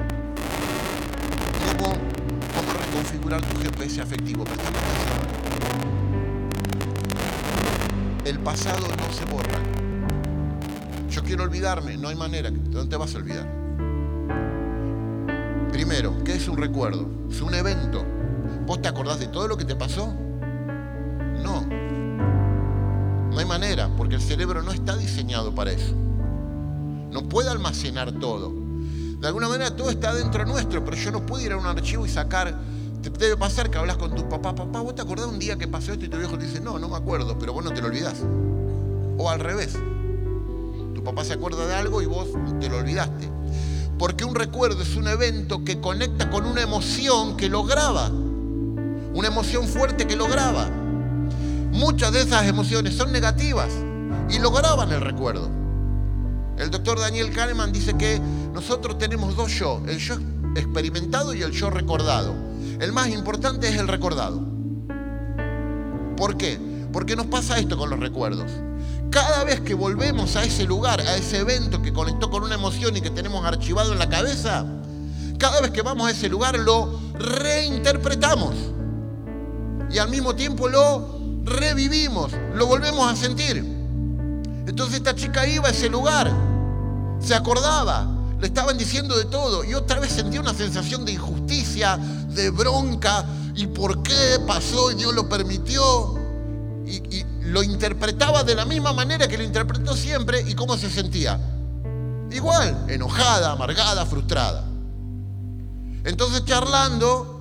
¿Cómo, 1.78 1.94
¿Cómo 1.94 2.72
reconfigurar 2.72 3.40
tu 3.42 3.56
GPS 3.60 4.02
afectivo? 4.02 4.44
El 8.24 8.38
pasado 8.40 8.86
no 8.88 9.12
se 9.12 9.24
borra. 9.24 9.58
Yo 11.10 11.22
quiero 11.22 11.44
olvidarme, 11.44 11.96
no 11.96 12.08
hay 12.08 12.16
manera. 12.16 12.50
¿Dónde 12.50 12.90
te 12.90 12.96
vas 12.96 13.14
a 13.14 13.18
olvidar? 13.18 13.48
Primero, 15.72 16.22
¿qué 16.24 16.34
es 16.34 16.48
un 16.48 16.56
recuerdo? 16.56 17.08
Es 17.30 17.40
un 17.40 17.54
evento. 17.54 18.04
¿Vos 18.66 18.80
te 18.80 18.88
acordás 18.88 19.20
de 19.20 19.26
todo 19.26 19.46
lo 19.46 19.56
que 19.56 19.64
te 19.64 19.76
pasó? 19.76 20.14
No. 21.42 21.66
No 23.30 23.38
hay 23.38 23.44
manera, 23.44 23.90
porque 23.96 24.14
el 24.14 24.22
cerebro 24.22 24.62
no 24.62 24.72
está 24.72 24.96
diseñado 24.96 25.54
para 25.54 25.72
eso. 25.72 25.94
No 27.10 27.28
puede 27.28 27.50
almacenar 27.50 28.12
todo. 28.12 28.52
De 29.20 29.26
alguna 29.26 29.48
manera 29.48 29.74
todo 29.74 29.90
está 29.90 30.14
dentro 30.14 30.44
nuestro, 30.44 30.84
pero 30.84 30.96
yo 30.96 31.10
no 31.10 31.24
puedo 31.26 31.44
ir 31.44 31.52
a 31.52 31.56
un 31.56 31.66
archivo 31.66 32.06
y 32.06 32.08
sacar. 32.08 32.54
Te 33.02 33.10
debe 33.10 33.36
pasar 33.36 33.70
que 33.70 33.76
hablas 33.76 33.98
con 33.98 34.14
tu 34.14 34.28
papá, 34.28 34.54
papá, 34.54 34.80
¿vos 34.80 34.94
te 34.94 35.02
acordás 35.02 35.26
un 35.26 35.38
día 35.38 35.56
que 35.56 35.68
pasó 35.68 35.92
esto 35.92 36.06
y 36.06 36.08
tu 36.08 36.16
viejo 36.16 36.38
te 36.38 36.46
dice, 36.46 36.60
no, 36.60 36.78
no 36.78 36.88
me 36.88 36.96
acuerdo, 36.96 37.38
pero 37.38 37.52
vos 37.52 37.62
no 37.62 37.72
te 37.72 37.82
lo 37.82 37.88
olvidás? 37.88 38.22
O 39.18 39.28
al 39.28 39.40
revés. 39.40 39.76
Tu 40.94 41.04
papá 41.04 41.22
se 41.24 41.34
acuerda 41.34 41.66
de 41.66 41.74
algo 41.74 42.00
y 42.00 42.06
vos 42.06 42.28
te 42.60 42.68
lo 42.68 42.78
olvidaste. 42.78 43.30
Porque 43.98 44.24
un 44.24 44.34
recuerdo 44.34 44.82
es 44.82 44.96
un 44.96 45.06
evento 45.06 45.64
que 45.64 45.80
conecta 45.80 46.30
con 46.30 46.46
una 46.46 46.62
emoción 46.62 47.36
que 47.36 47.48
lo 47.48 47.64
graba. 47.64 48.10
Una 49.14 49.28
emoción 49.28 49.68
fuerte 49.68 50.08
que 50.08 50.16
lo 50.16 50.26
graba. 50.26 50.68
Muchas 51.70 52.12
de 52.12 52.22
esas 52.22 52.46
emociones 52.46 52.96
son 52.96 53.12
negativas 53.12 53.68
y 54.28 54.40
lo 54.40 54.50
graban 54.50 54.90
el 54.90 55.00
recuerdo. 55.00 55.48
El 56.58 56.72
doctor 56.72 56.98
Daniel 56.98 57.32
Kahneman 57.32 57.72
dice 57.72 57.96
que 57.96 58.20
nosotros 58.52 58.98
tenemos 58.98 59.36
dos 59.36 59.52
yo, 59.52 59.80
el 59.86 59.98
yo 59.98 60.16
experimentado 60.56 61.32
y 61.32 61.42
el 61.42 61.52
yo 61.52 61.70
recordado. 61.70 62.34
El 62.80 62.92
más 62.92 63.08
importante 63.08 63.68
es 63.68 63.76
el 63.76 63.86
recordado. 63.86 64.42
¿Por 66.16 66.36
qué? 66.36 66.58
Porque 66.92 67.14
nos 67.14 67.26
pasa 67.26 67.58
esto 67.58 67.76
con 67.76 67.90
los 67.90 68.00
recuerdos. 68.00 68.50
Cada 69.10 69.44
vez 69.44 69.60
que 69.60 69.74
volvemos 69.74 70.34
a 70.34 70.42
ese 70.42 70.64
lugar, 70.64 71.00
a 71.00 71.16
ese 71.16 71.38
evento 71.38 71.82
que 71.82 71.92
conectó 71.92 72.30
con 72.30 72.42
una 72.42 72.56
emoción 72.56 72.96
y 72.96 73.00
que 73.00 73.10
tenemos 73.10 73.44
archivado 73.44 73.92
en 73.92 74.00
la 74.00 74.08
cabeza, 74.08 74.66
cada 75.38 75.60
vez 75.60 75.70
que 75.70 75.82
vamos 75.82 76.08
a 76.08 76.10
ese 76.10 76.28
lugar 76.28 76.58
lo 76.58 77.00
reinterpretamos. 77.14 78.73
Y 79.94 79.98
al 79.98 80.08
mismo 80.08 80.34
tiempo 80.34 80.68
lo 80.68 81.20
revivimos, 81.44 82.32
lo 82.56 82.66
volvemos 82.66 83.08
a 83.12 83.14
sentir. 83.14 83.58
Entonces 84.66 84.96
esta 84.96 85.14
chica 85.14 85.46
iba 85.46 85.68
a 85.68 85.70
ese 85.70 85.88
lugar, 85.88 86.32
se 87.20 87.32
acordaba, 87.32 88.04
le 88.40 88.48
estaban 88.48 88.76
diciendo 88.76 89.16
de 89.16 89.26
todo 89.26 89.62
y 89.62 89.72
otra 89.74 90.00
vez 90.00 90.10
sentía 90.10 90.40
una 90.40 90.52
sensación 90.52 91.04
de 91.04 91.12
injusticia, 91.12 91.96
de 91.96 92.50
bronca, 92.50 93.24
y 93.54 93.68
por 93.68 94.02
qué 94.02 94.40
pasó 94.44 94.90
y 94.90 94.96
Dios 94.96 95.14
lo 95.14 95.28
permitió. 95.28 96.18
Y, 96.86 97.24
lo 97.44 97.62
interpretaba 97.62 98.42
de 98.42 98.56
la 98.56 98.64
misma 98.64 98.92
manera 98.92 99.28
que 99.28 99.38
lo 99.38 99.44
interpretó 99.44 99.94
siempre 99.94 100.42
y 100.44 100.54
cómo 100.54 100.76
se 100.76 100.90
sentía. 100.90 101.38
Igual, 102.32 102.86
enojada, 102.88 103.52
amargada, 103.52 104.04
frustrada. 104.06 104.64
Entonces 106.04 106.44
charlando, 106.46 107.33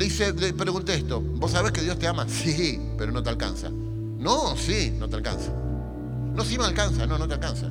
le, 0.00 0.06
hice, 0.06 0.32
le 0.32 0.54
pregunté 0.54 0.94
esto, 0.94 1.20
¿vos 1.20 1.50
sabés 1.50 1.72
que 1.72 1.82
Dios 1.82 1.98
te 1.98 2.08
ama? 2.08 2.26
Sí, 2.26 2.80
pero 2.96 3.12
no 3.12 3.22
te 3.22 3.28
alcanza. 3.28 3.68
No, 3.70 4.56
sí, 4.56 4.94
no 4.98 5.10
te 5.10 5.16
alcanza. 5.16 5.52
No, 6.34 6.42
sí 6.42 6.56
me 6.56 6.64
alcanza, 6.64 7.06
no, 7.06 7.18
no 7.18 7.28
te 7.28 7.34
alcanza. 7.34 7.70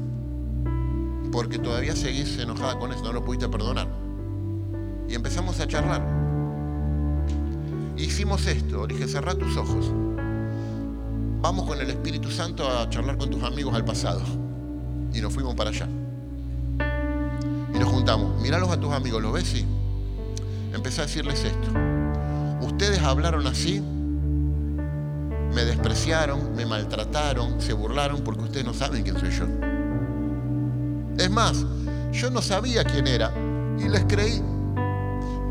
Porque 1.31 1.57
todavía 1.57 1.95
seguís 1.95 2.37
enojada 2.37 2.77
con 2.77 2.93
eso, 2.93 3.01
no 3.01 3.13
lo 3.13 3.25
pudiste 3.25 3.49
perdonar. 3.49 3.87
Y 5.09 5.15
empezamos 5.15 5.59
a 5.59 5.67
charlar. 5.67 6.05
Hicimos 7.97 8.45
esto, 8.45 8.85
dije, 8.85 9.07
cerrá 9.07 9.33
tus 9.33 9.57
ojos. 9.57 9.91
Vamos 11.41 11.67
con 11.67 11.81
el 11.81 11.89
Espíritu 11.89 12.29
Santo 12.29 12.69
a 12.69 12.87
charlar 12.91 13.17
con 13.17 13.31
tus 13.31 13.41
amigos 13.41 13.73
al 13.73 13.85
pasado. 13.85 14.21
Y 15.15 15.19
nos 15.19 15.33
fuimos 15.33 15.55
para 15.55 15.71
allá. 15.71 15.87
Y 17.73 17.79
nos 17.79 17.89
juntamos. 17.89 18.39
Míralos 18.39 18.69
a 18.69 18.79
tus 18.79 18.91
amigos, 18.93 19.19
¿los 19.19 19.33
ves? 19.33 19.47
Sí. 19.47 19.65
Empecé 20.75 21.01
a 21.01 21.05
decirles 21.05 21.43
esto. 21.43 21.88
Ustedes 22.79 23.01
hablaron 23.03 23.45
así 23.45 23.83
me 25.53 25.65
despreciaron, 25.65 26.55
me 26.55 26.65
maltrataron, 26.65 27.59
se 27.59 27.73
burlaron 27.73 28.21
porque 28.21 28.43
ustedes 28.43 28.65
no 28.65 28.73
saben 28.73 29.03
quién 29.03 29.19
soy 29.19 29.31
yo. 29.31 29.45
Es 31.17 31.29
más, 31.29 31.65
yo 32.13 32.31
no 32.31 32.41
sabía 32.41 32.85
quién 32.85 33.05
era 33.05 33.33
y 33.77 33.89
les 33.89 34.05
creí. 34.05 34.41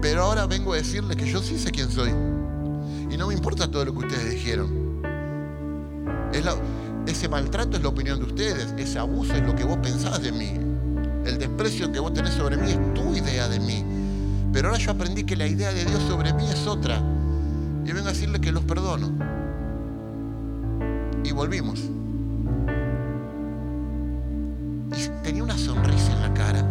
Pero 0.00 0.22
ahora 0.22 0.46
vengo 0.46 0.72
a 0.72 0.76
decirles 0.76 1.18
que 1.18 1.30
yo 1.30 1.42
sí 1.42 1.58
sé 1.58 1.70
quién 1.70 1.90
soy. 1.90 2.08
Y 3.10 3.18
no 3.18 3.26
me 3.26 3.34
importa 3.34 3.70
todo 3.70 3.84
lo 3.84 3.92
que 3.92 3.98
ustedes 3.98 4.30
dijeron. 4.30 5.02
ese 7.06 7.28
maltrato 7.28 7.76
es 7.76 7.82
la 7.82 7.90
opinión 7.90 8.20
de 8.20 8.24
ustedes, 8.24 8.72
ese 8.78 8.98
abuso 8.98 9.34
es 9.34 9.42
lo 9.42 9.54
que 9.54 9.64
vos 9.64 9.76
pensás 9.82 10.22
de 10.22 10.32
mí. 10.32 10.54
El 11.26 11.36
desprecio 11.36 11.92
que 11.92 12.00
vos 12.00 12.14
tenés 12.14 12.32
sobre 12.32 12.56
mí 12.56 12.70
es 12.70 12.94
tu 12.94 13.14
idea 13.14 13.46
de 13.48 13.60
mí. 13.60 13.84
Pero 14.50 14.68
ahora 14.68 14.80
yo 14.80 14.92
aprendí 14.92 15.24
que 15.24 15.36
la 15.36 15.46
idea 15.46 15.70
de 15.74 15.84
Dios 15.84 16.02
sobre 16.04 16.32
mí 16.32 16.48
es 16.48 16.66
otra. 16.66 17.02
Y 17.88 17.92
vengo 17.92 18.08
a 18.08 18.12
decirle 18.12 18.38
que 18.38 18.52
los 18.52 18.64
perdono. 18.64 19.10
Y 21.24 21.32
volvimos. 21.32 21.80
Y 24.94 25.08
tenía 25.22 25.42
una 25.42 25.56
sonrisa 25.56 26.12
en 26.12 26.20
la 26.20 26.34
cara. 26.34 26.64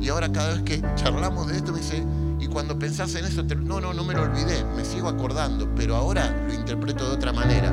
Y 0.00 0.08
ahora 0.08 0.32
cada 0.32 0.54
vez 0.54 0.62
que 0.62 0.82
charlamos 0.94 1.48
de 1.48 1.58
esto 1.58 1.72
me 1.72 1.80
dice, 1.80 2.02
y 2.40 2.46
cuando 2.46 2.78
pensás 2.78 3.14
en 3.16 3.26
eso, 3.26 3.42
no, 3.42 3.78
no, 3.78 3.92
no 3.92 4.04
me 4.04 4.14
lo 4.14 4.22
olvidé, 4.22 4.64
me 4.74 4.86
sigo 4.86 5.06
acordando, 5.06 5.68
pero 5.74 5.96
ahora 5.96 6.34
lo 6.46 6.54
interpreto 6.54 7.06
de 7.06 7.16
otra 7.16 7.34
manera. 7.34 7.70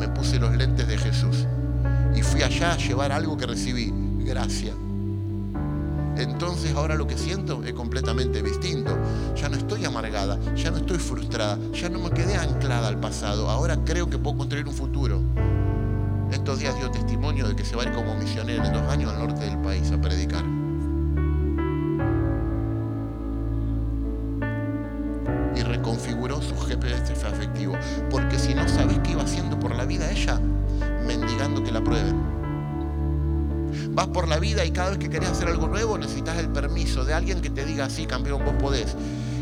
Me 0.00 0.08
puse 0.08 0.40
los 0.40 0.56
lentes 0.56 0.88
de 0.88 0.98
Jesús 0.98 1.46
y 2.16 2.22
fui 2.22 2.42
allá 2.42 2.72
a 2.72 2.76
llevar 2.78 3.12
algo 3.12 3.36
que 3.36 3.46
recibí, 3.46 3.92
gracia. 4.24 4.74
Entonces 6.16 6.74
ahora 6.74 6.94
lo 6.94 7.06
que 7.06 7.16
siento 7.16 7.62
es 7.64 7.72
completamente 7.72 8.42
distinto. 8.42 8.96
Ya 9.36 9.48
no 9.48 9.56
estoy 9.56 9.84
amargada, 9.84 10.38
ya 10.54 10.70
no 10.70 10.78
estoy 10.78 10.98
frustrada, 10.98 11.58
ya 11.72 11.88
no 11.88 11.98
me 11.98 12.10
quedé 12.10 12.36
anclada 12.36 12.88
al 12.88 13.00
pasado. 13.00 13.48
Ahora 13.48 13.78
creo 13.84 14.08
que 14.08 14.18
puedo 14.18 14.38
construir 14.38 14.66
un 14.66 14.74
futuro. 14.74 15.20
Estos 16.30 16.60
días 16.60 16.76
dio 16.78 16.90
testimonio 16.90 17.48
de 17.48 17.56
que 17.56 17.64
se 17.64 17.76
va 17.76 17.82
a 17.82 17.86
ir 17.86 17.92
como 17.92 18.14
misionero 18.14 18.64
en 18.64 18.72
dos 18.72 18.82
años 18.90 19.12
al 19.12 19.18
norte 19.18 19.44
del 19.44 19.58
país 19.58 19.90
a 19.90 20.00
predicar. 20.00 20.61
Vas 33.94 34.08
por 34.08 34.28
la 34.28 34.38
vida 34.38 34.64
y 34.64 34.70
cada 34.70 34.90
vez 34.90 34.98
que 34.98 35.10
querés 35.10 35.30
hacer 35.30 35.48
algo 35.48 35.68
nuevo 35.68 35.98
necesitas 35.98 36.38
el 36.38 36.48
permiso 36.48 37.04
de 37.04 37.14
alguien 37.14 37.40
que 37.40 37.50
te 37.50 37.64
diga, 37.64 37.90
sí, 37.90 38.06
campeón, 38.06 38.44
vos 38.44 38.54
podés. 38.60 38.96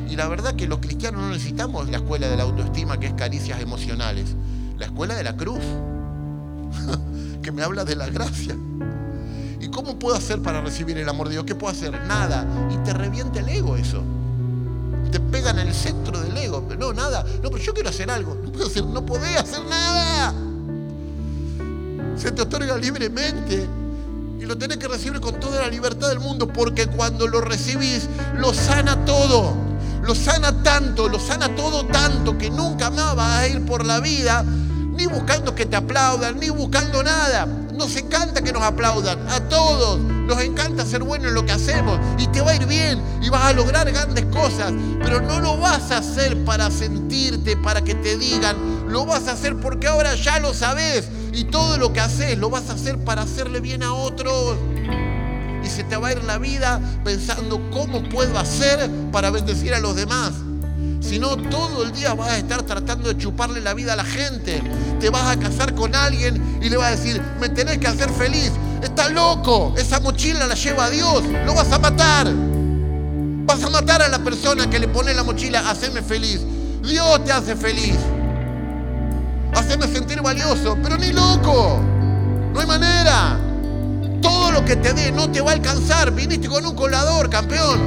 Y 0.09 0.16
la 0.16 0.26
verdad 0.28 0.55
que 0.55 0.66
los 0.66 0.80
cristianos 0.80 1.22
no 1.22 1.28
necesitamos 1.28 1.88
la 1.88 1.98
escuela 1.98 2.28
de 2.28 2.36
la 2.36 2.42
autoestima 2.42 2.98
que 2.98 3.07
es 3.07 3.14
caricias 3.14 3.61
emocionales. 3.61 4.34
La 4.76 4.86
escuela 4.86 5.14
de 5.14 5.22
la 5.22 5.36
cruz, 5.36 5.61
que 7.42 7.53
me 7.53 7.62
habla 7.62 7.84
de 7.84 7.94
la 7.94 8.09
gracia. 8.09 8.57
¿Y 9.61 9.68
cómo 9.68 9.98
puedo 9.98 10.16
hacer 10.16 10.42
para 10.42 10.61
recibir 10.61 10.98
el 10.98 11.09
amor 11.09 11.28
de 11.28 11.34
Dios? 11.34 11.44
¿Qué 11.44 11.55
puedo 11.55 11.72
hacer? 11.72 11.92
Nada. 12.07 12.46
Y 12.72 12.76
te 12.78 12.92
revienta 12.92 13.40
el 13.40 13.48
ego 13.48 13.76
eso 13.76 14.03
te 15.11 15.20
pegan 15.20 15.59
en 15.59 15.68
el 15.68 15.74
centro 15.74 16.20
del 16.20 16.36
ego. 16.36 16.64
No, 16.78 16.92
nada. 16.92 17.24
No, 17.42 17.51
pero 17.51 17.59
yo 17.59 17.74
quiero 17.74 17.88
hacer 17.88 18.11
algo. 18.11 18.36
No 18.42 18.53
puedo 18.53 18.66
hacer, 18.66 18.84
no 18.84 19.05
podés 19.05 19.36
hacer 19.36 19.64
nada. 19.64 20.32
Se 22.16 22.30
te 22.30 22.42
otorga 22.42 22.76
libremente. 22.76 23.66
Y 24.41 24.47
lo 24.47 24.57
tenés 24.57 24.78
que 24.78 24.88
recibir 24.88 25.20
con 25.20 25.38
toda 25.38 25.61
la 25.61 25.68
libertad 25.68 26.09
del 26.09 26.18
mundo. 26.18 26.49
Porque 26.49 26.86
cuando 26.86 27.26
lo 27.26 27.43
recibís, 27.43 28.09
lo 28.36 28.55
sana 28.55 29.05
todo. 29.05 29.55
Lo 30.03 30.14
sana 30.14 30.62
tanto, 30.62 31.11
lo 31.11 31.20
sana 31.20 31.55
todo 31.55 31.84
tanto 31.84 32.38
que 32.38 32.49
nunca 32.49 32.88
más 32.88 33.14
vas 33.14 33.41
a 33.41 33.49
ir 33.49 33.66
por 33.66 33.84
la 33.84 34.01
vida 34.01 34.43
ni 35.01 35.07
buscando 35.07 35.55
que 35.55 35.64
te 35.64 35.76
aplaudan, 35.76 36.38
ni 36.38 36.51
buscando 36.51 37.03
nada. 37.03 37.47
Nos 37.47 37.97
encanta 37.97 38.43
que 38.43 38.53
nos 38.53 38.62
aplaudan, 38.62 39.18
a 39.28 39.41
todos. 39.41 39.99
Nos 39.99 40.41
encanta 40.43 40.84
ser 40.84 41.03
buenos 41.03 41.28
en 41.28 41.34
lo 41.34 41.47
que 41.47 41.53
hacemos 41.53 41.99
y 42.18 42.26
te 42.28 42.43
va 42.43 42.51
a 42.51 42.57
ir 42.57 42.66
bien 42.66 43.03
y 43.22 43.30
vas 43.30 43.45
a 43.45 43.53
lograr 43.53 43.91
grandes 43.91 44.26
cosas, 44.26 44.72
pero 45.03 45.20
no 45.20 45.41
lo 45.41 45.57
vas 45.57 45.91
a 45.91 45.99
hacer 45.99 46.45
para 46.45 46.70
sentirte, 46.70 47.57
para 47.57 47.82
que 47.82 47.95
te 47.95 48.16
digan, 48.16 48.57
lo 48.88 49.07
vas 49.07 49.26
a 49.26 49.32
hacer 49.32 49.57
porque 49.57 49.88
ahora 49.88 50.14
ya 50.14 50.38
lo 50.38 50.55
sabes 50.55 51.09
y 51.33 51.45
todo 51.45 51.78
lo 51.78 51.93
que 51.93 52.01
haces 52.01 52.37
lo 52.39 52.51
vas 52.51 52.68
a 52.70 52.74
hacer 52.74 52.99
para 52.99 53.22
hacerle 53.22 53.61
bien 53.61 53.83
a 53.83 53.93
otros. 53.93 54.57
Y 55.64 55.68
se 55.68 55.85
te 55.85 55.97
va 55.97 56.09
a 56.09 56.12
ir 56.12 56.24
la 56.24 56.39
vida 56.39 56.81
pensando 57.05 57.61
cómo 57.70 58.03
puedo 58.09 58.39
hacer 58.39 58.91
para 59.12 59.31
bendecir 59.31 59.74
a 59.74 59.81
los 59.81 59.95
demás. 59.95 60.33
Si 61.01 61.18
no, 61.18 61.37
todo 61.37 61.83
el 61.83 61.93
día 61.93 62.14
vas 62.14 62.31
a 62.31 62.39
estar 62.39 62.62
tratando 62.62 63.09
de 63.09 63.18
chuparle 63.18 63.61
la 63.61 63.74
vida 63.74 63.95
a 63.95 63.97
la 63.97 64.05
gente. 64.05 64.62
Te 65.01 65.11
vas 65.11 65.24
a 65.24 65.39
casar 65.39 65.74
con 65.74 65.95
alguien 65.95 66.61
y 66.62 66.68
le 66.68 66.76
vas 66.76 66.89
a 66.89 66.97
decir, 66.97 67.20
me 67.41 67.49
tenés 67.49 67.78
que 67.78 67.87
hacer 67.87 68.11
feliz. 68.11 68.53
Está 68.83 69.09
loco, 69.09 69.74
esa 69.76 70.01
mochila 70.01 70.47
la 70.47 70.55
lleva 70.55 70.87
a 70.87 70.91
Dios, 70.91 71.22
lo 71.47 71.55
vas 71.55 71.72
a 71.72 71.78
matar. 71.78 72.28
Vas 73.45 73.64
a 73.64 73.70
matar 73.70 74.03
a 74.03 74.09
la 74.09 74.18
persona 74.18 74.68
que 74.70 74.78
le 74.78 74.89
pone 74.89 75.12
la 75.14 75.24
mochila, 75.24 75.68
haceme 75.68 76.03
feliz. 76.03 76.41
Dios 76.83 77.24
te 77.24 77.33
hace 77.33 77.57
feliz. 77.57 77.97
Haceme 79.55 79.86
sentir 79.88 80.20
valioso, 80.22 80.76
pero 80.82 80.96
ni 80.96 81.12
loco. 81.12 81.80
No 82.53 82.61
hay 82.61 82.66
manera. 82.66 83.38
Todo 84.20 84.53
lo 84.53 84.64
que 84.64 84.76
te 84.76 84.92
dé 84.92 85.12
no 85.12 85.30
te 85.30 85.40
va 85.40 85.53
a 85.53 85.55
alcanzar. 85.55 86.12
Viniste 86.12 86.48
con 86.48 86.64
un 86.64 86.74
colador, 86.74 87.30
campeón. 87.30 87.80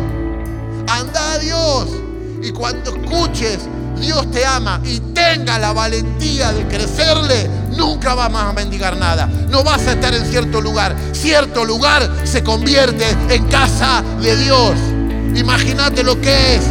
Anda 0.87 1.33
a 1.33 1.39
Dios. 1.39 1.87
Y 2.41 2.51
cuando 2.51 2.95
escuches, 2.95 3.59
Dios 3.99 4.29
te 4.31 4.45
ama 4.45 4.81
y 4.83 4.99
tenga 4.99 5.57
la 5.59 5.71
valentía 5.71 6.51
de 6.51 6.67
crecerle, 6.67 7.49
nunca 7.77 8.15
vas 8.15 8.33
a 8.33 8.51
mendigar 8.51 8.97
nada. 8.97 9.27
No 9.49 9.63
vas 9.63 9.87
a 9.87 9.93
estar 9.93 10.13
en 10.13 10.25
cierto 10.25 10.59
lugar. 10.59 10.95
Cierto 11.13 11.63
lugar 11.63 12.09
se 12.25 12.43
convierte 12.43 13.05
en 13.29 13.47
casa 13.47 14.03
de 14.21 14.35
Dios. 14.35 14.73
Imagínate 15.35 16.03
lo 16.03 16.19
que 16.19 16.55
es 16.55 16.63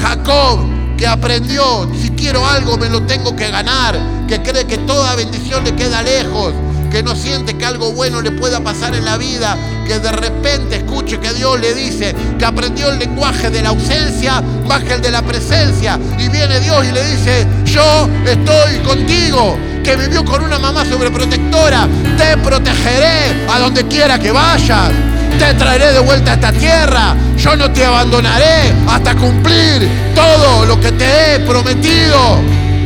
Jacob, 0.00 0.73
que 0.96 1.06
aprendió, 1.06 1.88
si 2.00 2.10
quiero 2.10 2.46
algo 2.46 2.76
me 2.76 2.88
lo 2.88 3.02
tengo 3.02 3.34
que 3.34 3.50
ganar, 3.50 3.98
que 4.28 4.42
cree 4.42 4.64
que 4.66 4.78
toda 4.78 5.14
bendición 5.16 5.64
le 5.64 5.74
queda 5.74 6.02
lejos. 6.02 6.52
Que 6.90 7.02
no 7.02 7.16
siente 7.16 7.54
que 7.54 7.66
algo 7.66 7.90
bueno 7.92 8.20
le 8.20 8.30
pueda 8.30 8.60
pasar 8.60 8.94
en 8.94 9.04
la 9.04 9.16
vida, 9.16 9.56
que 9.84 9.98
de 9.98 10.12
repente 10.12 10.76
escuche 10.76 11.18
que 11.18 11.32
Dios 11.34 11.58
le 11.60 11.74
dice 11.74 12.14
que 12.38 12.44
aprendió 12.44 12.88
el 12.90 13.00
lenguaje 13.00 13.50
de 13.50 13.62
la 13.62 13.70
ausencia 13.70 14.40
más 14.68 14.84
que 14.84 14.94
el 14.94 15.02
de 15.02 15.10
la 15.10 15.22
presencia. 15.22 15.98
Y 16.20 16.28
viene 16.28 16.60
Dios 16.60 16.86
y 16.86 16.92
le 16.92 17.04
dice, 17.10 17.48
yo 17.64 18.08
estoy 18.24 18.78
contigo, 18.86 19.58
que 19.82 19.96
vivió 19.96 20.24
con 20.24 20.44
una 20.44 20.60
mamá 20.60 20.84
sobreprotectora, 20.84 21.88
te 22.16 22.36
protegeré 22.36 23.44
a 23.52 23.58
donde 23.58 23.88
quiera 23.88 24.16
que 24.16 24.30
vayas. 24.30 24.92
Te 25.38 25.54
traeré 25.54 25.92
de 25.92 26.00
vuelta 26.00 26.32
a 26.32 26.34
esta 26.34 26.52
tierra. 26.52 27.14
Yo 27.36 27.56
no 27.56 27.70
te 27.70 27.84
abandonaré 27.84 28.72
hasta 28.88 29.14
cumplir 29.14 29.88
todo 30.14 30.66
lo 30.66 30.80
que 30.80 30.92
te 30.92 31.34
he 31.34 31.40
prometido. 31.40 32.40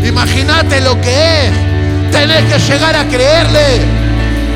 Imagínate 0.05 0.81
lo 0.81 1.01
que 1.01 1.47
es. 1.47 1.53
Tenés 2.11 2.45
que 2.53 2.59
llegar 2.59 2.97
a 2.97 3.05
creerle 3.05 4.09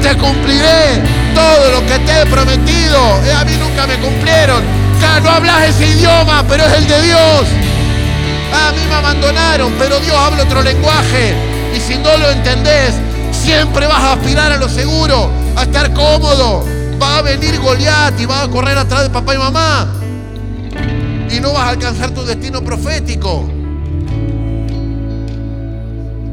te 0.02 0.16
cumpliré 0.16 1.00
todo 1.32 1.70
lo 1.70 1.86
que 1.86 1.98
te 2.00 2.22
he 2.22 2.26
prometido. 2.26 2.98
Eh, 3.24 3.32
a 3.32 3.44
mí 3.44 3.52
nunca 3.56 3.86
me 3.86 3.94
cumplieron. 3.98 4.62
Ya 5.00 5.20
no 5.20 5.30
hablas 5.30 5.68
ese 5.68 5.86
idioma, 5.86 6.44
pero 6.48 6.64
es 6.66 6.72
el 6.72 6.88
de 6.88 7.02
Dios. 7.02 7.46
A 8.52 8.72
mí 8.72 8.80
me 8.88 8.94
abandonaron, 8.94 9.72
pero 9.78 10.00
Dios 10.00 10.16
habla 10.16 10.42
otro 10.42 10.62
lenguaje. 10.62 11.34
Y 11.74 11.80
si 11.80 11.98
no 11.98 12.16
lo 12.16 12.30
entendés, 12.30 12.94
siempre 13.30 13.86
vas 13.86 14.00
a 14.00 14.12
aspirar 14.14 14.50
a 14.52 14.56
lo 14.56 14.68
seguro, 14.68 15.30
a 15.56 15.62
estar 15.62 15.92
cómodo. 15.92 16.81
Va 17.02 17.18
a 17.18 17.22
venir 17.22 17.58
Goliat 17.58 18.20
y 18.20 18.26
va 18.26 18.42
a 18.42 18.48
correr 18.48 18.78
atrás 18.78 19.02
de 19.02 19.10
papá 19.10 19.34
y 19.34 19.38
mamá. 19.38 19.92
Y 21.32 21.40
no 21.40 21.52
vas 21.52 21.64
a 21.64 21.68
alcanzar 21.70 22.12
tu 22.12 22.22
destino 22.22 22.62
profético. 22.62 23.44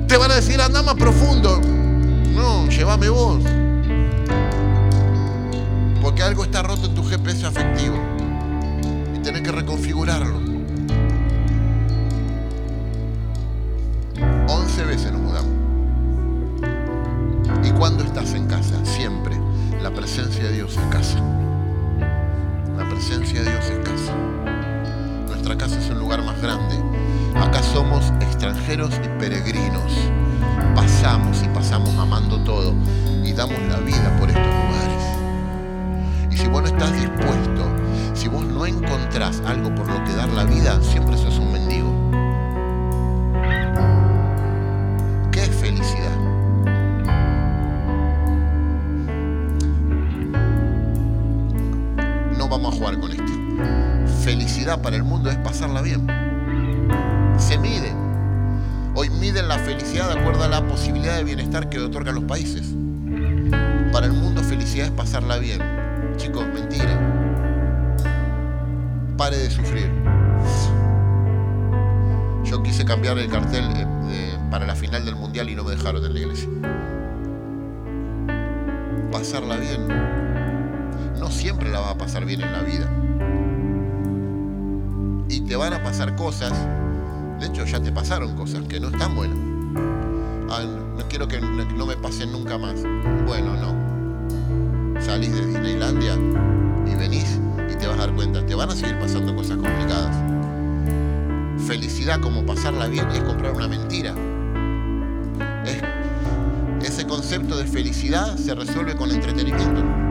Te 0.07 0.15
van 0.15 0.29
a 0.29 0.35
decir, 0.35 0.61
anda 0.61 0.83
más 0.83 0.93
profundo. 0.93 1.59
No, 2.35 2.67
llévame 2.67 3.09
vos. 3.09 3.43
Porque 6.03 6.21
algo 6.21 6.43
está 6.43 6.61
roto 6.61 6.85
en 6.85 6.93
tu 6.93 7.03
GPS 7.03 7.47
afectivo. 7.47 7.97
Y 9.15 9.19
tenés 9.19 9.41
que 9.41 9.51
reconfigurarlo. 9.51 10.37
Once 14.47 14.83
veces 14.83 15.11
nos 15.11 15.21
mudamos. 15.21 15.51
¿Y 17.63 17.71
cuando 17.71 18.03
estás 18.03 18.35
en 18.35 18.45
casa? 18.45 18.75
Siempre. 18.85 19.38
La 19.81 19.91
presencia 19.91 20.43
de 20.43 20.51
Dios 20.53 20.77
es 20.77 20.83
casa. 20.91 21.19
La 22.77 22.87
presencia 22.89 23.41
de 23.41 23.51
Dios 23.51 23.65
es 23.65 23.79
casa. 23.79 24.13
Nuestra 25.27 25.57
casa 25.57 25.79
es 25.79 25.89
un 25.89 25.99
lugar 25.99 26.23
más 26.23 26.41
grande. 26.41 26.75
Acá 27.35 27.63
somos 27.63 28.11
extranjeros 28.21 28.91
y 29.03 29.19
peregrinos 29.19 29.93
pasamos 30.75 31.41
y 31.43 31.47
pasamos 31.49 31.95
amando 31.97 32.39
todo 32.39 32.73
y 33.23 33.33
damos 33.33 33.59
la 33.69 33.79
vida 33.79 34.15
por 34.19 34.29
estos 34.29 34.45
lugares. 34.45 35.03
Y 36.31 36.37
si 36.37 36.47
vos 36.47 36.61
no 36.61 36.67
estás 36.67 36.93
dispuesto, 36.93 37.65
si 38.13 38.27
vos 38.27 38.43
no 38.43 38.65
encontrás 38.65 39.41
algo 39.45 39.73
por 39.75 39.87
lo 39.87 40.03
que 40.03 40.13
dar 40.13 40.29
la 40.29 40.45
vida, 40.45 40.81
siempre 40.81 41.17
sos 41.17 41.37
un 41.39 41.53
mendigo. 41.53 41.98
Vamos 52.61 52.75
a 52.75 52.77
jugar 52.77 52.99
con 52.99 53.11
esto. 53.11 53.23
Felicidad 54.23 54.81
para 54.81 54.97
el 54.97 55.03
mundo 55.03 55.29
es 55.29 55.37
pasarla 55.37 55.81
bien. 55.81 56.05
Se 57.37 57.57
mide. 57.57 57.93
Hoy 58.95 59.09
miden 59.09 59.47
la 59.47 59.57
felicidad 59.59 60.13
de 60.13 60.19
acuerdo 60.19 60.43
a 60.43 60.49
la 60.49 60.67
posibilidad 60.67 61.15
de 61.15 61.23
bienestar 61.23 61.69
que 61.69 61.79
otorgan 61.79 62.15
los 62.15 62.25
países. 62.25 62.73
Para 63.93 64.07
el 64.07 64.13
mundo 64.13 64.43
felicidad 64.43 64.87
es 64.87 64.91
pasarla 64.91 65.37
bien. 65.37 65.61
Chicos, 66.17 66.45
mentira. 66.53 66.99
Pare 69.17 69.37
de 69.37 69.49
sufrir. 69.49 69.89
Yo 72.43 72.61
quise 72.61 72.83
cambiar 72.83 73.17
el 73.19 73.29
cartel 73.29 73.63
eh, 74.09 74.37
para 74.51 74.65
la 74.65 74.75
final 74.75 75.05
del 75.05 75.15
mundial 75.15 75.49
y 75.49 75.55
no 75.55 75.63
me 75.63 75.71
dejaron 75.71 76.03
en 76.03 76.13
la 76.13 76.19
iglesia. 76.19 76.49
Pasarla 79.11 79.55
bien. 79.55 80.28
No 81.19 81.29
siempre 81.29 81.69
la 81.69 81.81
va 81.81 81.91
a 81.91 81.97
pasar 81.97 82.25
bien 82.25 82.41
en 82.41 82.51
la 82.51 82.61
vida. 82.63 82.89
Y 85.29 85.41
te 85.41 85.55
van 85.55 85.73
a 85.73 85.83
pasar 85.83 86.15
cosas 86.15 86.53
de 87.39 87.45
hecho, 87.45 87.63
ya 87.63 87.79
te 87.79 87.91
pasaron 87.91 88.35
cosas 88.35 88.63
que 88.67 88.81
no 88.81 88.89
están 88.89 89.15
buenas. 89.15 89.37
no 89.37 91.07
quiero 91.07 91.27
que 91.27 91.39
no 91.39 91.85
me 91.85 91.95
pasen 91.95 92.33
nunca 92.33 92.57
más. 92.57 92.75
Bueno, 93.25 93.55
no. 93.55 95.01
Salís 95.01 95.33
de 95.33 95.45
Disneylandia 95.45 96.15
y 96.85 96.95
venís 96.95 97.39
y 97.71 97.75
te 97.77 97.87
vas 97.87 97.97
a 97.97 98.07
dar 98.07 98.13
cuenta, 98.13 98.45
te 98.45 98.55
van 98.55 98.69
a 98.69 98.75
seguir 98.75 98.99
pasando 98.99 99.33
cosas 99.33 99.57
complicadas. 99.57 100.17
Felicidad 101.65 102.19
como 102.19 102.45
pasarla 102.45 102.87
bien 102.87 103.09
es 103.11 103.21
comprar 103.21 103.53
una 103.53 103.69
mentira. 103.69 104.13
ese 106.81 107.07
concepto 107.07 107.57
de 107.57 107.65
felicidad 107.65 108.35
se 108.35 108.53
resuelve 108.53 108.95
con 108.97 109.11
entretenimiento. 109.11 110.08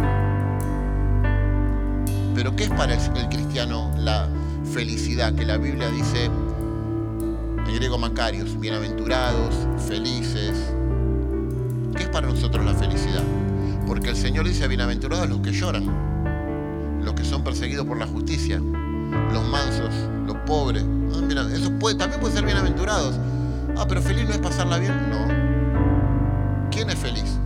Pero 2.39 2.55
¿qué 2.55 2.63
es 2.63 2.71
para 2.71 2.95
el 2.95 3.29
cristiano 3.31 3.91
la 3.99 4.29
felicidad? 4.73 5.35
Que 5.35 5.45
la 5.45 5.57
Biblia 5.57 5.91
dice 5.91 6.27
en 6.27 7.75
griego 7.75 7.99
Macarios, 7.99 8.61
bienaventurados, 8.61 9.57
felices. 9.89 10.55
¿Qué 11.97 12.05
es 12.05 12.09
para 12.11 12.29
nosotros 12.29 12.65
la 12.65 12.75
felicidad? 12.75 13.25
Porque 13.89 14.11
el 14.11 14.17
Señor 14.17 14.47
dice 14.47 14.69
bienaventurados 14.69 15.29
los 15.29 15.41
que 15.41 15.51
lloran, 15.51 17.03
los 17.03 17.13
que 17.15 17.25
son 17.25 17.43
perseguidos 17.43 17.85
por 17.85 17.99
la 17.99 18.07
justicia, 18.07 18.59
los 18.59 19.45
mansos, 19.49 19.93
los 20.25 20.37
pobres. 20.47 20.85
Ah, 21.17 21.21
mira, 21.21 21.43
eso 21.53 21.71
también 21.99 22.21
puede 22.21 22.35
ser 22.35 22.45
bienaventurados. 22.45 23.19
Ah, 23.77 23.85
pero 23.89 24.01
feliz 24.01 24.27
no 24.27 24.31
es 24.31 24.39
pasarla 24.39 24.79
bien. 24.79 24.95
No. 25.11 26.71
¿Quién 26.71 26.89
es 26.89 26.99
feliz? 27.01 27.38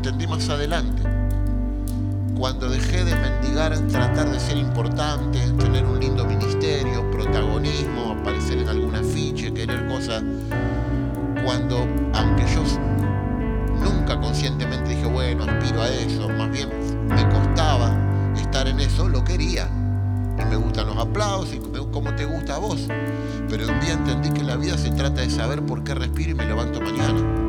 Entendí 0.00 0.26
más 0.26 0.48
adelante. 0.48 1.02
Cuando 2.38 2.70
dejé 2.70 3.04
de 3.04 3.14
mendigar, 3.16 3.78
tratar 3.88 4.30
de 4.30 4.40
ser 4.40 4.56
importante, 4.56 5.38
tener 5.58 5.84
un 5.84 6.00
lindo 6.00 6.24
ministerio, 6.24 7.10
protagonismo, 7.10 8.16
aparecer 8.18 8.56
en 8.56 8.68
algún 8.70 8.94
afiche, 8.94 9.52
querer 9.52 9.86
cosas, 9.88 10.22
cuando, 11.44 11.86
aunque 12.14 12.44
yo 12.46 12.62
nunca 13.78 14.18
conscientemente 14.18 14.88
dije, 14.88 15.04
bueno, 15.04 15.44
aspiro 15.44 15.82
a 15.82 15.88
eso, 15.90 16.30
más 16.30 16.50
bien 16.50 16.70
me 17.06 17.28
costaba 17.28 17.94
estar 18.36 18.68
en 18.68 18.80
eso, 18.80 19.06
lo 19.06 19.22
quería. 19.22 19.68
Y 20.38 20.44
me 20.46 20.56
gustan 20.56 20.86
los 20.86 20.96
aplausos 20.96 21.52
y 21.52 21.58
como 21.92 22.14
te 22.14 22.24
gusta 22.24 22.54
a 22.54 22.58
vos. 22.58 22.88
Pero 23.50 23.68
un 23.68 23.80
día 23.80 23.92
entendí 23.92 24.30
que 24.30 24.44
la 24.44 24.56
vida 24.56 24.78
se 24.78 24.92
trata 24.92 25.20
de 25.20 25.28
saber 25.28 25.60
por 25.66 25.84
qué 25.84 25.94
respiro 25.94 26.30
y 26.30 26.34
me 26.34 26.46
levanto 26.46 26.80
mañana. 26.80 27.39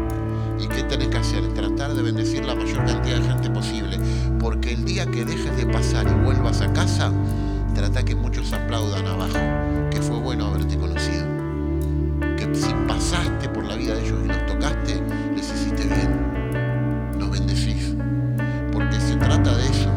¿Y 0.61 0.67
qué 0.67 0.83
tenés 0.83 1.07
que 1.07 1.17
hacer? 1.17 1.41
Tratar 1.55 1.95
de 1.95 2.03
bendecir 2.03 2.45
la 2.45 2.53
mayor 2.53 2.85
cantidad 2.85 3.17
de 3.17 3.27
gente 3.27 3.49
posible. 3.49 3.97
Porque 4.39 4.73
el 4.73 4.85
día 4.85 5.07
que 5.07 5.25
dejes 5.25 5.57
de 5.57 5.65
pasar 5.65 6.05
y 6.07 6.23
vuelvas 6.23 6.61
a 6.61 6.71
casa, 6.71 7.11
trata 7.73 8.03
que 8.03 8.13
muchos 8.13 8.53
aplaudan 8.53 9.07
abajo. 9.07 9.39
Que 9.89 9.99
fue 10.01 10.19
bueno 10.19 10.45
haberte 10.45 10.77
conocido. 10.77 11.25
Que 12.37 12.47
si 12.53 12.71
pasaste 12.87 13.49
por 13.49 13.65
la 13.65 13.75
vida 13.75 13.95
de 13.95 14.05
ellos 14.05 14.19
y 14.23 14.27
los 14.27 14.45
tocaste, 14.45 15.01
les 15.35 15.51
hiciste 15.51 15.83
bien. 15.83 17.11
Los 17.17 17.31
bendecís. 17.31 17.95
Porque 18.71 18.99
se 18.99 19.15
trata 19.15 19.57
de 19.57 19.63
eso. 19.65 19.89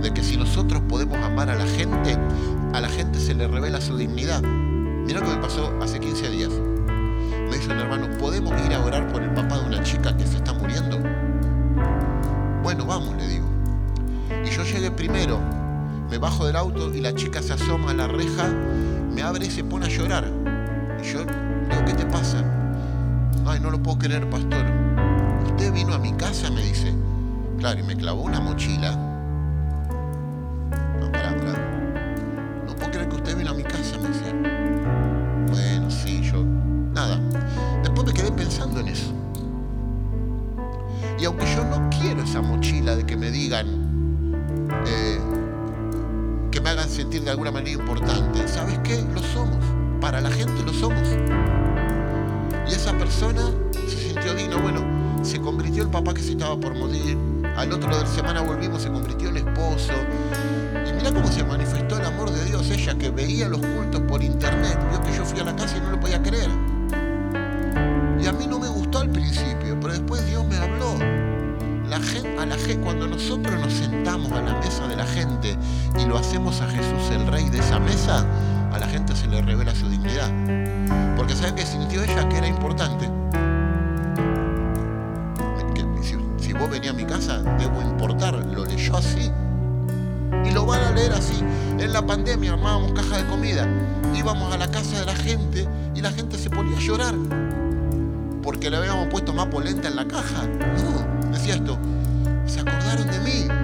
De 0.00 0.14
que 0.14 0.24
si 0.24 0.38
nosotros 0.38 0.80
podemos 0.88 1.18
amar 1.18 1.50
a 1.50 1.54
la 1.54 1.66
gente, 1.66 2.16
a 2.72 2.80
la 2.80 2.88
gente 2.88 3.20
se 3.20 3.34
le 3.34 3.46
revela 3.46 3.80
su 3.82 3.94
dignidad. 3.94 4.42
Mira 4.42 5.20
lo 5.20 5.26
que 5.26 5.36
me 5.36 5.42
pasó 5.42 5.70
hace 5.82 6.00
15 6.00 6.30
días. 6.30 6.50
Hermano, 7.70 8.08
¿podemos 8.18 8.52
ir 8.64 8.74
a 8.74 8.84
orar 8.84 9.06
por 9.12 9.22
el 9.22 9.30
papá 9.30 9.58
de 9.58 9.66
una 9.66 9.82
chica 9.82 10.16
que 10.16 10.26
se 10.26 10.36
está 10.36 10.52
muriendo? 10.52 10.98
Bueno, 12.62 12.86
vamos, 12.86 13.16
le 13.16 13.26
digo. 13.26 13.46
Y 14.44 14.50
yo 14.50 14.62
llegué 14.64 14.90
primero, 14.90 15.38
me 16.10 16.18
bajo 16.18 16.46
del 16.46 16.56
auto 16.56 16.94
y 16.94 17.00
la 17.00 17.14
chica 17.14 17.42
se 17.42 17.52
asoma 17.52 17.90
a 17.90 17.94
la 17.94 18.08
reja, 18.08 18.48
me 19.14 19.22
abre 19.22 19.46
y 19.46 19.50
se 19.50 19.64
pone 19.64 19.86
a 19.86 19.88
llorar. 19.88 20.30
Y 21.02 21.12
yo 21.12 21.20
digo, 21.20 21.84
¿qué 21.86 21.94
te 21.94 22.06
pasa? 22.06 22.44
Ay, 23.46 23.60
no 23.60 23.70
lo 23.70 23.82
puedo 23.82 23.98
creer, 23.98 24.28
pastor. 24.28 24.66
Usted 25.46 25.72
vino 25.72 25.94
a 25.94 25.98
mi 25.98 26.12
casa, 26.12 26.50
me 26.50 26.62
dice. 26.62 26.94
Claro, 27.58 27.80
y 27.80 27.82
me 27.82 27.96
clavó 27.96 28.22
una 28.22 28.40
mochila. 28.40 29.07
Estaba 56.38 56.56
por 56.60 56.72
morir 56.72 57.18
al 57.56 57.72
otro 57.72 57.92
de 57.92 58.04
la 58.04 58.06
semana 58.06 58.40
volvimos, 58.42 58.82
se 58.82 58.88
convirtió 58.88 59.28
en 59.30 59.38
esposo. 59.38 59.92
Y 60.88 60.92
mira 60.92 61.10
cómo 61.10 61.26
se 61.26 61.42
manifestó 61.42 61.98
el 61.98 62.06
amor 62.06 62.30
de 62.30 62.44
Dios. 62.44 62.70
Ella 62.70 62.96
que 62.96 63.10
veía 63.10 63.48
los 63.48 63.60
cultos 63.60 64.00
por 64.02 64.22
internet, 64.22 64.78
vio 64.88 65.02
que 65.02 65.16
yo 65.16 65.24
fui 65.24 65.40
a 65.40 65.44
la 65.44 65.56
casa 65.56 65.76
y 65.76 65.80
no 65.80 65.90
lo 65.90 65.98
podía 65.98 66.22
creer. 66.22 66.48
Y 68.22 68.26
a 68.26 68.32
mí 68.32 68.46
no 68.46 68.60
me 68.60 68.68
gustó 68.68 69.00
al 69.00 69.10
principio, 69.10 69.80
pero 69.80 69.94
después 69.94 70.24
Dios 70.26 70.46
me 70.46 70.56
habló. 70.58 70.96
La 71.88 71.98
gente, 71.98 72.38
a 72.38 72.46
la 72.46 72.56
gente, 72.56 72.78
cuando 72.84 73.08
nosotros 73.08 73.60
nos 73.60 73.72
sentamos 73.72 74.30
a 74.30 74.40
la 74.40 74.54
mesa 74.60 74.86
de 74.86 74.94
la 74.94 75.06
gente 75.06 75.58
y 75.98 76.06
lo 76.06 76.18
hacemos 76.18 76.60
a 76.60 76.68
Jesús, 76.68 77.10
el 77.10 77.26
rey 77.26 77.48
de 77.48 77.58
esa 77.58 77.80
mesa, 77.80 78.24
a 78.72 78.78
la 78.78 78.86
gente 78.86 79.16
se 79.16 79.26
le 79.26 79.42
revela 79.42 79.74
su 79.74 79.88
dignidad. 79.88 80.30
Porque 81.16 81.34
¿sabe 81.34 81.56
qué 81.56 81.66
sintió 81.66 82.00
ella? 82.04 82.28
Que 82.28 82.36
era 82.36 82.46
importante. 82.46 83.10
Debo 87.68 87.82
importar. 87.82 88.34
Lo 88.34 88.64
leyó 88.64 88.96
así. 88.96 89.30
Y 90.44 90.50
lo 90.50 90.66
van 90.66 90.80
a 90.80 90.90
leer 90.92 91.12
así. 91.12 91.38
En 91.78 91.92
la 91.92 92.04
pandemia 92.04 92.52
armábamos 92.52 92.92
caja 92.92 93.18
de 93.18 93.26
comida. 93.26 93.68
Íbamos 94.14 94.52
a 94.52 94.58
la 94.58 94.70
casa 94.70 95.00
de 95.00 95.06
la 95.06 95.14
gente 95.14 95.68
y 95.94 96.00
la 96.00 96.10
gente 96.10 96.38
se 96.38 96.50
ponía 96.50 96.76
a 96.76 96.80
llorar. 96.80 97.14
Porque 98.42 98.70
le 98.70 98.76
habíamos 98.76 99.08
puesto 99.08 99.32
más 99.32 99.46
polenta 99.46 99.88
en 99.88 99.96
la 99.96 100.06
caja. 100.06 100.46
No, 100.46 101.30
decía 101.30 101.54
esto. 101.54 101.78
Se 102.46 102.60
acordaron 102.60 103.10
de 103.10 103.18
mí. 103.20 103.57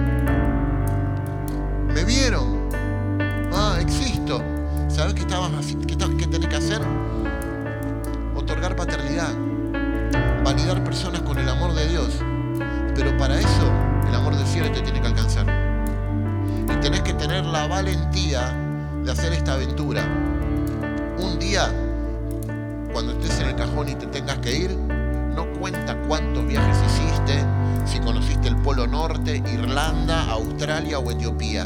Hacer 19.15 19.31
esta 19.31 19.53
aventura. 19.53 20.03
Un 21.17 21.39
día, 21.39 21.71
cuando 22.91 23.13
estés 23.13 23.39
en 23.39 23.47
el 23.47 23.55
cajón 23.55 23.87
y 23.87 23.95
te 23.95 24.07
tengas 24.07 24.39
que 24.39 24.53
ir, 24.53 24.75
no 24.75 25.45
cuenta 25.57 25.95
cuántos 26.01 26.45
viajes 26.45 26.77
hiciste, 26.85 27.41
si 27.85 27.99
conociste 27.99 28.49
el 28.49 28.57
Polo 28.57 28.85
Norte, 28.85 29.41
Irlanda, 29.53 30.29
Australia 30.31 30.99
o 30.99 31.09
Etiopía. 31.11 31.65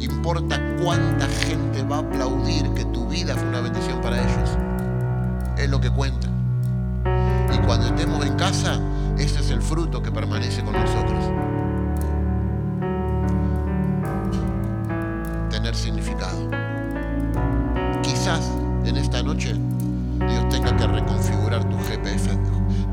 Importa 0.00 0.60
cuánta 0.82 1.26
gente 1.28 1.82
va 1.82 1.96
a 1.96 2.00
aplaudir 2.00 2.68
que 2.74 2.84
tu 2.86 3.08
vida 3.08 3.34
fue 3.36 3.48
una 3.48 3.60
bendición 3.60 4.00
para 4.02 4.18
ellos. 4.18 4.50
Es 5.56 5.70
lo 5.70 5.80
que 5.80 5.88
cuenta. 5.88 6.28
Y 7.54 7.58
cuando 7.66 7.86
estemos 7.86 8.26
en 8.26 8.34
casa, 8.34 8.78
ese 9.16 9.40
es 9.40 9.50
el 9.50 9.62
fruto 9.62 10.02
que 10.02 10.12
permanece 10.12 10.62
con 10.62 10.74
nosotros. 10.74 11.24
Tener 15.48 15.74
significado. 15.74 16.61
Quizás 18.22 18.52
en 18.84 18.96
esta 18.96 19.20
noche 19.20 19.52
Dios 20.20 20.48
tenga 20.48 20.76
que 20.76 20.86
reconfigurar 20.86 21.68
tu 21.68 21.76
GPS, 21.76 22.30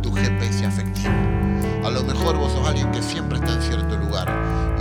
tu 0.02 0.12
GPS 0.12 0.66
afectivo. 0.66 1.14
A 1.86 1.92
lo 1.92 2.04
mejor 2.04 2.36
vos 2.36 2.52
sos 2.52 2.68
alguien 2.68 2.90
que 2.90 3.00
siempre 3.04 3.38
está 3.38 3.54
en 3.54 3.62
cierto 3.62 3.96
lugar 3.96 4.28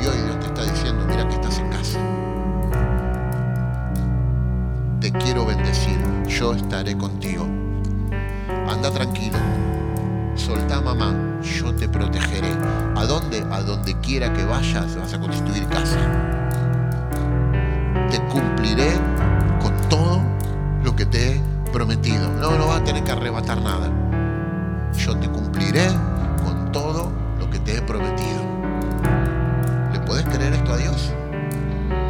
y 0.03 0.07
hoy 0.07 0.17
Dios 0.17 0.41
te 0.41 0.47
está 0.47 0.63
diciendo, 0.63 1.05
mira 1.07 1.29
que 1.29 1.35
estás 1.35 1.59
en 1.59 1.69
casa. 1.69 1.99
Te 5.03 5.13
quiero 5.13 5.45
bendecir, 5.45 5.99
yo 6.27 6.55
estaré 6.55 6.97
contigo. 6.97 7.47
Anda 8.71 8.91
tranquilo, 8.91 9.37
soltá 10.35 10.81
mamá, 10.81 11.15
yo 11.43 11.75
te 11.75 11.91
protegeré. 11.91 12.55
¿A 12.97 13.05
dónde? 13.05 13.45
A 13.51 13.61
donde 13.61 14.01
quiera 14.01 14.33
que 14.33 14.47
vayas 14.47 14.97
vas 14.97 15.13
a 15.13 15.21
constituir 15.21 15.67
casa. 15.67 15.99
Te 18.11 18.19
cumpliré 18.29 19.08
prometido. 21.79 22.29
No, 22.41 22.59
no 22.59 22.67
vas 22.67 22.81
a 22.81 22.85
tener 22.85 23.05
que 23.05 23.13
arrebatar 23.13 23.63
nada. 23.63 23.89
Yo 24.97 25.17
te 25.17 25.29
cumpliré 25.29 25.87
con 26.45 26.73
todo 26.73 27.13
lo 27.39 27.49
que 27.49 27.61
te 27.61 27.77
he 27.77 27.83
prometido. 27.83 28.43
¿Le 29.93 30.01
puedes 30.01 30.25
creer 30.25 30.55
esto 30.55 30.73
a 30.73 30.77
Dios? 30.77 31.13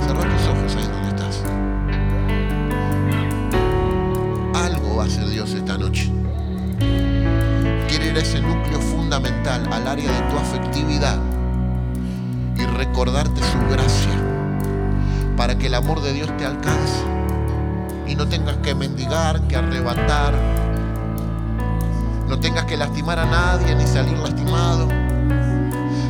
Cerra 0.00 0.22
tus 0.22 0.46
ojos 0.48 0.74
ahí 0.74 0.86
donde 0.86 1.08
estás. 1.08 1.42
Algo 4.54 4.96
va 4.96 5.02
a 5.02 5.06
hacer 5.06 5.28
Dios 5.28 5.52
esta 5.52 5.76
noche. 5.76 6.10
Quiere 7.88 8.06
ir 8.06 8.16
a 8.16 8.20
ese 8.20 8.40
núcleo 8.40 8.80
fundamental, 8.80 9.70
al 9.70 9.86
área 9.86 10.10
de 10.10 10.30
tu 10.30 10.38
afectividad 10.38 11.18
y 12.56 12.64
recordarte 12.64 13.42
su 13.42 13.58
gracia 13.70 14.18
para 15.36 15.58
que 15.58 15.66
el 15.66 15.74
amor 15.74 16.00
de 16.00 16.14
Dios 16.14 16.34
te 16.38 16.46
alcance 16.46 16.77
no 18.28 18.36
tengas 18.36 18.56
que 18.58 18.74
mendigar, 18.74 19.40
que 19.48 19.56
arrebatar, 19.56 20.34
no 22.28 22.38
tengas 22.38 22.66
que 22.66 22.76
lastimar 22.76 23.18
a 23.18 23.24
nadie 23.24 23.74
ni 23.74 23.86
salir 23.86 24.18
lastimado. 24.18 24.86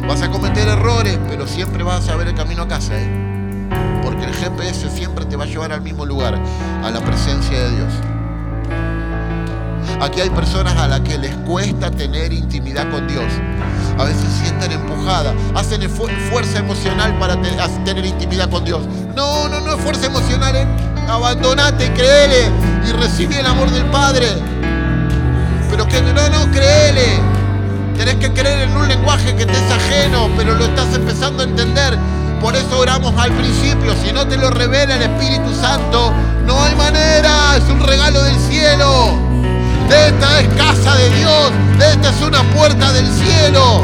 Vas 0.09 0.23
a 0.23 0.29
cometer 0.29 0.67
errores, 0.67 1.17
pero 1.29 1.47
siempre 1.47 1.85
vas 1.85 2.09
a 2.09 2.17
ver 2.17 2.27
el 2.27 2.35
camino 2.35 2.63
a 2.63 2.69
casa, 2.69 2.95
¿eh? 2.99 3.69
porque 4.03 4.25
el 4.25 4.35
GPS 4.35 4.91
siempre 4.91 5.27
te 5.27 5.37
va 5.37 5.45
a 5.45 5.47
llevar 5.47 5.71
al 5.73 5.81
mismo 5.81 6.05
lugar, 6.05 6.37
a 6.83 6.91
la 6.91 7.01
presencia 7.01 7.57
de 7.57 7.77
Dios. 7.77 7.93
Aquí 10.01 10.21
hay 10.21 10.31
personas 10.31 10.77
a 10.77 10.89
las 10.89 11.01
que 11.03 11.19
les 11.19 11.37
cuesta 11.47 11.89
tener 11.93 12.33
intimidad 12.33 12.91
con 12.91 13.07
Dios. 13.07 13.33
A 13.97 14.03
veces 14.03 14.27
sienten 14.43 14.73
empujada, 14.73 15.35
hacen 15.55 15.89
fuerza 15.89 16.59
emocional 16.59 17.17
para 17.21 17.41
tener 17.85 18.05
intimidad 18.05 18.51
con 18.51 18.65
Dios. 18.65 18.89
No, 19.15 19.49
no, 19.49 19.61
no 19.61 19.75
es 19.75 19.81
fuerza 19.81 20.07
emocional, 20.07 20.57
¿eh? 20.57 20.67
Abandonate, 21.09 21.91
créele 21.95 22.51
y 22.87 22.93
recibe 22.93 23.41
el 23.41 23.47
amor 23.47 23.71
del 23.71 23.87
Padre. 23.87 24.27
Pero 25.71 25.87
que 25.89 26.03
no, 26.03 26.29
no, 26.29 26.51
créele. 26.53 27.19
Tenés 27.97 28.17
que 28.17 28.31
creer 28.33 28.69
en 28.69 28.77
un 28.77 28.87
lenguaje 28.87 29.35
que 29.35 29.47
te 29.47 29.53
es 29.53 29.73
ajeno, 29.73 30.29
pero 30.37 30.55
lo 30.55 30.67
estás 30.67 30.95
empezando 30.95 31.43
a 31.43 31.47
entender. 31.47 31.99
Por 32.43 32.55
eso 32.55 32.79
oramos 32.79 33.15
al 33.17 33.33
principio. 33.33 33.95
Si 34.05 34.13
no 34.13 34.29
te 34.29 34.37
lo 34.37 34.51
revela 34.51 34.97
el 34.97 35.03
Espíritu 35.03 35.55
Santo, 35.55 36.13
no 36.47 36.63
hay 36.63 36.75
manera. 36.75 37.57
Es 37.57 37.65
un 37.71 37.81
regalo 37.81 38.23
del 38.23 38.39
cielo. 38.41 39.19
Esta 39.89 40.41
es 40.41 40.49
casa 40.55 40.95
de 40.95 41.11
Dios. 41.17 41.53
Esta 41.91 42.11
es 42.11 42.21
una 42.21 42.43
puerta 42.55 42.93
del 42.93 43.07
cielo. 43.07 43.83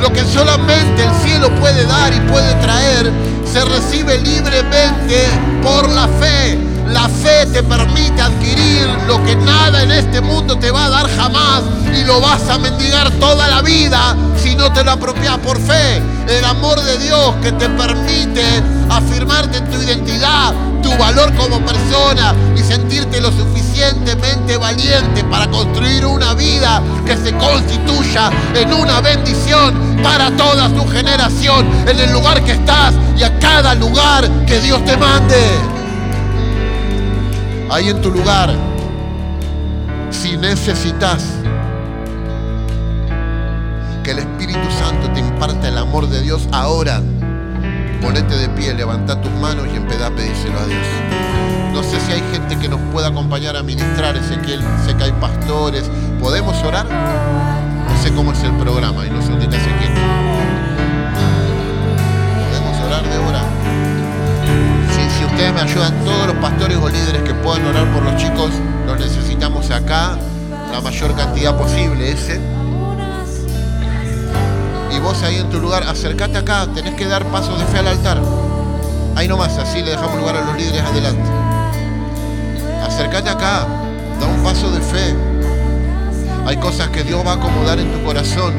Lo 0.00 0.12
que 0.12 0.24
solamente 0.24 1.04
el 1.04 1.14
cielo 1.24 1.50
puede 1.56 1.84
dar 1.86 2.14
y 2.14 2.20
puede 2.20 2.54
traer 2.54 3.31
se 3.52 3.64
recibe 3.66 4.18
libremente 4.18 5.28
por 5.62 5.88
la 5.90 6.08
fe. 6.08 6.58
La 6.88 7.08
fe 7.08 7.46
te 7.52 7.62
permite 7.62 8.22
adquirir 8.22 8.88
lo 9.06 9.22
que 9.24 9.36
nada 9.36 9.82
en 9.82 9.90
este 9.90 10.20
mundo 10.20 10.58
te 10.58 10.70
va 10.70 10.86
a 10.86 10.90
dar 10.90 11.10
jamás 11.16 11.62
y 11.94 12.02
lo 12.04 12.20
vas 12.20 12.48
a 12.48 12.58
mendigar 12.58 13.10
toda 13.12 13.48
la 13.48 13.60
vida 13.60 14.16
no 14.56 14.72
te 14.72 14.84
lo 14.84 14.92
apropias 14.92 15.38
por 15.38 15.58
fe. 15.60 16.02
El 16.28 16.44
amor 16.44 16.80
de 16.82 16.98
Dios 16.98 17.34
que 17.42 17.52
te 17.52 17.68
permite 17.68 18.44
afirmarte 18.88 19.58
en 19.58 19.70
tu 19.70 19.80
identidad, 19.82 20.54
tu 20.82 20.96
valor 20.96 21.32
como 21.34 21.60
persona 21.60 22.34
y 22.56 22.60
sentirte 22.60 23.20
lo 23.20 23.30
suficientemente 23.32 24.56
valiente 24.56 25.24
para 25.24 25.48
construir 25.50 26.06
una 26.06 26.34
vida 26.34 26.82
que 27.06 27.16
se 27.16 27.32
constituya 27.36 28.30
en 28.54 28.72
una 28.72 29.00
bendición 29.00 29.98
para 30.02 30.30
toda 30.32 30.68
tu 30.68 30.86
generación, 30.88 31.66
en 31.86 31.98
el 31.98 32.12
lugar 32.12 32.42
que 32.44 32.52
estás 32.52 32.94
y 33.16 33.22
a 33.22 33.38
cada 33.38 33.74
lugar 33.74 34.28
que 34.46 34.60
Dios 34.60 34.84
te 34.84 34.96
mande. 34.96 35.42
Ahí 37.70 37.88
en 37.88 38.02
tu 38.02 38.10
lugar, 38.10 38.54
si 40.10 40.36
necesitas 40.36 41.22
que 44.02 44.10
el 44.10 44.18
Espíritu 44.18 44.70
Santo 44.78 45.08
te 45.12 45.20
imparta 45.20 45.68
el 45.68 45.78
amor 45.78 46.08
de 46.08 46.22
Dios 46.22 46.48
ahora, 46.50 47.00
ponete 48.00 48.36
de 48.36 48.48
pie, 48.48 48.74
levanta 48.74 49.20
tus 49.20 49.30
manos 49.32 49.66
y 49.72 49.76
empezá 49.76 50.08
a 50.08 50.10
pedírselo 50.10 50.58
a 50.58 50.66
Dios. 50.66 50.86
No 51.72 51.82
sé 51.82 52.00
si 52.00 52.12
hay 52.12 52.22
gente 52.32 52.58
que 52.58 52.68
nos 52.68 52.80
pueda 52.92 53.08
acompañar 53.08 53.56
a 53.56 53.62
ministrar, 53.62 54.16
Ezequiel, 54.16 54.60
sé 54.84 54.96
que 54.96 55.04
hay 55.04 55.12
pastores. 55.12 55.88
¿Podemos 56.20 56.60
orar? 56.64 56.86
No 56.86 58.02
sé 58.02 58.12
cómo 58.12 58.32
es 58.32 58.42
el 58.42 58.52
programa 58.52 59.06
y 59.06 59.10
no 59.10 59.22
sé 59.22 59.30
dónde 59.30 59.56
Ezequiel. 59.56 59.92
¿Podemos 62.48 62.80
orar 62.86 63.04
de 63.08 63.18
hora? 63.18 63.42
Si 65.16 65.24
ustedes 65.24 65.54
me 65.54 65.60
ayudan, 65.60 66.04
todos 66.04 66.26
los 66.26 66.36
pastores 66.36 66.76
o 66.76 66.88
líderes 66.88 67.22
que 67.22 67.34
puedan 67.34 67.64
orar 67.66 67.86
por 67.92 68.02
los 68.02 68.16
chicos, 68.16 68.50
los 68.86 68.98
necesitamos 68.98 69.70
acá, 69.70 70.16
la 70.72 70.80
mayor 70.80 71.14
cantidad 71.14 71.56
posible 71.56 72.10
ese 72.10 72.51
y 74.94 74.98
vos 74.98 75.22
ahí 75.22 75.36
en 75.36 75.48
tu 75.48 75.58
lugar, 75.58 75.84
acércate 75.84 76.38
acá, 76.38 76.66
tenés 76.74 76.94
que 76.94 77.06
dar 77.06 77.24
pasos 77.26 77.58
de 77.58 77.64
fe 77.66 77.78
al 77.78 77.88
altar. 77.88 78.20
Ahí 79.16 79.26
nomás, 79.26 79.56
así 79.58 79.82
le 79.82 79.90
dejamos 79.90 80.18
lugar 80.18 80.36
a 80.36 80.44
los 80.44 80.56
líderes 80.56 80.82
adelante. 80.82 81.30
Acércate 82.86 83.30
acá, 83.30 83.66
da 84.20 84.26
un 84.26 84.42
paso 84.42 84.70
de 84.70 84.80
fe. 84.80 85.14
Hay 86.46 86.56
cosas 86.56 86.88
que 86.90 87.04
Dios 87.04 87.24
va 87.26 87.32
a 87.32 87.34
acomodar 87.34 87.78
en 87.78 87.90
tu 87.92 88.04
corazón. 88.04 88.52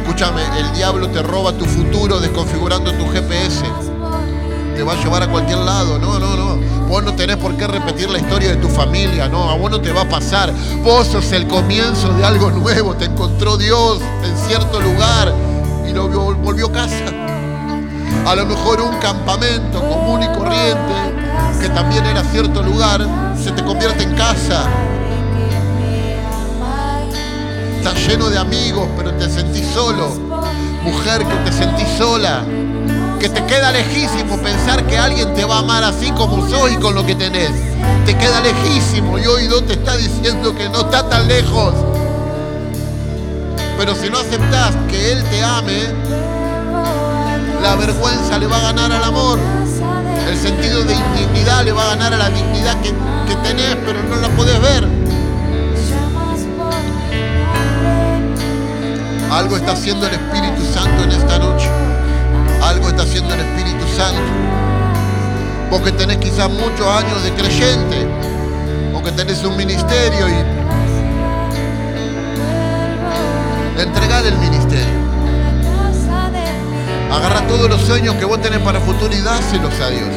Escúchame, 0.00 0.42
el 0.58 0.72
diablo 0.72 1.08
te 1.08 1.22
roba 1.22 1.52
tu 1.52 1.64
futuro 1.64 2.20
desconfigurando 2.20 2.92
tu 2.92 3.08
GPS. 3.08 3.64
Te 4.76 4.82
va 4.82 4.92
a 4.92 4.96
llevar 4.96 5.22
a 5.22 5.28
cualquier 5.28 5.58
lado. 5.58 5.98
No, 5.98 6.18
no, 6.18 6.36
no. 6.36 6.56
Vos 6.88 7.02
no 7.02 7.14
tenés 7.14 7.36
por 7.36 7.56
qué 7.56 7.66
repetir 7.66 8.10
la 8.10 8.18
historia 8.18 8.50
de 8.50 8.56
tu 8.56 8.68
familia. 8.68 9.28
No, 9.28 9.50
a 9.50 9.56
vos 9.56 9.70
no 9.70 9.80
te 9.80 9.92
va 9.92 10.02
a 10.02 10.08
pasar. 10.08 10.52
Vos 10.82 11.06
sos 11.06 11.32
el 11.32 11.46
comienzo 11.46 12.12
de 12.14 12.24
algo 12.24 12.50
nuevo. 12.50 12.94
Te 12.94 13.06
encontró 13.06 13.56
Dios 13.56 14.00
en 14.24 14.36
cierto 14.36 14.80
lugar 14.80 15.32
y 15.86 15.92
lo 15.92 16.08
volvió 16.08 16.70
casa. 16.70 17.06
A 18.26 18.34
lo 18.34 18.46
mejor 18.46 18.80
un 18.80 18.96
campamento 18.98 19.80
común 19.80 20.22
y 20.22 20.26
corriente, 20.26 20.94
que 21.60 21.68
también 21.70 22.04
era 22.06 22.22
cierto 22.24 22.62
lugar, 22.62 23.06
se 23.42 23.50
te 23.52 23.64
convierte 23.64 24.04
en 24.04 24.14
casa. 24.14 24.64
Estás 27.78 28.06
lleno 28.06 28.30
de 28.30 28.38
amigos, 28.38 28.86
pero 28.96 29.12
te 29.14 29.28
sentís 29.28 29.66
solo. 29.74 30.10
Mujer 30.84 31.24
que 31.26 31.34
te 31.50 31.52
sentís 31.52 31.88
sola. 31.98 32.44
Que 33.18 33.28
te 33.28 33.44
queda 33.44 33.72
lejísimo 33.72 34.36
pensar 34.38 34.84
que 34.86 34.98
alguien 34.98 35.34
te 35.34 35.44
va 35.44 35.56
a 35.56 35.58
amar 35.60 35.84
así 35.84 36.10
como 36.12 36.48
soy 36.48 36.76
con 36.76 36.94
lo 36.94 37.04
que 37.04 37.16
tenés. 37.16 37.50
Te 38.06 38.16
queda 38.16 38.40
lejísimo 38.40 39.18
y 39.18 39.26
hoy 39.26 39.48
Dios 39.48 39.66
te 39.66 39.74
está 39.74 39.96
diciendo 39.96 40.54
que 40.54 40.68
no 40.68 40.80
está 40.80 41.08
tan 41.08 41.26
lejos. 41.26 41.74
Pero 43.78 43.94
si 43.94 44.10
no 44.10 44.18
aceptás 44.18 44.76
que 44.88 45.12
Él 45.12 45.24
te 45.24 45.42
ame, 45.42 45.80
la 47.62 47.76
vergüenza 47.76 48.38
le 48.38 48.46
va 48.46 48.58
a 48.58 48.62
ganar 48.72 48.92
al 48.92 49.04
amor. 49.04 49.38
El 50.28 50.36
sentido 50.36 50.84
de 50.84 50.94
indignidad 50.94 51.64
le 51.64 51.72
va 51.72 51.84
a 51.84 51.88
ganar 51.96 52.14
a 52.14 52.16
la 52.16 52.30
dignidad 52.30 52.80
que, 52.80 52.90
que 53.28 53.36
tenés, 53.42 53.76
pero 53.84 54.02
no 54.02 54.16
la 54.16 54.28
podés 54.30 54.60
ver. 54.60 54.88
Algo 59.32 59.56
está 59.56 59.72
haciendo 59.72 60.06
el 60.06 60.12
Espíritu 60.12 60.62
Santo 60.74 61.04
en 61.04 61.12
esta 61.12 61.38
noche. 61.38 61.68
Algo 62.62 62.88
está 62.88 63.02
haciendo 63.02 63.32
el 63.32 63.40
Espíritu 63.40 63.86
Santo. 63.96 64.20
Porque 65.70 65.90
tenés 65.92 66.18
quizás 66.18 66.50
muchos 66.50 66.86
años 66.86 67.22
de 67.22 67.32
creyente. 67.32 68.06
O 68.94 69.02
que 69.02 69.10
tenés 69.12 69.42
un 69.42 69.56
ministerio 69.56 70.28
y 70.28 70.61
entregar 73.82 74.24
el 74.24 74.36
ministerio. 74.38 75.02
Agarra 77.10 77.46
todos 77.46 77.68
los 77.68 77.80
sueños 77.82 78.14
que 78.14 78.24
vos 78.24 78.40
tenés 78.40 78.60
para 78.60 78.78
el 78.78 78.84
futuro 78.84 79.14
y 79.14 79.20
dáselos 79.20 79.74
a 79.80 79.90
Dios. 79.90 80.08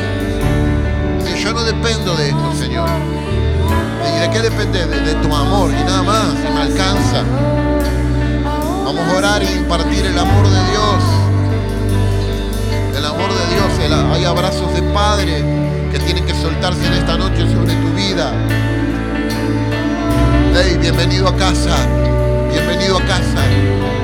Y 1.30 1.44
yo 1.44 1.54
no 1.54 1.64
dependo 1.64 2.16
de 2.16 2.30
esto, 2.30 2.54
Señor. 2.58 2.90
¿Y 4.08 4.20
de 4.20 4.30
qué 4.32 4.42
depende? 4.42 4.86
De, 4.86 5.02
de 5.02 5.14
tu 5.16 5.36
amor 5.36 5.72
y 5.72 5.84
nada 5.84 6.04
más. 6.04 6.34
Y 6.36 6.54
me 6.54 6.62
alcanza. 6.62 7.24
Vamos 8.86 9.08
a 9.08 9.18
orar 9.18 9.44
y 9.44 9.48
impartir 9.48 10.06
el 10.06 10.18
amor 10.18 10.48
de 10.48 10.60
Dios. 10.72 11.04
El 12.98 13.06
amor 13.06 13.30
de 13.30 13.54
Dios. 13.54 14.14
hay 14.14 14.26
abrazos 14.26 14.74
de 14.74 14.82
Padre 14.94 15.44
que 15.92 16.00
tienen 16.00 16.26
que 16.26 16.34
soltarse 16.34 16.86
en 16.86 16.94
esta 16.94 17.18
noche 17.18 17.52
sobre 17.52 17.74
tu 17.76 17.90
vida. 17.94 18.32
Hey, 20.54 20.78
bienvenido 20.80 21.28
a 21.28 21.36
casa. 21.36 22.05
Bienvenido 22.56 22.98
a 22.98 23.06
casa. 23.06 23.95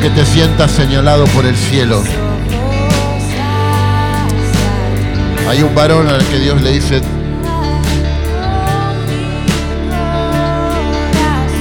Que 0.00 0.10
te 0.10 0.26
sientas 0.26 0.70
señalado 0.72 1.24
por 1.28 1.46
el 1.46 1.56
cielo. 1.56 2.02
Hay 5.48 5.62
un 5.62 5.74
varón 5.74 6.08
al 6.08 6.22
que 6.26 6.38
Dios 6.40 6.60
le 6.60 6.72
dice, 6.72 7.00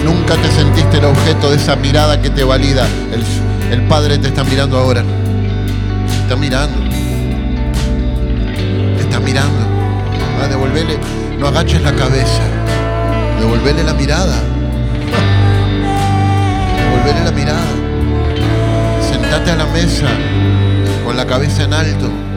nunca 0.04 0.36
te 0.36 0.52
sentiste 0.52 0.98
el 0.98 1.06
objeto 1.06 1.52
de 1.52 1.56
esa 1.56 1.78
mirada 1.78 2.22
que 2.22 2.32
te 2.32 2.44
valida. 2.44 2.86
El, 3.72 3.84
Padre 3.84 4.18
te 4.18 4.28
está 4.28 4.44
mirando 4.44 4.78
ahora. 4.78 5.04
Te 6.08 6.14
está 6.24 6.36
mirando. 6.36 6.80
Te 8.98 9.04
está 9.04 9.22
mirando. 9.22 9.60
a 10.44 10.48
devolverle, 10.50 10.98
no 11.40 11.48
agaches 11.48 11.82
la 11.82 11.94
cabeza. 11.94 12.42
Devolverle 13.40 13.84
la 13.84 13.94
mirada 13.94 14.36
volverle 16.92 17.24
la 17.24 17.32
mirada. 17.32 17.83
Sentate 19.34 19.50
a 19.50 19.56
la 19.56 19.66
mesa 19.74 20.06
con 21.04 21.18
la 21.18 21.26
cabeza 21.26 21.64
en 21.64 21.74
alto. 21.74 22.33